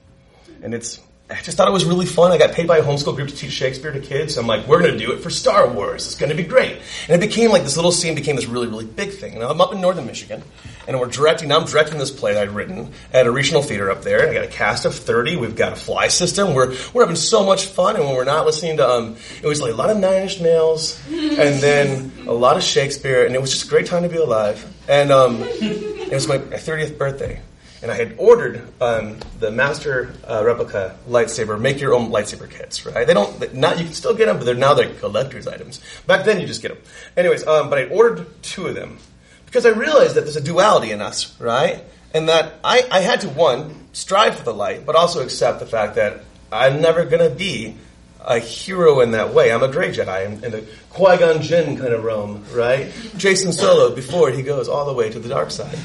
And 0.62 0.74
it's, 0.74 1.00
I 1.30 1.40
just 1.40 1.56
thought 1.56 1.66
it 1.66 1.72
was 1.72 1.86
really 1.86 2.04
fun. 2.04 2.32
I 2.32 2.38
got 2.38 2.52
paid 2.52 2.68
by 2.68 2.78
a 2.78 2.82
homeschool 2.82 3.16
group 3.16 3.30
to 3.30 3.34
teach 3.34 3.52
Shakespeare 3.52 3.90
to 3.90 3.98
kids. 3.98 4.36
I'm 4.36 4.46
like, 4.46 4.66
we're 4.66 4.80
going 4.80 4.92
to 4.92 4.98
do 4.98 5.10
it 5.12 5.20
for 5.20 5.30
Star 5.30 5.66
Wars. 5.66 6.04
It's 6.04 6.16
going 6.16 6.28
to 6.28 6.36
be 6.36 6.42
great. 6.42 6.76
And 7.08 7.16
it 7.16 7.26
became 7.26 7.50
like 7.50 7.62
this 7.62 7.76
little 7.76 7.92
scene 7.92 8.14
became 8.14 8.36
this 8.36 8.44
really, 8.44 8.66
really 8.66 8.84
big 8.84 9.10
thing. 9.10 9.32
And 9.32 9.42
I'm 9.42 9.58
up 9.58 9.72
in 9.72 9.80
northern 9.80 10.04
Michigan, 10.04 10.42
and 10.86 11.00
we're 11.00 11.06
directing. 11.06 11.48
Now 11.48 11.60
I'm 11.60 11.64
directing 11.64 11.96
this 11.96 12.10
play 12.10 12.34
that 12.34 12.42
I'd 12.42 12.50
written 12.50 12.92
at 13.10 13.26
a 13.26 13.30
regional 13.30 13.62
theater 13.62 13.90
up 13.90 14.02
there. 14.02 14.20
And 14.20 14.32
I 14.32 14.34
got 14.34 14.44
a 14.44 14.48
cast 14.48 14.84
of 14.84 14.94
30. 14.94 15.36
We've 15.36 15.56
got 15.56 15.72
a 15.72 15.76
fly 15.76 16.08
system. 16.08 16.52
We're 16.52 16.76
we're 16.92 17.04
having 17.04 17.16
so 17.16 17.42
much 17.42 17.64
fun. 17.68 17.96
And 17.96 18.04
when 18.04 18.14
we're 18.16 18.24
not 18.24 18.44
listening 18.44 18.76
to, 18.76 18.86
um, 18.86 19.16
it 19.42 19.46
was 19.46 19.62
like 19.62 19.72
a 19.72 19.76
lot 19.76 19.88
of 19.88 19.96
Nine 19.96 20.24
Inch 20.24 20.42
Nails, 20.42 21.00
and 21.08 21.58
then 21.62 22.12
a 22.26 22.34
lot 22.34 22.58
of 22.58 22.62
Shakespeare, 22.62 23.24
and 23.24 23.34
it 23.34 23.40
was 23.40 23.50
just 23.50 23.64
a 23.64 23.68
great 23.68 23.86
time 23.86 24.02
to 24.02 24.10
be 24.10 24.18
alive. 24.18 24.70
And 24.90 25.10
um, 25.10 25.38
it 25.40 26.12
was 26.12 26.28
my 26.28 26.36
30th 26.36 26.98
birthday 26.98 27.40
and 27.84 27.92
I 27.92 27.96
had 27.96 28.14
ordered 28.16 28.66
um, 28.80 29.18
the 29.40 29.50
master 29.50 30.14
uh, 30.26 30.42
replica 30.42 30.96
lightsaber, 31.06 31.60
make 31.60 31.80
your 31.82 31.92
own 31.92 32.10
lightsaber 32.10 32.50
kits, 32.50 32.86
right? 32.86 33.06
They 33.06 33.12
don't, 33.12 33.54
not, 33.54 33.78
you 33.78 33.84
can 33.84 33.92
still 33.92 34.14
get 34.14 34.24
them, 34.24 34.38
but 34.38 34.46
they're 34.46 34.54
now 34.54 34.72
they're 34.72 34.94
collector's 34.94 35.46
items. 35.46 35.82
Back 36.06 36.24
then 36.24 36.40
you 36.40 36.46
just 36.46 36.62
get 36.62 36.68
them. 36.68 36.78
Anyways, 37.14 37.46
um, 37.46 37.68
but 37.68 37.78
I 37.78 37.84
ordered 37.88 38.26
two 38.42 38.68
of 38.68 38.74
them 38.74 38.96
because 39.44 39.66
I 39.66 39.68
realized 39.68 40.14
that 40.14 40.22
there's 40.22 40.36
a 40.36 40.40
duality 40.40 40.92
in 40.92 41.02
us, 41.02 41.38
right? 41.38 41.84
And 42.14 42.30
that 42.30 42.54
I, 42.64 42.88
I 42.90 43.00
had 43.00 43.20
to, 43.20 43.28
one, 43.28 43.88
strive 43.92 44.36
for 44.36 44.44
the 44.44 44.54
light, 44.54 44.86
but 44.86 44.96
also 44.96 45.22
accept 45.22 45.60
the 45.60 45.66
fact 45.66 45.96
that 45.96 46.22
I'm 46.50 46.80
never 46.80 47.04
going 47.04 47.28
to 47.30 47.36
be 47.36 47.76
a 48.24 48.38
hero 48.38 49.00
in 49.00 49.10
that 49.10 49.34
way. 49.34 49.52
I'm 49.52 49.62
a 49.62 49.68
Grey 49.68 49.90
Jedi 49.90 50.24
in, 50.24 50.42
in 50.42 50.52
the 50.52 50.66
Qui 50.88 51.18
Gon 51.18 51.42
Jinn 51.42 51.76
kind 51.76 51.92
of 51.92 52.02
realm, 52.02 52.44
right? 52.54 52.86
Jacen 53.18 53.52
Solo 53.52 53.94
before 53.94 54.30
he 54.30 54.40
goes 54.40 54.68
all 54.68 54.86
the 54.86 54.94
way 54.94 55.10
to 55.10 55.18
the 55.18 55.28
dark 55.28 55.50
side, 55.50 55.76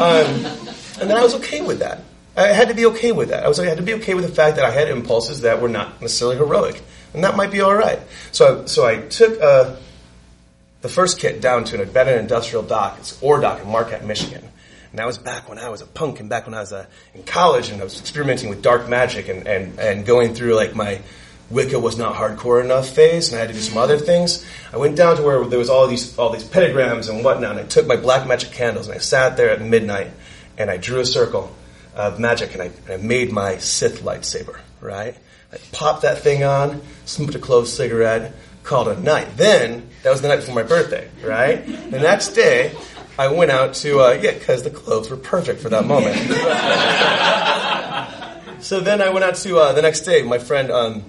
um, 0.00 0.74
and 1.00 1.10
then 1.10 1.16
I 1.16 1.22
was 1.22 1.34
okay 1.36 1.60
with 1.60 1.80
that. 1.80 2.00
I 2.36 2.48
had 2.48 2.68
to 2.68 2.74
be 2.74 2.86
okay 2.86 3.12
with 3.12 3.28
that. 3.28 3.44
I 3.44 3.48
was 3.48 3.60
I 3.60 3.66
had 3.66 3.76
to 3.76 3.82
be 3.82 3.94
okay 3.94 4.14
with 4.14 4.26
the 4.26 4.34
fact 4.34 4.56
that 4.56 4.64
I 4.64 4.70
had 4.70 4.88
impulses 4.88 5.42
that 5.42 5.60
were 5.60 5.68
not 5.68 6.00
necessarily 6.00 6.36
heroic, 6.36 6.82
and 7.12 7.22
that 7.24 7.36
might 7.36 7.50
be 7.50 7.60
all 7.60 7.74
right. 7.74 8.00
So, 8.32 8.66
so 8.66 8.86
I 8.86 9.02
took 9.02 9.40
uh, 9.40 9.76
the 10.82 10.88
first 10.88 11.20
kit 11.20 11.40
down 11.40 11.64
to 11.64 11.76
an 11.76 11.80
abandoned 11.80 12.20
industrial 12.20 12.64
dock. 12.64 12.98
It's 12.98 13.22
ore 13.22 13.40
dock 13.40 13.62
in 13.62 13.68
Marquette, 13.70 14.04
Michigan. 14.04 14.42
And 14.90 14.98
that 14.98 15.06
was 15.06 15.18
back 15.18 15.48
when 15.48 15.58
I 15.58 15.70
was 15.70 15.80
a 15.80 15.86
punk 15.86 16.20
and 16.20 16.28
back 16.28 16.46
when 16.46 16.54
I 16.54 16.60
was 16.60 16.72
uh, 16.72 16.86
in 17.14 17.24
college 17.24 17.68
and 17.70 17.80
I 17.80 17.84
was 17.84 17.98
experimenting 17.98 18.48
with 18.48 18.62
dark 18.62 18.88
magic 18.88 19.28
and, 19.28 19.46
and, 19.48 19.78
and 19.80 20.06
going 20.06 20.34
through 20.34 20.54
like 20.54 20.76
my 20.76 21.00
Wicca 21.50 21.78
was 21.78 21.98
not 21.98 22.14
hardcore 22.14 22.64
enough 22.64 22.88
phase, 22.88 23.28
and 23.28 23.36
I 23.36 23.40
had 23.40 23.48
to 23.48 23.54
do 23.54 23.60
some 23.60 23.76
other 23.76 23.98
things. 23.98 24.44
I 24.72 24.76
went 24.76 24.96
down 24.96 25.16
to 25.16 25.22
where 25.22 25.44
there 25.44 25.58
was 25.58 25.68
all 25.68 25.86
these 25.86 26.18
all 26.18 26.30
these 26.30 26.44
pentagrams 26.44 27.08
and 27.10 27.24
whatnot, 27.24 27.52
and 27.52 27.60
I 27.60 27.64
took 27.64 27.86
my 27.86 27.96
black 27.96 28.26
magic 28.26 28.52
candles 28.52 28.86
and 28.86 28.96
I 28.96 28.98
sat 28.98 29.36
there 29.36 29.50
at 29.50 29.60
midnight 29.60 30.10
and 30.58 30.70
I 30.70 30.76
drew 30.76 31.00
a 31.00 31.06
circle 31.06 31.54
of 31.94 32.18
magic 32.18 32.52
and 32.52 32.62
I, 32.62 32.66
and 32.66 32.90
I 32.90 32.96
made 32.96 33.32
my 33.32 33.58
Sith 33.58 34.02
lightsaber. 34.02 34.58
Right? 34.80 35.16
I 35.52 35.58
popped 35.72 36.02
that 36.02 36.18
thing 36.18 36.44
on, 36.44 36.82
smoked 37.04 37.34
a 37.34 37.38
clove 37.38 37.68
cigarette, 37.68 38.34
called 38.62 38.88
it 38.88 38.98
a 38.98 39.00
night. 39.00 39.36
Then 39.36 39.88
that 40.02 40.10
was 40.10 40.20
the 40.20 40.28
night 40.28 40.36
before 40.36 40.54
my 40.54 40.62
birthday. 40.62 41.08
Right? 41.22 41.64
The 41.66 42.00
next 42.00 42.32
day, 42.32 42.76
I 43.18 43.28
went 43.28 43.50
out 43.50 43.74
to 43.74 44.00
uh, 44.00 44.18
yeah, 44.20 44.32
because 44.32 44.62
the 44.62 44.70
clothes 44.70 45.10
were 45.10 45.16
perfect 45.16 45.60
for 45.60 45.68
that 45.68 45.86
moment. 45.86 46.16
so 48.62 48.80
then 48.80 49.00
I 49.00 49.10
went 49.10 49.24
out 49.24 49.36
to 49.36 49.58
uh, 49.58 49.72
the 49.72 49.82
next 49.82 50.00
day. 50.00 50.22
My 50.22 50.38
friend. 50.38 50.70
Um, 50.70 51.04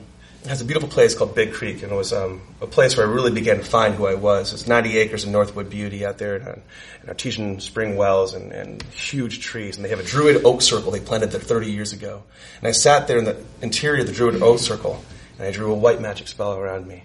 has 0.47 0.61
a 0.61 0.65
beautiful 0.65 0.89
place 0.89 1.15
called 1.15 1.33
Big 1.33 1.53
Creek, 1.53 1.81
and 1.81 1.91
it 1.91 1.95
was 1.95 2.13
um, 2.13 2.41
a 2.61 2.67
place 2.67 2.95
where 2.95 3.07
I 3.07 3.09
really 3.09 3.31
began 3.31 3.57
to 3.57 3.63
find 3.63 3.95
who 3.95 4.05
I 4.05 4.13
was. 4.13 4.53
It's 4.53 4.67
90 4.67 4.97
acres 4.97 5.23
of 5.23 5.31
Northwood 5.31 5.69
beauty 5.69 6.05
out 6.05 6.17
there, 6.17 6.35
and, 6.35 6.47
and 6.47 7.09
artesian 7.09 7.59
spring 7.59 7.95
wells, 7.95 8.33
and, 8.33 8.51
and, 8.51 8.83
huge 8.83 9.39
trees. 9.39 9.75
And 9.75 9.85
they 9.85 9.89
have 9.89 9.99
a 9.99 10.03
Druid 10.03 10.45
oak 10.45 10.61
circle 10.61 10.91
they 10.91 10.99
planted 10.99 11.31
there 11.31 11.39
30 11.39 11.71
years 11.71 11.93
ago. 11.93 12.23
And 12.59 12.67
I 12.67 12.71
sat 12.71 13.07
there 13.07 13.17
in 13.17 13.25
the 13.25 13.37
interior 13.61 14.01
of 14.01 14.07
the 14.07 14.13
Druid 14.13 14.41
oak 14.41 14.59
circle, 14.59 15.03
and 15.37 15.47
I 15.47 15.51
drew 15.51 15.71
a 15.71 15.75
white 15.75 16.01
magic 16.01 16.27
spell 16.27 16.53
around 16.55 16.87
me, 16.87 17.03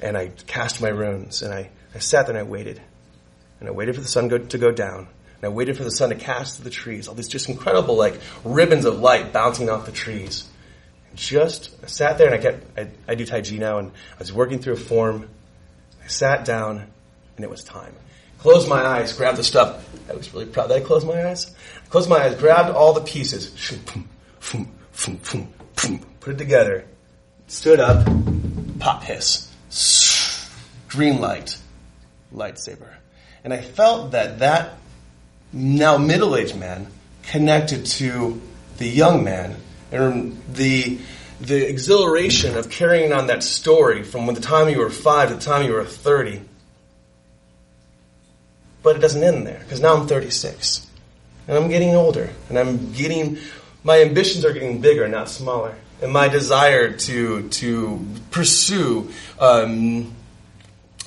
and 0.00 0.16
I 0.16 0.28
cast 0.46 0.80
my 0.80 0.88
runes, 0.88 1.42
and 1.42 1.52
I, 1.52 1.70
I 1.94 1.98
sat 1.98 2.26
there 2.26 2.36
and 2.36 2.46
I 2.46 2.50
waited, 2.50 2.80
and 3.60 3.68
I 3.68 3.72
waited 3.72 3.94
for 3.94 4.00
the 4.00 4.08
sun 4.08 4.28
go, 4.28 4.38
to 4.38 4.58
go 4.58 4.72
down. 4.72 5.08
And 5.42 5.44
I 5.44 5.48
waited 5.48 5.76
for 5.78 5.84
the 5.84 5.90
sun 5.90 6.10
to 6.10 6.16
cast 6.16 6.56
through 6.56 6.64
the 6.64 6.70
trees, 6.70 7.08
all 7.08 7.14
these 7.14 7.28
just 7.28 7.48
incredible 7.48 7.96
like 7.96 8.20
ribbons 8.44 8.84
of 8.84 9.00
light 9.00 9.32
bouncing 9.32 9.70
off 9.70 9.86
the 9.86 9.92
trees 9.92 10.49
just 11.14 11.88
sat 11.88 12.18
there 12.18 12.32
and 12.32 12.34
I 12.34 12.38
kept, 12.38 12.78
I, 12.78 12.88
I 13.08 13.14
do 13.14 13.24
Tai 13.26 13.42
Chi 13.42 13.56
now 13.56 13.78
and 13.78 13.90
I 13.90 14.18
was 14.18 14.32
working 14.32 14.58
through 14.60 14.74
a 14.74 14.76
form. 14.76 15.28
I 16.02 16.06
sat 16.06 16.44
down 16.44 16.86
and 17.36 17.44
it 17.44 17.50
was 17.50 17.64
time. 17.64 17.94
Closed 18.38 18.68
my 18.68 18.80
eyes, 18.80 19.12
grabbed 19.12 19.36
the 19.36 19.44
stuff. 19.44 19.86
I 20.08 20.14
was 20.14 20.32
really 20.32 20.46
proud 20.46 20.70
that 20.70 20.76
I 20.76 20.80
closed 20.80 21.06
my 21.06 21.28
eyes. 21.28 21.54
Closed 21.90 22.08
my 22.08 22.16
eyes, 22.24 22.34
grabbed 22.36 22.70
all 22.70 22.92
the 22.94 23.02
pieces, 23.02 23.50
put 26.20 26.34
it 26.34 26.38
together, 26.38 26.84
stood 27.48 27.80
up, 27.80 28.06
pop 28.78 29.02
hiss, 29.02 29.52
green 30.88 31.20
light, 31.20 31.58
lightsaber. 32.34 32.88
And 33.44 33.52
I 33.52 33.60
felt 33.60 34.12
that 34.12 34.38
that 34.38 34.78
now 35.52 35.98
middle-aged 35.98 36.56
man 36.56 36.86
connected 37.24 37.84
to 37.86 38.40
the 38.78 38.88
young 38.88 39.24
man 39.24 39.56
and 39.90 40.40
the 40.52 40.98
the 41.40 41.66
exhilaration 41.66 42.56
of 42.56 42.68
carrying 42.68 43.12
on 43.12 43.28
that 43.28 43.42
story 43.42 44.02
from 44.02 44.26
when 44.26 44.34
the 44.34 44.42
time 44.42 44.68
you 44.68 44.78
were 44.78 44.90
five 44.90 45.28
to 45.30 45.34
the 45.34 45.40
time 45.40 45.64
you 45.64 45.72
were 45.72 45.84
30. 45.84 46.42
But 48.82 48.96
it 48.96 48.98
doesn't 49.00 49.22
end 49.22 49.46
there, 49.46 49.58
because 49.58 49.80
now 49.80 49.94
I'm 49.94 50.06
36. 50.06 50.86
And 51.48 51.56
I'm 51.56 51.68
getting 51.68 51.94
older, 51.94 52.30
and 52.48 52.58
I'm 52.58 52.92
getting, 52.92 53.38
my 53.82 54.02
ambitions 54.02 54.44
are 54.44 54.52
getting 54.52 54.80
bigger, 54.80 55.08
not 55.08 55.28
smaller. 55.28 55.74
And 56.02 56.12
my 56.12 56.28
desire 56.28 56.92
to, 56.92 57.48
to 57.48 58.06
pursue 58.30 59.10
um, 59.38 60.14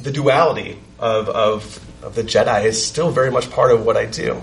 the 0.01 0.11
duality 0.11 0.79
of, 0.99 1.29
of, 1.29 2.03
of 2.03 2.15
the 2.15 2.23
Jedi 2.23 2.65
is 2.65 2.83
still 2.83 3.11
very 3.11 3.31
much 3.31 3.49
part 3.49 3.71
of 3.71 3.85
what 3.85 3.97
I 3.97 4.05
do. 4.05 4.41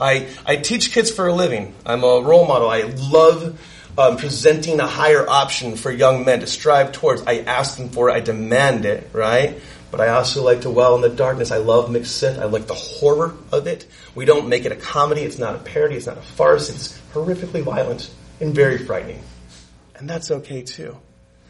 I, 0.00 0.28
I 0.46 0.56
teach 0.56 0.92
kids 0.92 1.10
for 1.10 1.28
a 1.28 1.32
living. 1.32 1.74
I'm 1.86 2.02
a 2.02 2.20
role 2.20 2.46
model. 2.46 2.68
I 2.68 2.82
love 2.82 3.60
um, 3.98 4.16
presenting 4.16 4.80
a 4.80 4.86
higher 4.86 5.28
option 5.28 5.76
for 5.76 5.90
young 5.90 6.24
men 6.24 6.40
to 6.40 6.46
strive 6.46 6.92
towards. 6.92 7.22
I 7.22 7.38
ask 7.38 7.76
them 7.76 7.90
for 7.90 8.08
it, 8.08 8.12
I 8.12 8.20
demand 8.20 8.84
it, 8.84 9.10
right? 9.12 9.60
But 9.90 10.00
I 10.00 10.08
also 10.08 10.42
like 10.42 10.62
to 10.62 10.70
well 10.70 10.94
in 10.94 11.02
the 11.02 11.10
darkness. 11.10 11.50
I 11.50 11.58
love 11.58 11.90
McSith. 11.90 12.38
I 12.38 12.46
like 12.46 12.66
the 12.66 12.74
horror 12.74 13.34
of 13.52 13.66
it. 13.66 13.86
We 14.14 14.24
don't 14.24 14.48
make 14.48 14.64
it 14.64 14.72
a 14.72 14.76
comedy. 14.76 15.20
It's 15.20 15.38
not 15.38 15.54
a 15.54 15.58
parody. 15.58 15.96
It's 15.96 16.06
not 16.06 16.16
a 16.16 16.22
farce. 16.22 16.70
It's 16.70 16.98
horrifically 17.12 17.62
violent 17.62 18.10
and 18.40 18.54
very 18.54 18.78
frightening. 18.78 19.22
And 19.96 20.08
that's 20.08 20.30
okay 20.30 20.62
too. 20.62 20.96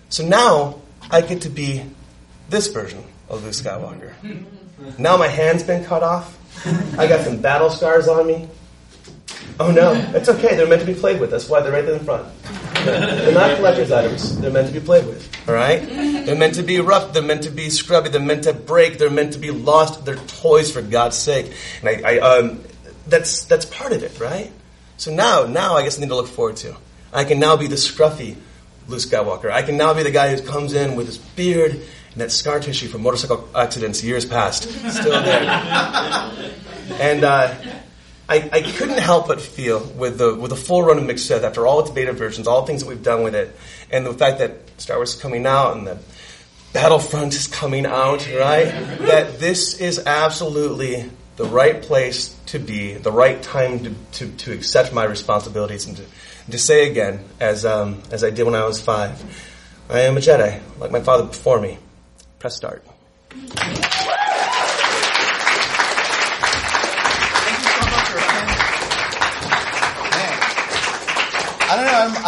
So 0.08 0.26
now 0.26 0.82
I 1.08 1.20
get 1.20 1.42
to 1.42 1.48
be 1.48 1.84
this 2.48 2.66
version 2.66 3.04
of 3.28 3.44
Luke 3.44 3.52
Skywalker. 3.52 4.12
Now 4.98 5.16
my 5.16 5.28
hand's 5.28 5.62
been 5.62 5.84
cut 5.84 6.02
off. 6.02 6.36
I 6.98 7.06
got 7.06 7.24
some 7.24 7.40
battle 7.40 7.70
scars 7.70 8.08
on 8.08 8.26
me. 8.26 8.48
Oh 9.60 9.70
no, 9.70 9.92
it's 10.14 10.28
okay. 10.28 10.56
They're 10.56 10.66
meant 10.66 10.80
to 10.80 10.86
be 10.86 10.94
played 10.94 11.20
with. 11.20 11.30
That's 11.30 11.48
why 11.48 11.60
they're 11.60 11.72
right 11.72 11.84
there 11.84 11.96
in 11.96 12.04
front. 12.04 12.26
They're 12.84 13.34
not 13.34 13.56
collector's 13.56 13.92
items. 13.92 14.38
They're 14.40 14.50
meant 14.50 14.66
to 14.68 14.72
be 14.72 14.80
played 14.80 15.06
with. 15.06 15.30
All 15.48 15.54
right? 15.54 15.78
They're 15.86 16.36
meant 16.36 16.54
to 16.54 16.62
be 16.62 16.80
rough. 16.80 17.12
They're 17.12 17.22
meant 17.22 17.44
to 17.44 17.50
be 17.50 17.70
scrubby. 17.70 18.08
They're 18.08 18.20
meant 18.20 18.44
to 18.44 18.52
break. 18.52 18.98
They're 18.98 19.10
meant 19.10 19.34
to 19.34 19.38
be 19.38 19.50
lost. 19.50 20.04
They're 20.04 20.16
toys 20.16 20.72
for 20.72 20.82
God's 20.82 21.16
sake. 21.16 21.52
And 21.80 21.88
I, 21.88 22.16
I 22.16 22.18
um, 22.18 22.60
that's 23.06 23.44
that's 23.44 23.64
part 23.66 23.92
of 23.92 24.02
it, 24.02 24.18
right? 24.18 24.50
So 24.96 25.12
now, 25.12 25.44
now 25.44 25.74
I 25.74 25.82
guess 25.82 25.98
I 25.98 26.00
need 26.00 26.08
to 26.08 26.16
look 26.16 26.28
forward 26.28 26.56
to. 26.58 26.76
I 27.12 27.24
can 27.24 27.38
now 27.38 27.56
be 27.56 27.66
the 27.66 27.76
scruffy 27.76 28.36
Luke 28.88 29.00
Skywalker. 29.00 29.50
I 29.50 29.62
can 29.62 29.76
now 29.76 29.94
be 29.94 30.02
the 30.02 30.10
guy 30.10 30.34
who 30.34 30.42
comes 30.42 30.72
in 30.72 30.96
with 30.96 31.06
his 31.06 31.18
beard 31.18 31.72
and 31.72 32.20
that 32.20 32.30
scar 32.30 32.60
tissue 32.60 32.88
from 32.88 33.02
motorcycle 33.02 33.48
accidents 33.54 34.02
years 34.02 34.24
past 34.24 34.64
still 34.64 35.22
there. 35.22 35.42
and 37.00 37.24
uh, 37.24 37.54
I, 38.28 38.48
I 38.52 38.62
couldn't 38.62 38.98
help 38.98 39.28
but 39.28 39.40
feel 39.40 39.80
with 39.80 40.18
the 40.18 40.34
with 40.34 40.50
the 40.50 40.56
full 40.56 40.82
run 40.82 40.98
of 40.98 41.04
McSith 41.04 41.42
after 41.42 41.66
all 41.66 41.80
its 41.80 41.90
beta 41.90 42.12
versions, 42.12 42.46
all 42.46 42.62
the 42.62 42.66
things 42.66 42.82
that 42.82 42.88
we've 42.88 43.02
done 43.02 43.22
with 43.22 43.34
it, 43.34 43.54
and 43.90 44.06
the 44.06 44.14
fact 44.14 44.38
that 44.38 44.80
Star 44.80 44.96
Wars 44.96 45.14
is 45.14 45.20
coming 45.20 45.46
out 45.46 45.76
and 45.76 45.86
that 45.86 45.98
Battlefront 46.72 47.34
is 47.34 47.46
coming 47.48 47.84
out, 47.84 48.26
right? 48.32 48.64
that 49.00 49.38
this 49.38 49.78
is 49.78 49.98
absolutely 50.06 51.10
the 51.36 51.44
right 51.44 51.82
place 51.82 52.34
to 52.46 52.58
be, 52.58 52.94
the 52.94 53.12
right 53.12 53.42
time 53.42 53.84
to, 53.84 53.94
to, 54.12 54.28
to 54.36 54.52
accept 54.52 54.92
my 54.92 55.04
responsibilities 55.04 55.86
and 55.86 55.96
to, 55.96 56.04
to 56.50 56.58
say 56.58 56.90
again, 56.90 57.20
as, 57.40 57.64
um, 57.64 58.02
as 58.10 58.24
I 58.24 58.30
did 58.30 58.44
when 58.44 58.54
I 58.54 58.64
was 58.64 58.80
five, 58.80 59.22
I 59.90 60.00
am 60.00 60.16
a 60.16 60.20
Jedi, 60.20 60.60
like 60.78 60.90
my 60.90 61.00
father 61.00 61.24
before 61.24 61.60
me. 61.60 61.78
Press 62.38 62.56
start. 62.56 62.84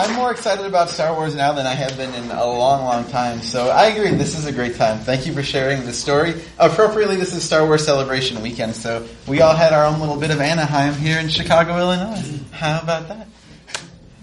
I'm, 0.04 0.16
more 0.16 0.30
excited 0.30 0.66
about 0.66 0.90
Star 0.90 1.14
Wars 1.14 1.34
now 1.34 1.52
than 1.52 1.66
I 1.66 1.72
have 1.72 1.96
been 1.96 2.14
in 2.14 2.30
a 2.30 2.46
long, 2.46 2.84
long 2.84 3.04
time. 3.10 3.40
So 3.40 3.68
I 3.68 3.86
agree. 3.86 4.10
This 4.10 4.38
is 4.38 4.46
a 4.46 4.52
great 4.52 4.76
time. 4.76 4.98
Thank 4.98 5.26
you 5.26 5.32
for 5.32 5.42
sharing 5.42 5.84
the 5.86 5.92
story. 5.92 6.42
Appropriately, 6.58 7.16
this 7.16 7.34
is 7.34 7.42
Star 7.42 7.64
Wars 7.64 7.84
Celebration 7.84 8.42
weekend, 8.42 8.76
so 8.76 9.06
we 9.26 9.40
all 9.40 9.54
had 9.54 9.72
our 9.72 9.86
own 9.86 10.00
little 10.00 10.16
bit 10.16 10.30
of 10.30 10.40
Anaheim 10.40 10.94
here 10.94 11.18
in 11.18 11.28
Chicago, 11.28 11.78
Illinois. 11.78 12.40
How 12.52 12.80
about 12.80 13.08
that? 13.08 13.28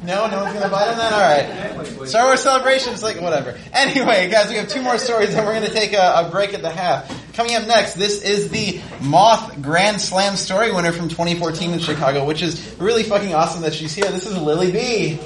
No, 0.03 0.27
no 0.27 0.43
one's 0.43 0.53
gonna 0.53 0.69
bite 0.69 0.87
on 0.89 0.97
that. 0.97 1.13
All 1.13 1.79
right. 1.79 2.07
Star 2.07 2.25
Wars 2.25 2.41
Celebration's 2.41 3.03
like 3.03 3.21
whatever. 3.21 3.57
Anyway, 3.71 4.29
guys, 4.29 4.49
we 4.49 4.55
have 4.55 4.67
two 4.67 4.81
more 4.81 4.97
stories, 4.97 5.33
and 5.35 5.45
we're 5.45 5.53
gonna 5.53 5.69
take 5.69 5.93
a, 5.93 6.25
a 6.25 6.29
break 6.31 6.53
at 6.53 6.61
the 6.61 6.71
half. 6.71 7.33
Coming 7.33 7.55
up 7.55 7.67
next, 7.67 7.93
this 7.93 8.23
is 8.23 8.49
the 8.49 8.81
Moth 9.01 9.61
Grand 9.61 10.01
Slam 10.01 10.35
story 10.35 10.71
winner 10.71 10.91
from 10.91 11.07
2014 11.07 11.71
in 11.71 11.79
Chicago, 11.79 12.25
which 12.25 12.41
is 12.41 12.75
really 12.79 13.03
fucking 13.03 13.33
awesome 13.33 13.61
that 13.61 13.73
she's 13.73 13.93
here. 13.93 14.09
This 14.09 14.25
is 14.25 14.37
Lily 14.37 14.71
Be. 14.71 15.19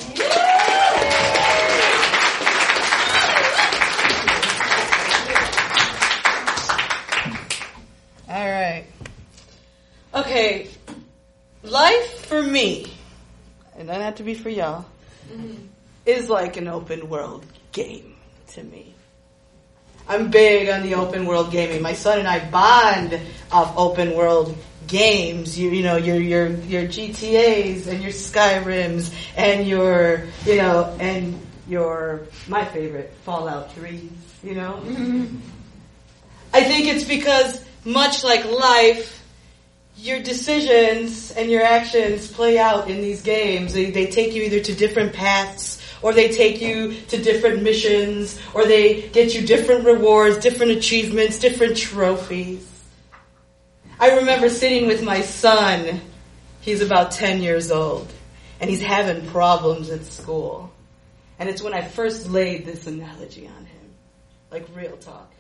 Life 11.76 12.28
for 12.28 12.42
me, 12.42 12.88
it 13.78 13.86
doesn't 13.86 14.02
have 14.02 14.16
to 14.16 14.24
be 14.24 14.34
for 14.34 14.48
y'all, 14.48 14.86
mm-hmm. 15.30 15.58
is 16.06 16.30
like 16.30 16.56
an 16.56 16.70
open 16.70 17.10
world 17.10 17.46
game 17.74 18.16
to 18.54 18.64
me. 18.64 18.94
I'm 20.08 20.32
big 20.32 20.70
on 20.70 20.84
the 20.84 20.96
open 20.96 21.26
world 21.26 21.52
gaming. 21.52 21.82
My 21.82 21.92
son 21.92 22.20
and 22.20 22.30
I 22.30 22.50
bond 22.50 23.20
off 23.52 23.78
open 23.78 24.16
world 24.16 24.56
games. 24.88 25.60
You, 25.60 25.70
you 25.70 25.84
know, 25.84 25.98
your 25.98 26.16
your 26.16 26.48
your 26.48 26.84
GTA's 26.84 27.88
and 27.88 28.02
your 28.02 28.14
Skyrims 28.14 29.14
and 29.36 29.68
your 29.68 30.24
you 30.46 30.56
know 30.56 30.96
and 31.02 31.38
your 31.68 32.22
my 32.48 32.64
favorite 32.64 33.14
Fallout 33.26 33.74
3. 33.74 34.10
You 34.46 34.56
know, 34.56 34.80
mm-hmm. 34.82 35.40
I 36.54 36.64
think 36.64 36.88
it's 36.88 37.04
because 37.04 37.66
much 37.84 38.24
like 38.24 38.46
life, 38.46 39.25
your 39.98 40.22
decisions 40.22 41.32
and 41.32 41.50
your 41.50 41.64
actions 41.64 42.32
play 42.32 42.58
out 42.58 42.90
in 42.90 43.02
these 43.02 43.22
games. 43.22 43.74
They, 43.74 43.92
they 43.92 44.08
take 44.08 44.34
you 44.34 44.44
either 44.44 44.60
to 44.60 44.76
different 44.76 45.14
paths, 45.14 45.82
or 46.02 46.14
they 46.14 46.30
take 46.30 46.62
you 46.62 46.94
to 47.08 47.22
different 47.22 47.64
missions, 47.64 48.40
or 48.54 48.66
they 48.66 49.10
get 49.10 49.34
you 49.34 49.46
different 49.46 49.86
rewards, 49.86 50.38
different 50.38 50.74
achievements, 50.74 51.40
different 51.40 51.78
trophies. 51.78 52.70
I 54.00 54.18
remember 54.18 54.50
sitting 54.50 54.88
with 54.88 55.02
my 55.02 55.22
son. 55.22 56.02
He's 56.62 56.82
about 56.82 57.12
10 57.12 57.42
years 57.42 57.72
old, 57.72 58.12
and 58.60 58.70
he's 58.70 58.82
having 58.82 59.26
problems 59.28 59.90
at 59.90 60.04
school. 60.06 60.72
And 61.40 61.50
it's 61.50 61.62
when 61.62 61.74
I 61.74 61.82
first 61.82 62.30
laid 62.30 62.66
this 62.66 62.88
analogy 62.88 63.48
on 63.48 63.66
him, 63.66 63.94
like 64.52 64.68
real 64.76 64.98
talk. 64.98 65.32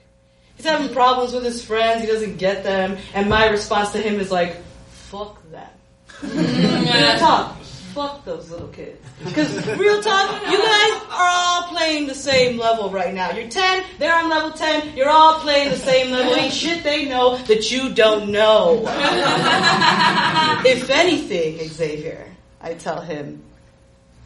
He's 0.55 0.65
having 0.65 0.93
problems 0.93 1.33
with 1.33 1.43
his 1.43 1.63
friends, 1.63 2.01
he 2.01 2.07
doesn't 2.07 2.37
get 2.37 2.63
them, 2.63 2.97
and 3.13 3.29
my 3.29 3.49
response 3.49 3.91
to 3.91 3.97
him 3.99 4.19
is 4.19 4.31
like, 4.31 4.61
fuck 4.89 5.41
them. 5.51 5.69
real 6.23 7.17
talk. 7.17 7.61
Fuck 7.93 8.25
those 8.25 8.51
little 8.51 8.67
kids. 8.67 8.99
Because 9.23 9.55
real 9.77 10.01
talk, 10.01 10.51
you 10.51 10.57
guys 10.57 11.01
are 11.11 11.29
all 11.29 11.63
playing 11.69 12.07
the 12.07 12.13
same 12.15 12.57
level 12.57 12.89
right 12.89 13.13
now. 13.13 13.31
You're 13.31 13.47
10, 13.49 13.85
they're 13.99 14.13
on 14.13 14.29
level 14.29 14.51
10, 14.51 14.97
you're 14.97 15.09
all 15.09 15.39
playing 15.39 15.69
the 15.69 15.77
same 15.77 16.11
level. 16.11 16.35
Ain't 16.35 16.53
shit 16.53 16.83
they 16.83 17.05
know 17.05 17.37
that 17.37 17.71
you 17.71 17.93
don't 17.93 18.31
know. 18.31 18.83
if 20.65 20.89
anything, 20.89 21.65
Xavier, 21.69 22.29
I 22.59 22.73
tell 22.73 22.99
him, 22.99 23.41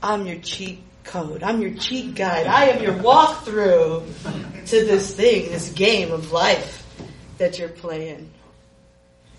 I'm 0.02 0.26
your 0.26 0.40
cheat 0.40 0.82
code. 1.04 1.44
I'm 1.44 1.62
your 1.62 1.74
cheat 1.74 2.16
guide. 2.16 2.48
I 2.48 2.66
am 2.66 2.84
your 2.84 2.94
walkthrough 2.94 4.04
to 4.68 4.86
this 4.86 5.16
thing, 5.16 5.52
this 5.52 5.72
game 5.72 6.12
of 6.12 6.32
life 6.32 6.86
that 7.38 7.58
you're 7.58 7.70
playing. 7.70 8.30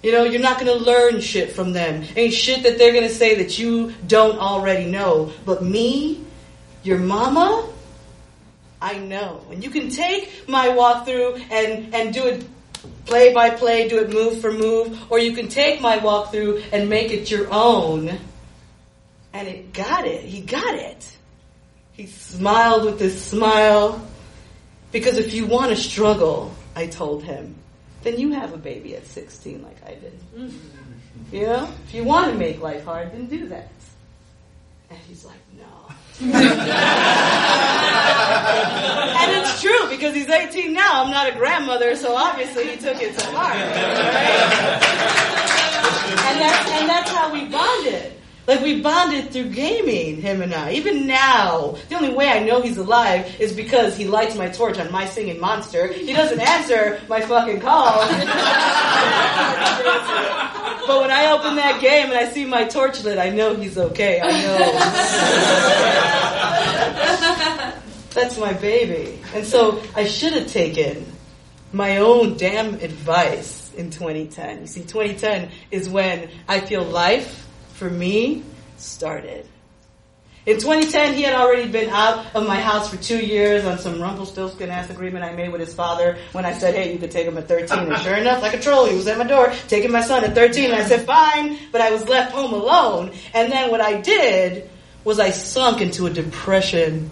You 0.02 0.12
know, 0.12 0.24
you're 0.24 0.40
not 0.40 0.58
gonna 0.58 0.74
learn 0.74 1.20
shit 1.20 1.52
from 1.52 1.72
them. 1.72 2.04
Ain't 2.16 2.32
shit 2.32 2.62
that 2.62 2.78
they're 2.78 2.94
gonna 2.94 3.10
say 3.10 3.36
that 3.36 3.58
you 3.58 3.92
don't 4.06 4.38
already 4.38 4.90
know. 4.90 5.32
But 5.44 5.62
me, 5.62 6.24
your 6.82 6.98
mama, 6.98 7.68
I 8.80 8.96
know. 8.96 9.42
And 9.50 9.62
you 9.62 9.70
can 9.70 9.90
take 9.90 10.48
my 10.48 10.68
walkthrough 10.68 11.50
and, 11.50 11.94
and 11.94 12.14
do 12.14 12.26
it 12.26 12.46
play 13.04 13.34
by 13.34 13.50
play, 13.50 13.88
do 13.88 13.98
it 13.98 14.10
move 14.10 14.40
for 14.40 14.50
move, 14.50 15.12
or 15.12 15.18
you 15.18 15.32
can 15.32 15.48
take 15.48 15.80
my 15.80 15.98
walkthrough 15.98 16.64
and 16.72 16.88
make 16.88 17.10
it 17.10 17.30
your 17.30 17.48
own. 17.52 18.18
And 19.32 19.48
it 19.48 19.72
got 19.72 20.06
it. 20.06 20.24
He 20.24 20.40
got 20.40 20.74
it. 20.74 21.16
He 21.92 22.06
smiled 22.06 22.84
with 22.84 23.00
his 23.00 23.22
smile. 23.22 24.06
Because 24.92 25.18
if 25.18 25.32
you 25.32 25.46
want 25.46 25.70
to 25.70 25.76
struggle, 25.76 26.52
I 26.74 26.86
told 26.86 27.22
him, 27.22 27.54
then 28.02 28.18
you 28.18 28.32
have 28.32 28.52
a 28.52 28.56
baby 28.56 28.96
at 28.96 29.06
16 29.06 29.62
like 29.62 29.76
I 29.86 29.94
did. 29.94 30.18
Mm-hmm. 30.36 31.36
You 31.36 31.42
know? 31.42 31.68
If 31.86 31.94
you 31.94 32.02
want 32.04 32.32
to 32.32 32.38
make 32.38 32.60
life 32.60 32.84
hard, 32.84 33.12
then 33.12 33.26
do 33.26 33.46
that. 33.48 33.70
And 34.88 34.98
he's 35.08 35.24
like, 35.24 35.38
no. 35.56 35.64
and 36.20 36.32
it's 39.30 39.62
true 39.62 39.88
because 39.88 40.14
he's 40.14 40.28
18 40.28 40.72
now. 40.72 41.04
I'm 41.04 41.10
not 41.10 41.28
a 41.28 41.32
grandmother, 41.32 41.94
so 41.94 42.16
obviously 42.16 42.68
he 42.68 42.76
took 42.76 43.00
it 43.00 43.16
to 43.16 43.26
heart. 43.26 43.56
and, 46.26 46.40
that's, 46.40 46.70
and 46.70 46.88
that's 46.88 47.10
how 47.10 47.32
we 47.32 47.44
bonded. 47.46 48.19
Like 48.46 48.62
we 48.62 48.80
bonded 48.80 49.30
through 49.30 49.50
gaming, 49.50 50.20
him 50.20 50.42
and 50.42 50.54
I. 50.54 50.72
Even 50.72 51.06
now, 51.06 51.76
the 51.88 51.94
only 51.94 52.12
way 52.12 52.28
I 52.28 52.42
know 52.42 52.60
he's 52.60 52.78
alive 52.78 53.40
is 53.40 53.52
because 53.52 53.96
he 53.96 54.06
lights 54.06 54.34
my 54.34 54.48
torch 54.48 54.78
on 54.78 54.90
my 54.90 55.04
singing 55.04 55.38
monster. 55.40 55.86
He 55.92 56.12
doesn't 56.12 56.40
answer 56.40 57.00
my 57.08 57.20
fucking 57.20 57.60
calls. 57.60 58.08
but 60.86 61.00
when 61.00 61.10
I 61.10 61.30
open 61.32 61.56
that 61.56 61.80
game 61.80 62.06
and 62.06 62.14
I 62.18 62.28
see 62.30 62.44
my 62.44 62.64
torch 62.64 63.04
lit, 63.04 63.18
I 63.18 63.28
know 63.28 63.54
he's 63.54 63.78
okay. 63.78 64.20
I 64.22 64.30
know. 64.42 64.72
That's 68.14 68.38
my 68.38 68.52
baby. 68.54 69.20
And 69.34 69.46
so 69.46 69.82
I 69.94 70.04
should 70.04 70.32
have 70.32 70.48
taken 70.48 71.06
my 71.72 71.98
own 71.98 72.36
damn 72.36 72.74
advice 72.74 73.72
in 73.76 73.90
2010. 73.90 74.62
You 74.62 74.66
see, 74.66 74.80
2010 74.80 75.50
is 75.70 75.88
when 75.88 76.28
I 76.48 76.60
feel 76.60 76.82
life 76.82 77.46
for 77.80 77.88
me 77.88 78.44
started. 78.76 79.46
In 80.44 80.58
2010, 80.58 81.14
he 81.14 81.22
had 81.22 81.32
already 81.32 81.66
been 81.66 81.88
out 81.88 82.26
of 82.34 82.46
my 82.46 82.60
house 82.60 82.90
for 82.90 82.98
two 82.98 83.18
years 83.18 83.64
on 83.64 83.78
some 83.78 84.02
Rumpelstiltskin 84.02 84.68
ass 84.68 84.90
agreement 84.90 85.24
I 85.24 85.32
made 85.32 85.50
with 85.50 85.62
his 85.62 85.72
father 85.72 86.18
when 86.32 86.44
I 86.44 86.52
said, 86.52 86.74
hey, 86.74 86.92
you 86.92 86.98
could 86.98 87.10
take 87.10 87.26
him 87.26 87.38
at 87.38 87.48
13. 87.48 87.78
And 87.78 87.98
sure 88.02 88.16
enough, 88.16 88.42
like 88.42 88.52
a 88.52 88.60
troll, 88.60 88.84
he 88.84 88.96
was 88.96 89.06
at 89.06 89.16
my 89.16 89.24
door 89.24 89.54
taking 89.68 89.90
my 89.90 90.02
son 90.02 90.24
at 90.24 90.34
13. 90.34 90.66
And 90.66 90.74
I 90.74 90.84
said, 90.84 91.06
fine, 91.06 91.58
but 91.72 91.80
I 91.80 91.90
was 91.90 92.06
left 92.06 92.32
home 92.32 92.52
alone. 92.52 93.12
And 93.32 93.50
then 93.50 93.70
what 93.70 93.80
I 93.80 93.98
did 94.02 94.68
was 95.02 95.18
I 95.18 95.30
sunk 95.30 95.80
into 95.80 96.04
a 96.04 96.10
depression. 96.10 97.10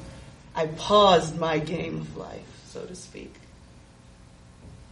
I 0.54 0.66
paused 0.66 1.38
my 1.38 1.58
game 1.58 2.02
of 2.02 2.16
life, 2.18 2.62
so 2.66 2.84
to 2.84 2.94
speak. 2.94 3.34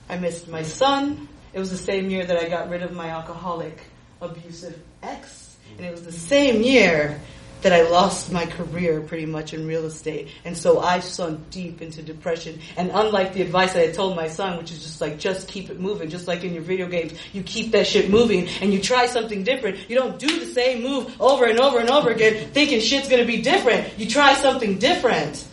I 0.08 0.16
missed 0.16 0.48
my 0.48 0.62
son. 0.62 1.28
It 1.52 1.58
was 1.58 1.70
the 1.70 1.76
same 1.76 2.08
year 2.08 2.24
that 2.24 2.38
I 2.38 2.48
got 2.48 2.70
rid 2.70 2.82
of 2.82 2.92
my 2.92 3.10
alcoholic, 3.10 3.82
abusive 4.22 4.78
ex. 5.02 5.45
And 5.76 5.86
it 5.86 5.90
was 5.90 6.02
the 6.02 6.12
same 6.12 6.62
year 6.62 7.20
that 7.62 7.72
I 7.72 7.88
lost 7.88 8.30
my 8.30 8.46
career 8.46 9.00
pretty 9.00 9.26
much 9.26 9.52
in 9.52 9.66
real 9.66 9.86
estate. 9.86 10.28
And 10.44 10.56
so 10.56 10.80
I 10.80 11.00
sunk 11.00 11.50
deep 11.50 11.82
into 11.82 12.02
depression. 12.02 12.60
And 12.76 12.90
unlike 12.94 13.32
the 13.32 13.42
advice 13.42 13.74
I 13.74 13.86
had 13.86 13.94
told 13.94 14.14
my 14.14 14.28
son, 14.28 14.58
which 14.58 14.70
is 14.70 14.82
just 14.82 15.00
like, 15.00 15.18
just 15.18 15.48
keep 15.48 15.70
it 15.70 15.80
moving, 15.80 16.08
just 16.08 16.28
like 16.28 16.44
in 16.44 16.54
your 16.54 16.62
video 16.62 16.86
games, 16.86 17.14
you 17.32 17.42
keep 17.42 17.72
that 17.72 17.86
shit 17.86 18.10
moving 18.10 18.46
and 18.60 18.72
you 18.72 18.80
try 18.80 19.06
something 19.06 19.42
different. 19.42 19.90
You 19.90 19.96
don't 19.96 20.18
do 20.18 20.38
the 20.38 20.46
same 20.46 20.82
move 20.82 21.20
over 21.20 21.46
and 21.46 21.58
over 21.58 21.78
and 21.78 21.90
over 21.90 22.10
again 22.10 22.50
thinking 22.52 22.80
shit's 22.80 23.08
gonna 23.08 23.24
be 23.24 23.42
different. 23.42 23.98
You 23.98 24.06
try 24.08 24.34
something 24.34 24.78
different. 24.78 25.44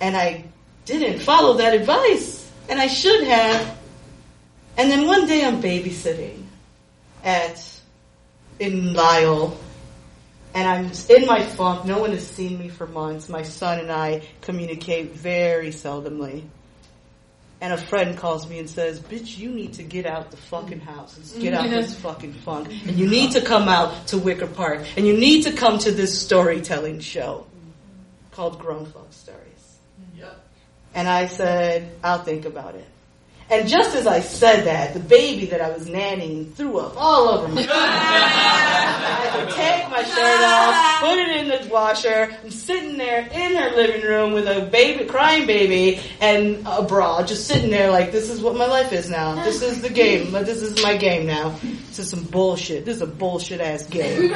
And 0.00 0.16
I 0.16 0.44
didn't 0.84 1.20
follow 1.20 1.54
that 1.54 1.74
advice. 1.74 2.48
And 2.68 2.80
I 2.80 2.86
should 2.86 3.24
have. 3.24 3.78
And 4.76 4.90
then 4.90 5.06
one 5.06 5.26
day 5.26 5.44
I'm 5.44 5.60
babysitting 5.60 6.44
at, 7.24 7.69
in 8.60 8.92
Lisle, 8.92 9.58
and 10.54 10.68
I'm 10.68 10.92
in 11.08 11.26
my 11.26 11.42
funk. 11.42 11.86
No 11.86 11.98
one 11.98 12.10
has 12.12 12.26
seen 12.26 12.58
me 12.58 12.68
for 12.68 12.86
months. 12.86 13.28
My 13.28 13.42
son 13.42 13.80
and 13.80 13.90
I 13.90 14.22
communicate 14.42 15.12
very 15.12 15.70
seldomly. 15.70 16.44
And 17.62 17.74
a 17.74 17.78
friend 17.78 18.16
calls 18.16 18.48
me 18.48 18.58
and 18.58 18.70
says, 18.70 19.00
bitch, 19.00 19.36
you 19.36 19.50
need 19.50 19.74
to 19.74 19.82
get 19.82 20.06
out 20.06 20.30
the 20.30 20.38
fucking 20.38 20.80
house. 20.80 21.34
Get 21.38 21.52
out 21.52 21.68
this 21.68 21.92
mm-hmm. 21.92 22.02
fucking 22.02 22.32
funk. 22.32 22.68
And 22.68 22.96
you 22.96 23.06
need 23.06 23.32
to 23.32 23.42
come 23.42 23.68
out 23.68 24.06
to 24.08 24.18
Wicker 24.18 24.46
Park. 24.46 24.86
And 24.96 25.06
you 25.06 25.14
need 25.14 25.42
to 25.42 25.52
come 25.52 25.78
to 25.80 25.92
this 25.92 26.18
storytelling 26.18 27.00
show 27.00 27.46
called 28.30 28.58
Grown 28.58 28.86
Folk 28.86 29.12
Stories. 29.12 29.78
Yep. 30.16 30.42
And 30.94 31.06
I 31.06 31.26
said, 31.26 31.92
I'll 32.02 32.22
think 32.22 32.46
about 32.46 32.76
it. 32.76 32.86
And 33.50 33.68
just 33.68 33.96
as 33.96 34.06
I 34.06 34.20
said 34.20 34.66
that, 34.66 34.94
the 34.94 35.00
baby 35.00 35.46
that 35.46 35.60
I 35.60 35.70
was 35.70 35.86
nannying 35.86 36.52
threw 36.54 36.78
up 36.78 36.94
all 36.96 37.28
over 37.28 37.48
me. 37.48 37.66
I 37.68 37.74
had 39.26 39.44
to 39.44 39.52
take 39.52 39.90
my 39.90 40.04
shirt 40.04 40.40
off, 40.44 41.00
put 41.00 41.18
it 41.18 41.36
in 41.36 41.48
the 41.48 41.68
washer. 41.68 42.30
I'm 42.44 42.50
sitting 42.52 42.96
there 42.96 43.22
in 43.22 43.56
her 43.56 43.70
living 43.74 44.02
room 44.02 44.34
with 44.34 44.46
a 44.46 44.66
baby, 44.70 45.04
crying 45.04 45.48
baby, 45.48 46.00
and 46.20 46.64
a 46.64 46.82
bra, 46.82 47.24
just 47.24 47.48
sitting 47.48 47.70
there 47.70 47.90
like, 47.90 48.12
this 48.12 48.30
is 48.30 48.40
what 48.40 48.54
my 48.54 48.66
life 48.66 48.92
is 48.92 49.10
now. 49.10 49.42
This 49.42 49.62
is 49.62 49.82
the 49.82 49.90
game. 49.90 50.30
This 50.50 50.62
is 50.62 50.82
my 50.82 50.96
game 50.96 51.26
now. 51.26 51.50
This 51.88 51.98
is 52.00 52.10
some 52.10 52.24
bullshit. 52.24 52.84
This 52.84 52.96
is 52.96 53.02
a 53.02 53.06
bullshit 53.06 53.60
ass 53.60 53.86
game. 53.86 54.32
and 54.32 54.34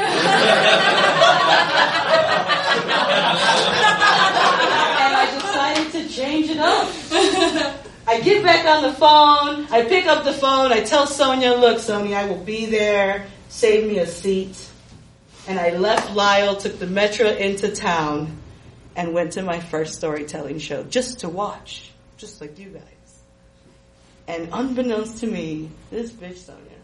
I 5.17 5.29
decided 5.33 5.93
to 5.93 6.09
change 6.15 6.51
it 6.51 6.59
up. 6.59 7.74
I 8.07 8.21
get 8.21 8.43
back 8.43 8.67
on 8.67 8.83
the 8.83 8.93
phone, 8.93 9.67
I 9.71 9.87
pick 9.89 10.07
up 10.07 10.25
the 10.25 10.33
phone, 10.33 10.73
I 10.73 10.83
tell 10.83 11.07
Sonia, 11.07 11.55
look, 11.55 11.79
Sonia, 11.79 12.17
I 12.17 12.27
will 12.27 12.45
be 12.45 12.67
there, 12.67 13.27
save 13.49 13.89
me 13.89 13.99
a 13.99 14.07
seat. 14.07 14.71
And 15.47 15.59
I 15.59 15.71
left 15.71 16.15
Lisle, 16.15 16.57
took 16.57 16.79
the 16.79 16.87
metro 16.87 17.29
into 17.29 17.75
town, 17.75 18.39
and 18.97 19.13
went 19.13 19.33
to 19.33 19.43
my 19.43 19.61
first 19.61 19.95
storytelling 19.95 20.59
show 20.59 20.85
just 20.85 21.21
to 21.21 21.29
watch, 21.29 21.93
just 22.17 22.41
like 22.41 22.59
you 22.59 22.71
guys. 22.71 22.83
And 24.27 24.49
unbeknownst 24.53 25.19
to 25.19 25.27
me, 25.27 25.71
this 25.91 26.11
bitch 26.11 26.39
Sonia 26.39 26.75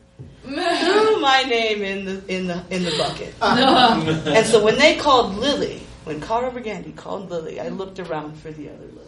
threw 0.43 1.21
my 1.21 1.43
name 1.49 1.83
in 1.83 2.05
the 2.05 2.35
in 2.35 2.47
the 2.47 2.63
in 2.71 2.85
the 2.85 2.95
bucket. 2.99 3.35
Uh-huh. 3.41 4.23
and 4.27 4.47
so 4.47 4.63
when 4.63 4.79
they 4.79 4.97
called 4.97 5.37
Lily, 5.37 5.81
when 6.05 6.21
Cara 6.21 6.51
Brigandi 6.51 6.95
called 6.95 7.31
Lily, 7.31 7.61
I 7.61 7.69
looked 7.69 7.99
around 7.99 8.37
for 8.39 8.51
the 8.51 8.69
other 8.69 8.87
Lily. 8.87 9.07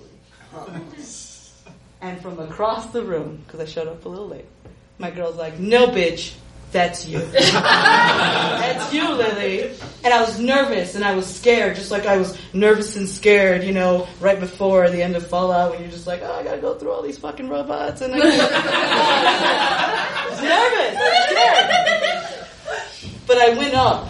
Uh-huh. 0.55 0.79
And 2.03 2.21
from 2.21 2.41
across 2.41 2.87
the 2.89 3.03
room, 3.05 3.41
because 3.47 3.61
I 3.61 3.65
showed 3.65 3.87
up 3.87 4.05
a 4.05 4.09
little 4.09 4.27
late, 4.27 4.45
my 4.99 5.13
girl's 5.13 5.37
like, 5.37 5.61
no 5.61 5.87
bitch, 5.87 6.35
that's 6.73 7.07
you. 7.07 7.21
that's 7.31 8.93
you, 8.93 9.09
Lily. 9.09 9.71
And 10.03 10.13
I 10.13 10.21
was 10.21 10.41
nervous 10.41 10.97
and 10.97 11.05
I 11.05 11.15
was 11.15 11.33
scared, 11.33 11.77
just 11.77 11.93
like 11.93 12.05
I 12.07 12.17
was 12.17 12.37
nervous 12.53 12.97
and 12.97 13.09
scared, 13.09 13.63
you 13.63 13.73
know, 13.73 14.09
right 14.21 14.41
before 14.41 14.91
the 14.91 15.01
end 15.01 15.15
of 15.15 15.25
Fallout 15.29 15.71
when 15.71 15.83
you're 15.83 15.93
just 15.93 16.09
like, 16.09 16.23
oh, 16.23 16.33
I 16.33 16.43
gotta 16.43 16.61
go 16.61 16.75
through 16.75 16.91
all 16.91 17.03
these 17.03 17.19
fucking 17.19 17.49
robots. 17.49 18.01
And 18.01 18.15
I, 18.15 18.19
I 18.19 18.21
was 20.29 20.43
nervous, 20.43 20.97
I 20.99 21.09
was 21.09 21.25
scared. 22.99 23.27
But 23.29 23.39
I 23.39 23.51
went 23.57 23.75
up. 23.75 24.09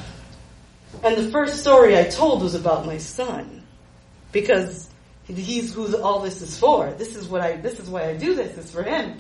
And 1.05 1.17
the 1.17 1.31
first 1.31 1.61
story 1.61 1.99
I 1.99 2.05
told 2.05 2.43
was 2.43 2.55
about 2.55 2.87
my 2.87 2.97
son. 2.97 3.65
Because 4.31 4.89
he's 5.27 5.73
who 5.75 5.97
all 6.03 6.21
this 6.21 6.43
is 6.43 6.59
for. 6.59 6.91
This 6.93 7.17
is 7.17 7.29
what 7.29 7.41
I, 7.41 7.57
this 7.57 7.79
is 7.79 7.89
why 7.89 8.09
I 8.09 8.17
do 8.17 8.35
this. 8.35 8.57
It's 8.59 8.71
for 8.71 8.83
him. 8.83 9.17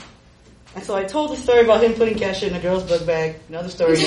And 0.75 0.85
so 0.85 0.97
I 0.97 1.05
told 1.05 1.31
the 1.33 1.37
story 1.37 1.61
about 1.61 1.83
him 1.83 1.93
putting 1.95 2.19
cash 2.19 2.43
in 2.43 2.55
a 2.55 2.61
girl's 2.61 2.85
book 2.85 3.05
bag. 3.07 3.37
Another 3.49 3.69
story. 3.69 3.93
and 3.97 4.07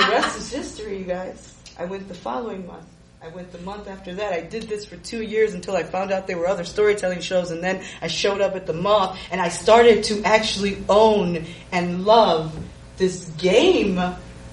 the 0.00 0.08
rest 0.10 0.38
is 0.38 0.50
history, 0.50 0.98
you 0.98 1.04
guys. 1.04 1.54
I 1.78 1.86
went 1.86 2.06
the 2.08 2.14
following 2.14 2.66
month. 2.66 2.86
I 3.22 3.28
went 3.28 3.52
the 3.52 3.58
month 3.58 3.88
after 3.88 4.14
that. 4.14 4.32
I 4.32 4.40
did 4.40 4.62
this 4.62 4.86
for 4.86 4.96
two 4.96 5.22
years 5.22 5.52
until 5.52 5.76
I 5.76 5.82
found 5.82 6.10
out 6.10 6.26
there 6.26 6.38
were 6.38 6.46
other 6.46 6.64
storytelling 6.64 7.20
shows, 7.20 7.50
and 7.50 7.62
then 7.62 7.82
I 8.00 8.06
showed 8.06 8.40
up 8.40 8.54
at 8.54 8.66
the 8.66 8.72
Moth, 8.72 9.18
and 9.30 9.42
I 9.42 9.48
started 9.48 10.04
to 10.04 10.22
actually 10.22 10.82
own 10.88 11.44
and 11.70 12.06
love 12.06 12.56
this 12.96 13.28
game 13.38 13.98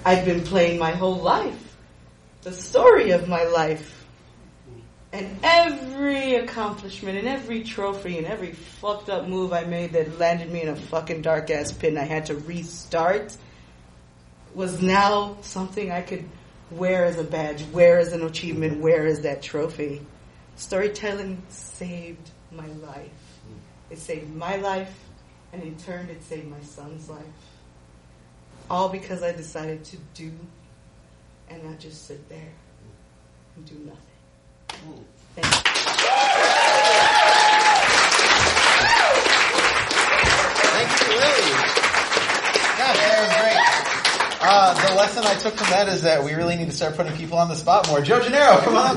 I've 0.04 0.24
been 0.24 0.42
playing 0.42 0.78
my 0.78 0.90
whole 0.90 1.16
life. 1.16 1.67
The 2.48 2.54
story 2.54 3.10
of 3.10 3.28
my 3.28 3.44
life. 3.44 4.06
And 5.12 5.38
every 5.42 6.36
accomplishment 6.36 7.18
and 7.18 7.28
every 7.28 7.62
trophy 7.62 8.16
and 8.16 8.26
every 8.26 8.52
fucked 8.52 9.10
up 9.10 9.28
move 9.28 9.52
I 9.52 9.64
made 9.64 9.92
that 9.92 10.18
landed 10.18 10.50
me 10.50 10.62
in 10.62 10.68
a 10.68 10.76
fucking 10.76 11.20
dark 11.20 11.50
ass 11.50 11.72
pit 11.72 11.90
and 11.90 11.98
I 11.98 12.04
had 12.04 12.24
to 12.26 12.36
restart 12.36 13.36
was 14.54 14.80
now 14.80 15.36
something 15.42 15.92
I 15.92 16.00
could 16.00 16.24
wear 16.70 17.04
as 17.04 17.18
a 17.18 17.22
badge, 17.22 17.64
wear 17.64 17.98
as 17.98 18.14
an 18.14 18.22
achievement, 18.22 18.80
wear 18.80 19.04
as 19.04 19.20
that 19.20 19.42
trophy. 19.42 20.00
Storytelling 20.56 21.42
saved 21.50 22.30
my 22.50 22.66
life. 22.66 23.10
It 23.90 23.98
saved 23.98 24.34
my 24.34 24.56
life 24.56 24.98
and 25.52 25.62
in 25.62 25.76
turn 25.76 26.08
it 26.08 26.24
saved 26.24 26.48
my 26.48 26.62
son's 26.62 27.10
life. 27.10 27.26
All 28.70 28.88
because 28.88 29.22
I 29.22 29.32
decided 29.32 29.84
to 29.84 29.98
do 30.14 30.32
and 31.50 31.68
I 31.68 31.74
just 31.78 32.06
sit 32.06 32.28
there 32.28 32.52
and 33.56 33.64
do 33.66 33.74
nothing. 33.84 35.04
Thank 40.78 41.00
you, 41.00 41.08
Lily. 41.08 41.52
Gosh, 42.78 42.98
that 42.98 43.18
was 43.20 43.32
great. 43.40 43.58
Uh, 44.40 44.88
the 44.88 44.94
lesson 44.94 45.24
I 45.24 45.34
took 45.34 45.54
from 45.54 45.70
that 45.70 45.88
is 45.88 46.02
that 46.02 46.22
we 46.22 46.34
really 46.34 46.56
need 46.56 46.66
to 46.66 46.72
start 46.72 46.96
putting 46.96 47.16
people 47.16 47.38
on 47.38 47.48
the 47.48 47.56
spot 47.56 47.88
more. 47.88 48.00
Joe 48.00 48.20
Gennaro, 48.20 48.60
come 48.60 48.76
on. 48.76 48.94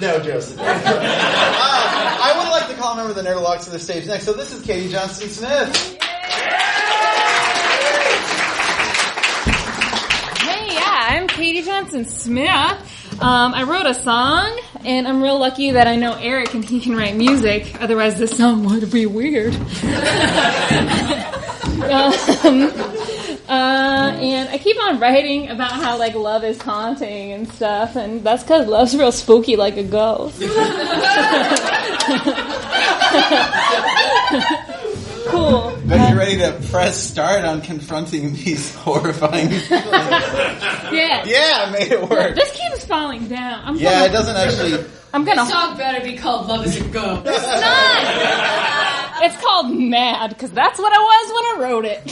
no, 0.00 0.20
Joseph. 0.20 0.58
uh, 0.60 0.64
I 0.64 2.34
would 2.36 2.50
like 2.50 2.68
to 2.68 2.74
call 2.74 2.92
a 2.92 2.96
member 2.96 3.10
of 3.10 3.16
the 3.16 3.22
Nerdologues 3.22 3.64
to 3.64 3.70
the 3.70 3.78
stage 3.78 4.06
next. 4.06 4.24
So 4.24 4.32
this 4.34 4.52
is 4.52 4.62
Katie 4.62 4.90
Johnston-Smith. 4.90 6.01
I'm 11.12 11.28
Katie 11.28 11.60
Johnston-Smith. 11.60 13.20
Um, 13.20 13.52
I 13.52 13.64
wrote 13.64 13.84
a 13.84 13.92
song, 13.92 14.58
and 14.82 15.06
I'm 15.06 15.22
real 15.22 15.38
lucky 15.38 15.72
that 15.72 15.86
I 15.86 15.94
know 15.94 16.14
Eric 16.14 16.54
and 16.54 16.64
he 16.64 16.80
can 16.80 16.96
write 16.96 17.16
music. 17.16 17.76
Otherwise, 17.82 18.18
this 18.18 18.34
song 18.34 18.64
would 18.64 18.90
be 18.90 19.04
weird. 19.04 19.54
um, 19.54 19.60
uh, 23.46 24.16
and 24.22 24.48
I 24.48 24.58
keep 24.58 24.82
on 24.82 25.00
writing 25.00 25.50
about 25.50 25.72
how 25.72 25.98
like 25.98 26.14
love 26.14 26.44
is 26.44 26.62
haunting 26.62 27.32
and 27.32 27.46
stuff, 27.52 27.94
and 27.94 28.24
that's 28.24 28.42
because 28.42 28.66
love's 28.66 28.96
real 28.96 29.12
spooky 29.12 29.56
like 29.56 29.76
a 29.76 29.84
ghost. 29.84 30.40
cool. 35.32 35.76
Bet 35.86 36.08
you're 36.10 36.18
ready 36.18 36.36
to 36.38 36.52
press 36.70 37.02
start 37.02 37.44
on 37.44 37.60
confronting 37.62 38.34
these 38.34 38.74
horrifying. 38.74 39.48
Things? 39.70 39.70
Yeah. 39.70 41.24
Yeah, 41.24 41.64
I 41.66 41.70
made 41.72 41.90
it 41.92 42.08
work. 42.08 42.34
This 42.36 42.50
keeps 42.52 42.84
falling 42.84 43.26
down. 43.28 43.62
I'm 43.64 43.76
Yeah, 43.76 43.92
gonna, 43.92 44.04
it 44.04 44.12
doesn't 44.12 44.36
actually. 44.36 44.84
I'm 45.14 45.24
gonna. 45.24 45.42
This 45.42 45.50
song 45.52 45.76
better 45.76 46.02
be 46.04 46.16
called 46.16 46.48
"Love 46.48 46.64
Is 46.66 46.76
a 46.80 46.84
Ghost." 46.88 47.26
It's 47.26 47.42
not. 47.42 49.22
It's 49.24 49.36
called 49.40 49.70
Mad 49.76 50.30
because 50.30 50.50
that's 50.50 50.78
what 50.78 50.92
I 50.92 50.98
was 50.98 51.32
when 51.32 51.44
I 51.44 51.56
wrote 51.70 51.84
it. 51.84 52.02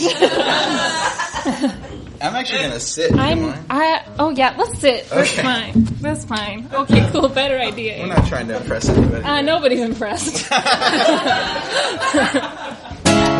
I'm 2.23 2.37
actually 2.37 2.61
gonna 2.61 2.79
sit. 2.81 3.14
I'm. 3.16 3.55
I. 3.71 4.05
Oh 4.18 4.29
yeah. 4.31 4.55
Let's 4.59 4.79
sit. 4.79 5.09
That's 5.09 5.41
fine. 5.41 5.73
That's 6.03 6.25
fine. 6.27 6.68
Okay. 6.73 7.09
Cool. 7.11 7.29
Better 7.31 7.59
idea. 7.59 8.01
We're 8.01 8.09
not 8.14 8.27
trying 8.29 8.49
to 8.49 8.59
impress 8.59 8.87
anybody. 8.91 9.25
Uh, 9.25 9.41
nobody's 9.41 9.81
impressed. 9.81 10.47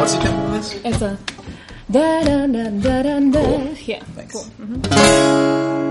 What's 0.01 0.15
the 0.15 0.21
tempo 0.23 0.55
it's 0.55 1.03
a. 1.03 1.19
Da 1.93 2.25
da 2.25 2.47
da 2.47 2.71
da 2.71 3.03
da 3.03 3.21
da. 3.21 3.43
Yeah. 3.85 4.03
Thanks. 4.17 4.33
Cool. 4.33 4.45
Mhm. 4.59 5.91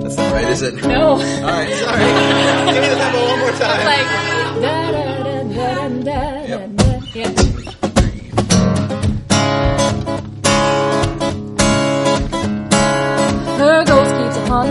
That's 0.00 0.16
not 0.16 0.32
right. 0.32 0.44
right, 0.44 0.48
is 0.52 0.62
it? 0.62 0.74
No. 0.86 1.10
All 1.10 1.18
right, 1.18 1.68
sorry. 1.84 2.72
Give 2.72 2.82
me 2.82 2.88
the 2.88 2.96
tempo 2.96 3.20
one 3.28 3.38
more 3.40 3.52
time. 3.60 3.84
Like 3.92 4.08
da 4.64 4.90
da 4.90 5.04
da 5.04 5.42
da 5.44 5.52
da 5.52 5.88
da 5.88 6.32
da. 6.32 6.37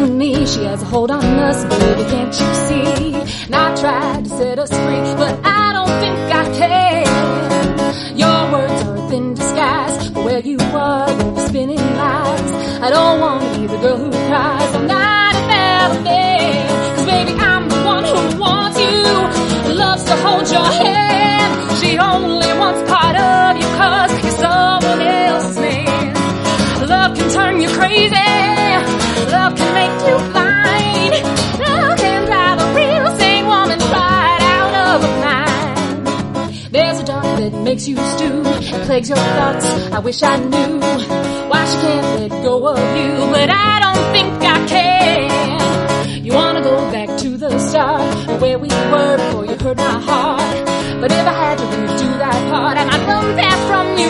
Me. 0.08 0.46
She 0.46 0.64
has 0.64 0.82
a 0.82 0.86
hold 0.86 1.12
on 1.12 1.24
us, 1.24 1.64
baby. 1.66 2.04
Can't 2.10 2.34
you 2.40 2.54
see? 2.68 3.14
And 3.46 3.56
I 3.56 3.76
tried 3.76 4.24
to 4.26 4.30
set 4.30 4.60
us 4.60 4.70
free, 4.70 5.16
but 5.22 5.40
I 5.44 5.74
don't 5.74 5.96
think 6.02 6.18
I 6.42 6.46
can. 6.60 8.18
Your 8.18 8.52
words 8.52 8.84
are 8.84 8.96
a 8.96 9.10
thin 9.10 9.34
disguise, 9.34 10.10
but 10.12 10.24
where 10.26 10.40
you 10.40 10.58
are, 10.60 11.10
you're 11.10 11.48
spinning 11.48 11.78
lies. 11.78 12.52
I 12.82 12.90
don't 12.90 13.20
want 13.20 13.42
to 13.44 13.60
be 13.60 13.68
the 13.68 13.78
girl 13.78 13.98
who 13.98 14.12
cries. 14.12 14.76
I'm 14.76 14.88
not 14.88 15.36
a 15.36 16.04
man, 16.04 16.96
'cause 16.96 17.06
baby, 17.06 17.34
I'm 17.40 17.70
the 17.70 17.82
one 17.94 18.04
who 18.04 18.40
wants 18.40 18.80
you. 18.80 19.74
Loves 19.76 20.04
to 20.06 20.16
hold 20.26 20.50
your 20.50 20.66
hand. 20.66 21.78
She 21.80 21.98
only 21.98 22.52
wants 22.62 22.82
part 22.92 23.16
of 23.16 23.58
you, 23.58 23.68
'cause 23.78 24.12
you're 24.24 24.40
someone 24.46 25.02
else's 25.02 25.58
man. 25.60 26.14
Love 26.88 27.18
can 27.18 27.30
turn 27.32 27.62
you 27.62 27.70
crazy. 27.70 28.16
Love 29.32 29.56
make 29.78 30.02
you 30.10 30.18
can 32.04 32.26
drive 32.26 32.58
a 32.66 32.68
real 32.78 33.08
woman 33.54 33.80
right 33.96 34.42
out 34.56 34.74
of 34.88 35.04
her 35.06 35.16
mind. 35.26 36.54
There's 36.72 37.00
a 37.00 37.06
dark 37.06 37.26
that 37.42 37.54
makes 37.68 37.88
you 37.88 37.98
stew 38.14 38.42
and 38.46 38.84
plagues 38.88 39.10
your 39.10 39.18
thoughts. 39.38 39.66
I 39.98 40.00
wish 40.00 40.24
I 40.24 40.36
knew 40.38 40.74
why 41.52 41.62
she 41.70 41.78
can't 41.86 42.08
let 42.20 42.44
go 42.44 42.68
of 42.68 42.80
you, 43.02 43.14
but 43.36 43.50
I 43.50 43.74
don't 43.86 44.06
think 44.16 44.34
I 44.56 44.58
can. 44.74 46.26
You 46.26 46.34
wanna 46.34 46.62
go 46.62 46.76
back 46.92 47.10
to 47.24 47.30
the 47.38 47.52
start 47.60 48.42
where 48.42 48.60
we 48.60 48.70
were 48.92 49.18
before 49.18 49.46
you 49.46 49.56
hurt 49.64 49.78
my 49.78 50.00
heart. 50.10 50.58
But 51.02 51.12
if 51.12 51.26
I 51.34 51.36
had 51.44 51.58
to 51.60 51.66
redo 51.76 52.10
that 52.26 52.40
part, 52.52 52.78
I 52.78 52.84
might 52.86 53.04
run 53.08 53.26
fast 53.38 53.64
from 53.70 53.86
you, 54.02 54.10